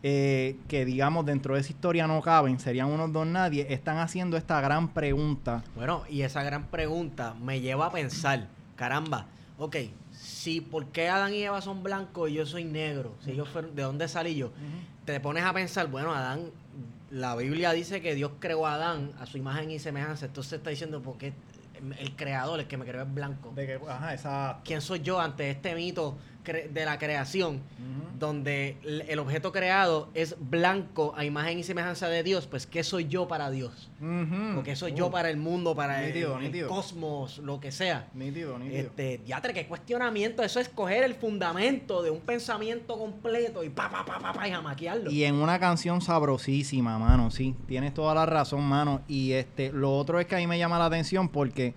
[0.03, 4.37] eh, que digamos dentro de esa historia no caben, serían unos dos nadie, están haciendo
[4.37, 5.65] esta gran pregunta.
[5.75, 9.25] Bueno, y esa gran pregunta me lleva a pensar, caramba,
[9.57, 9.77] ok,
[10.45, 13.83] si por qué Adán y Eva son blancos y yo soy negro, si fueron, ¿de
[13.83, 14.51] dónde salí yo?
[15.07, 16.51] Te pones a pensar, bueno, Adán,
[17.11, 20.69] la Biblia dice que Dios creó a Adán a su imagen y semejanza, entonces está
[20.69, 21.33] diciendo, ¿por qué
[21.99, 23.53] el creador, el que me creó es blanco?
[23.55, 24.61] De que, ajá, esa...
[24.65, 27.61] ¿Quién soy yo ante este mito cre- de la creación?
[28.19, 28.77] donde
[29.09, 33.27] el objeto creado es blanco a imagen y semejanza de Dios, pues ¿qué soy yo
[33.27, 33.91] para Dios?
[34.55, 38.09] Porque soy yo Uh, para el mundo, para el- cosmos, lo que sea.
[38.15, 38.81] Nítido, nítido.
[38.81, 40.43] Este, diatre, qué cuestionamiento.
[40.45, 44.49] Eso es coger el fundamento de un pensamiento completo y pa, pa, pa, pa, pa,
[44.49, 45.11] y jamaquearlo.
[45.11, 47.55] Y en una canción sabrosísima, mano, sí.
[47.67, 49.03] Tienes toda la razón, mano.
[49.09, 51.75] Y este, lo otro es que a mí me llama la atención porque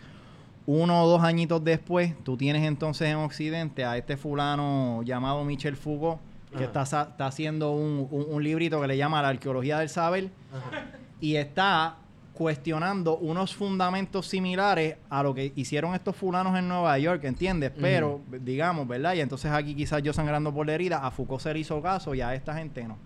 [0.68, 5.76] uno o dos añitos después, tú tienes entonces en Occidente a este fulano llamado Michel
[5.78, 6.20] Foucault,
[6.56, 6.82] que está,
[7.20, 10.86] haciendo un, un- un librito que le llama La Arqueología del Saber, Ajá.
[11.22, 11.96] y está
[12.34, 17.72] cuestionando unos fundamentos similares a lo que hicieron estos fulanos en Nueva York, ¿entiendes?
[17.82, 19.14] Pero, digamos, ¿verdad?
[19.16, 22.14] Y entonces aquí quizás yo sangrando por la herida, a Foucault se le hizo caso
[22.14, 22.98] y a esta gente no.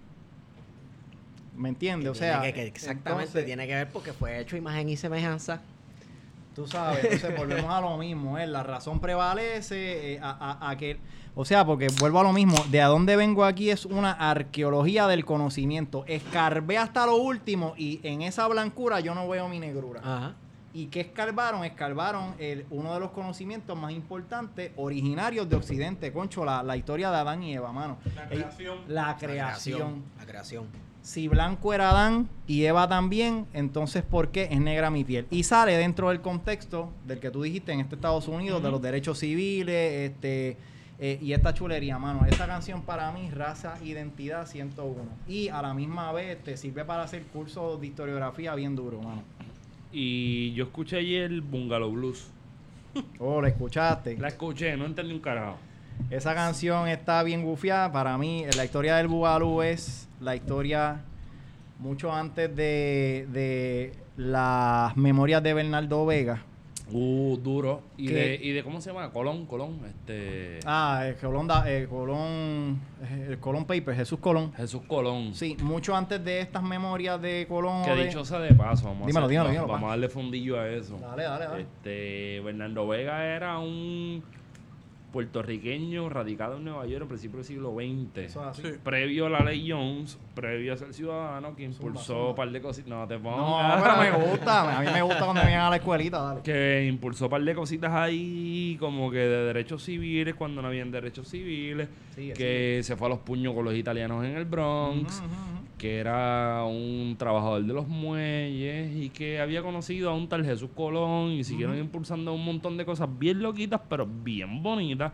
[1.55, 2.09] ¿Me entiendes?
[2.09, 5.61] O sea, que- que exactamente entonces- tiene que ver porque fue hecho imagen y semejanza
[6.56, 8.45] Tú sabes, entonces volvemos a lo mismo, ¿eh?
[8.45, 10.99] la razón prevalece eh, a, a- a que,
[11.34, 15.07] o sea, porque vuelvo a lo mismo, de a dónde vengo aquí es una arqueología
[15.07, 16.03] del conocimiento.
[16.07, 20.02] Escarbé hasta lo último y en esa blancura yo no veo mi negrura.
[20.03, 20.36] Ajá.
[20.73, 21.64] ¿Y qué escarbaron?
[21.65, 27.11] Escarbaron el, uno de los conocimientos más importantes originarios de Occidente, concho, la, la historia
[27.11, 27.98] de Adán y Eva, mano.
[28.15, 28.78] La creación.
[28.88, 30.03] La creación.
[30.18, 30.68] La creación.
[31.02, 35.26] Si blanco era Adán y Eva también, entonces ¿por qué es negra mi piel?
[35.32, 38.82] Y sale dentro del contexto del que tú dijiste en este Estados Unidos, de los
[38.82, 40.57] derechos civiles, este
[41.03, 42.28] eh, y esta chulería, mano.
[42.28, 45.02] Esa canción para mí, raza, identidad 101.
[45.28, 49.23] Y a la misma vez te sirve para hacer cursos de historiografía bien duro, mano.
[49.91, 52.30] Y yo escuché ayer Bungalow Blues.
[53.18, 54.15] Oh, ¿la escuchaste?
[54.18, 55.57] La escuché, no entendí un carajo.
[56.10, 57.91] Esa canción está bien gufiada.
[57.91, 61.02] Para mí, la historia del Bugalú es la historia
[61.80, 66.44] mucho antes de, de las memorias de Bernardo Vega.
[66.94, 67.84] Uh, duro.
[67.95, 69.10] Y de, y de, ¿cómo se llama?
[69.11, 69.80] Colón, Colón.
[69.88, 70.60] Este.
[70.65, 72.82] Ah, el Colón, da- el Colón,
[73.30, 74.52] el Colón Paper, Jesús Colón.
[74.53, 75.34] Jesús Colón.
[75.34, 77.84] Sí, mucho antes de estas memorias de Colón.
[77.86, 79.90] Que de- dicho sea de paso, vamos, Dímelo, a, hacer- dímelo, va- dímelo, vamos a
[79.91, 80.98] darle fundillo a eso.
[80.99, 81.61] Dale, dale, dale.
[81.61, 84.22] Este, Bernardo Vega era un
[85.11, 88.17] puertorriqueño radicado en Nueva York en principio del siglo XX.
[88.17, 88.61] Eso es así.
[88.63, 88.69] Sí.
[88.83, 92.89] Previo a la ley Jones, previo a ser ciudadano, que impulsó un par de cositas.
[92.89, 93.81] No te No, pongas.
[93.81, 94.77] pero me gusta.
[94.77, 96.41] A mí me gusta cuando me vienen a la escuelita, dale.
[96.41, 100.91] que impulsó un par de cositas ahí, como que de derechos civiles, cuando no habían
[100.91, 105.60] derechos civiles, que se fue a los puños con los italianos en el Bronx, ujú.
[105.81, 110.69] Que era un trabajador de los muelles y que había conocido a un tal Jesús
[110.75, 115.11] Colón y siguieron impulsando un montón de cosas bien loquitas, pero bien bonitas,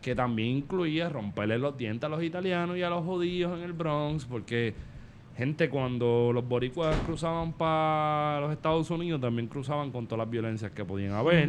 [0.00, 3.72] que también incluía romperle los dientes a los italianos y a los judíos en el
[3.72, 4.72] Bronx, porque
[5.36, 10.70] gente cuando los boricuas cruzaban para los Estados Unidos también cruzaban con todas las violencias
[10.70, 11.48] que podían haber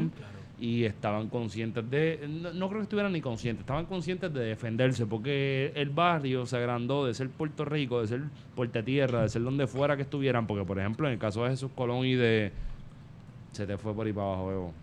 [0.60, 5.06] y estaban conscientes de, no, no creo que estuvieran ni conscientes, estaban conscientes de defenderse,
[5.06, 8.22] porque el barrio se agrandó de ser Puerto Rico, de ser
[8.56, 11.52] Puerto Tierra, de ser donde fuera que estuvieran, porque por ejemplo en el caso de
[11.52, 12.52] Jesús Colón y de...
[13.52, 14.74] Se te fue por ahí para abajo, Evo.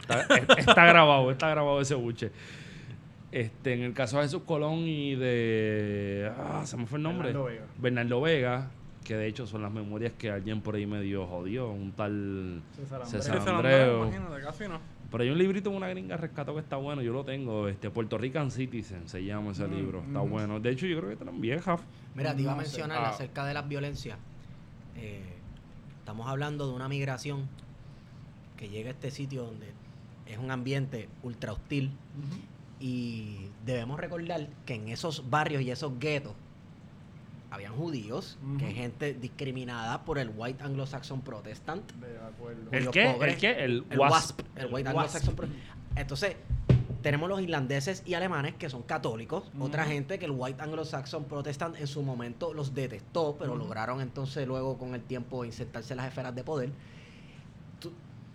[0.00, 2.30] Está, está grabado, está grabado ese buche.
[3.32, 6.32] Este, en el caso de Jesús Colón y de...
[6.36, 7.28] Ah, se me fue el nombre.
[7.28, 7.64] Bernardo Vega.
[7.78, 8.70] Bernardo Vega,
[9.04, 12.62] que de hecho son las memorias que alguien por ahí medio jodió, un tal
[13.04, 14.10] César Andreu.
[14.10, 14.95] César casi no.
[15.16, 17.88] Pero hay un librito de una gringa rescató que está bueno, yo lo tengo, este
[17.88, 20.28] Puerto Rican Citizen se llama ese Mm, libro, está mm.
[20.28, 20.60] bueno.
[20.60, 21.80] De hecho, yo creo que están viejas.
[22.14, 22.60] Mira, te iba a sé.
[22.60, 23.08] mencionar Ah.
[23.08, 24.18] acerca de las violencias.
[24.94, 25.22] Eh,
[26.00, 27.48] estamos hablando de una migración
[28.58, 29.72] que llega a este sitio donde
[30.26, 31.92] es un ambiente ultra hostil
[32.78, 36.34] y debemos recordar que en esos barrios y esos guetos
[37.50, 38.72] habían judíos, que Ujú.
[38.72, 41.90] es gente discriminada por el white anglo-saxon protestant.
[41.92, 42.62] De acuerdo.
[42.72, 43.12] ¿El qué?
[43.12, 43.34] pobres.
[43.34, 43.50] ¿El qué?
[43.64, 44.12] El, El WASP.
[44.12, 45.36] WASP, el White Anglo-Saxon WASP.
[45.36, 45.48] Pro-
[45.96, 46.36] Entonces,
[47.02, 51.76] tenemos los irlandeses y alemanes que son católicos, otra gente que el White Anglo-Saxon Protestant
[51.76, 56.08] en su momento los detestó, pero lograron entonces luego con el tiempo insertarse en las
[56.08, 56.70] esferas de poder.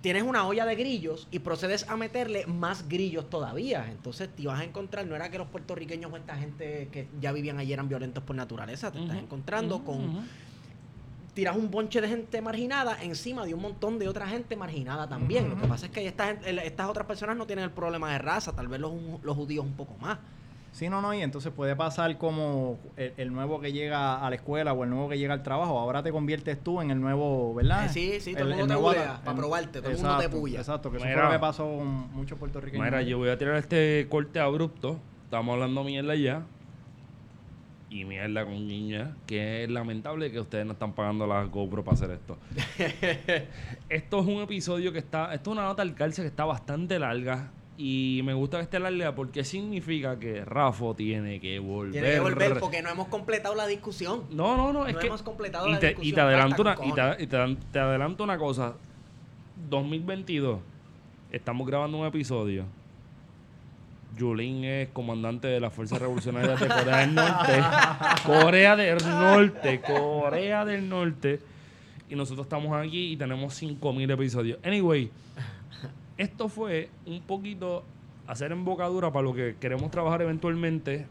[0.02, 3.88] Tienes una olla de grillos y procedes a meterle más grillos todavía.
[3.91, 7.32] Entonces te vas a encontrar, no era que los puertorriqueños o esta gente que ya
[7.32, 10.26] vivían allí eran violentos por naturaleza, te estás encontrando con
[11.36, 15.49] tiras un bonche de gente marginada encima de un montón de otra gente marginada también.
[15.49, 18.11] Lo que pasa es que esta gente- el- estas otras personas no tienen el problema
[18.11, 18.91] de raza, tal vez los,
[19.23, 20.18] los judíos un poco más.
[20.72, 24.35] Sí, no, no, y entonces puede pasar como el, el nuevo que llega a la
[24.38, 25.77] escuela o el nuevo que llega al trabajo.
[25.77, 27.85] Ahora te conviertes tú en el nuevo, ¿verdad?
[27.88, 29.98] Eh, sí, sí, todo el mundo te nuevo bulea ata- pa' el- probarte, todo el
[29.98, 30.60] mundo te exacto, puya.
[30.60, 31.18] Exacto, que eso Mira.
[31.18, 32.85] fue lo que pasó con muchos puertorriqueños.
[32.85, 34.98] Mira, yo voy a tirar este corte abrupto.
[35.26, 36.43] Estamos hablando mierda ya.
[37.89, 39.18] Y mierda con niña.
[39.27, 42.38] Que es lamentable que ustedes no están pagando la GoPro para hacer esto.
[43.89, 45.34] esto es un episodio que está.
[45.34, 47.52] Esto es una nota al calce que está bastante larga.
[47.83, 51.93] Y me gusta que esté larga porque significa que Rafa tiene que volver.
[51.93, 54.25] Tiene que volver porque no hemos completado la discusión.
[54.29, 54.85] No, no, no.
[54.85, 55.07] Es No que.
[55.07, 58.23] hemos completado y la te, discusión, y te adelanto una, te, y te- te adelanto
[58.23, 58.75] una cosa.
[59.67, 60.59] 2022.
[61.31, 62.65] Estamos grabando un episodio.
[64.15, 67.63] Yulín es comandante de las Fuerzas Revolucionarias de Corea del Norte.
[68.27, 69.81] Corea del Norte.
[69.81, 71.39] Corea del Norte.
[72.09, 74.59] Y nosotros estamos aquí y tenemos 5000 episodios.
[74.63, 75.09] Anyway,
[76.22, 77.84] esto fue un poquito
[78.27, 81.06] hacer embocadura para lo que queremos trabajar eventualmente.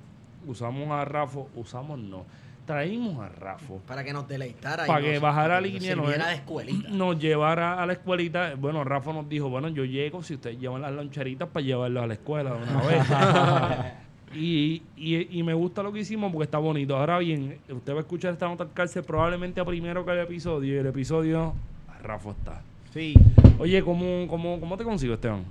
[0.46, 2.24] Usamos a Rafo, usamos no.
[2.66, 4.84] Traímos a Rafo Para que nos deleitara.
[4.84, 6.88] y para que nos- bajara para la que nos línea, nos, de escuelita.
[6.90, 8.54] nos llevara a la escuelita.
[8.56, 12.06] Bueno, Rafa nos dijo, bueno, yo llego si ustedes llevan las loncheritas para llevarlos a
[12.06, 13.04] la escuela de una vez.
[14.34, 16.96] y, y, y me gusta lo que hicimos porque está bonito.
[16.96, 20.20] Ahora bien, usted va a escuchar esta nota al cárcel probablemente a primero que el
[20.20, 21.54] episodio y el episodio,
[22.02, 22.62] Rafa está.
[22.92, 23.14] Sí.
[23.58, 25.44] Oye, ¿cómo, cómo, ¿cómo te consigo, Esteban?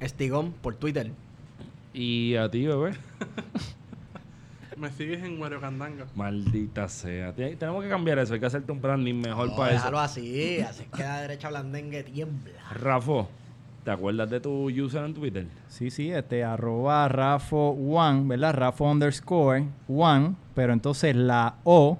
[0.00, 1.10] Estigón por Twitter.
[1.94, 2.92] Y a ti, bebé.
[4.76, 6.06] Me sigues en Mario Candanga.
[6.16, 7.32] Maldita sea.
[7.34, 8.34] Tenemos que cambiar eso.
[8.34, 9.76] Hay que hacerte un branding mejor No, para eso.
[9.78, 12.52] déjalo así, así que la derecha blandengue tiembla.
[12.72, 13.26] Rafa,
[13.84, 15.46] ¿te acuerdas de tu user en Twitter?
[15.68, 18.54] Sí, sí, este, arroba Rafo One, ¿verdad?
[18.54, 21.98] Rafo underscore One, pero entonces la O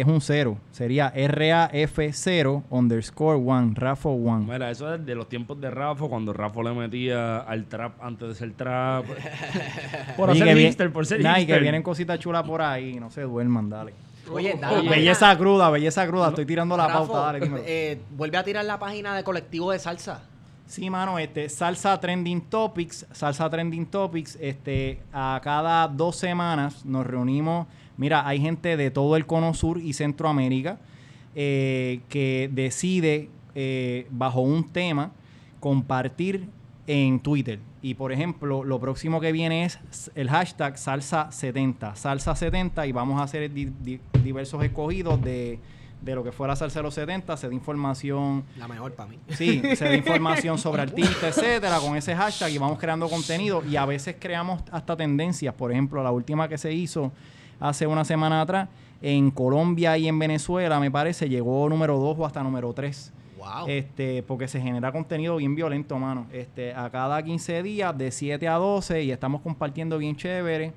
[0.00, 0.58] es un cero.
[0.72, 4.46] Sería R-A-F-0 underscore One, Rafo One.
[4.52, 8.28] Mira, eso es de los tiempos de Rafa, cuando Rafa le metía al trap antes
[8.28, 9.04] de ser trap.
[10.16, 13.10] por Oye, vi- hipster, por ser Nah, y que vienen cositas chulas por ahí, no
[13.10, 13.94] se duerman, dale.
[14.32, 14.88] Oye, Oh, dale, oh, dale.
[14.90, 17.62] belleza cruda, belleza cruda, estoy tirando la pauta, dale, dímelo.
[17.66, 20.22] eh, vuelve a tirar la página de colectivo de salsa.
[20.66, 27.06] Sí, mano, este, Salsa Trending Topics, Salsa Trending Topics, este, a cada dos semanas nos
[27.06, 27.66] reunimos.
[27.96, 30.78] Mira, hay gente de todo el cono sur y Centroamérica
[31.34, 35.12] eh, que decide eh, bajo un tema
[35.60, 36.46] compartir
[36.86, 37.58] en Twitter.
[37.82, 39.78] Y por ejemplo, lo próximo que viene es
[40.14, 45.58] el hashtag Salsa70, Salsa70, y vamos a hacer di- di- diversos escogidos de,
[46.02, 49.18] de lo que fuera Salsa de los 70, se da información La mejor para mí.
[49.30, 53.76] Sí, se da información sobre artistas, etcétera, con ese hashtag y vamos creando contenido y
[53.76, 55.54] a veces creamos hasta tendencias.
[55.54, 57.12] Por ejemplo, la última que se hizo
[57.60, 58.68] hace una semana atrás,
[59.02, 63.12] en Colombia y en Venezuela, me parece, llegó número 2 o hasta número 3.
[63.38, 63.68] Wow.
[63.68, 66.26] Este, porque se genera contenido bien violento, mano.
[66.32, 70.72] Este, a cada 15 días, de 7 a 12, y estamos compartiendo bien chévere.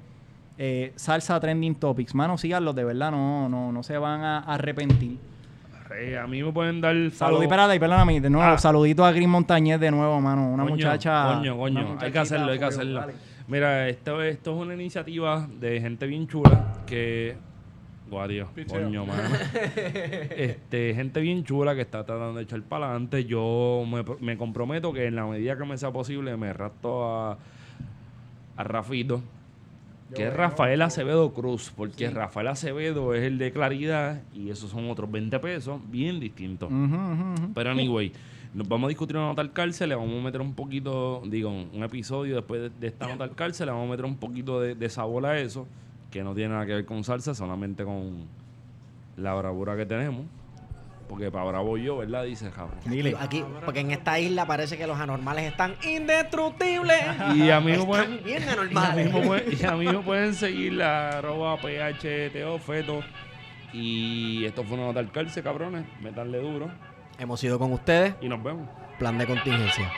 [0.57, 2.13] Eh, salsa Trending Topics.
[2.15, 5.17] Mano, síganlos, de verdad, no, no, no se van a arrepentir.
[6.21, 7.41] A mí me pueden dar follow.
[7.41, 8.57] espérate, perdóname, de nuevo, Ah.
[8.57, 11.35] saludito a Gris Montañez de nuevo, mano, una Coño, muchacha.
[11.35, 11.97] Coño, una coño.
[12.01, 13.05] Hay que hacerlo, hay que hacerlo.
[13.48, 17.36] Mira, esto, esto es una iniciativa de gente bien chula que.
[18.56, 18.84] Picheo.
[18.84, 19.22] coño, mano.
[20.32, 23.26] este, gente bien chula que está tratando de echar para adelante.
[23.26, 27.38] Yo me, me comprometo que en la medida que me sea posible me rapto a,
[28.56, 29.22] a Rafito.
[30.15, 34.90] Que es Rafael Acevedo Cruz, porque Rafael Acevedo es el de Claridad y esos son
[34.90, 36.72] otros 20 pesos, bien distintos.
[37.53, 38.14] Pero anyway,
[38.57, 41.51] nos vamos a discutir una nota al cárcel, le vamos a meter un poquito, digo,
[41.51, 44.59] un episodio después de, de esta nota al cárcel, le vamos a meter un poquito
[44.59, 45.67] de, de sabor a eso,
[46.09, 48.25] que no tiene nada que ver con salsa, solamente con
[49.15, 50.25] la bravura que tenemos.
[51.07, 52.23] Porque para bravo yo, ¿verdad?
[52.23, 52.51] Dice.
[52.85, 53.15] Dile.
[53.19, 56.97] Aquí, porque en esta isla parece que los anormales están indestructibles.
[57.35, 59.13] Y a mí me pueden, bien anormales.
[59.61, 63.01] y a mí me pueden seguir la arroba PHTO Feto.
[63.71, 65.85] Y esto fue una nota al cárcel, cabrones.
[66.01, 66.71] Metanle duro.
[67.19, 68.15] Hemos ido con ustedes.
[68.22, 68.68] Y nos vemos.
[68.99, 69.91] Plan de contingencia.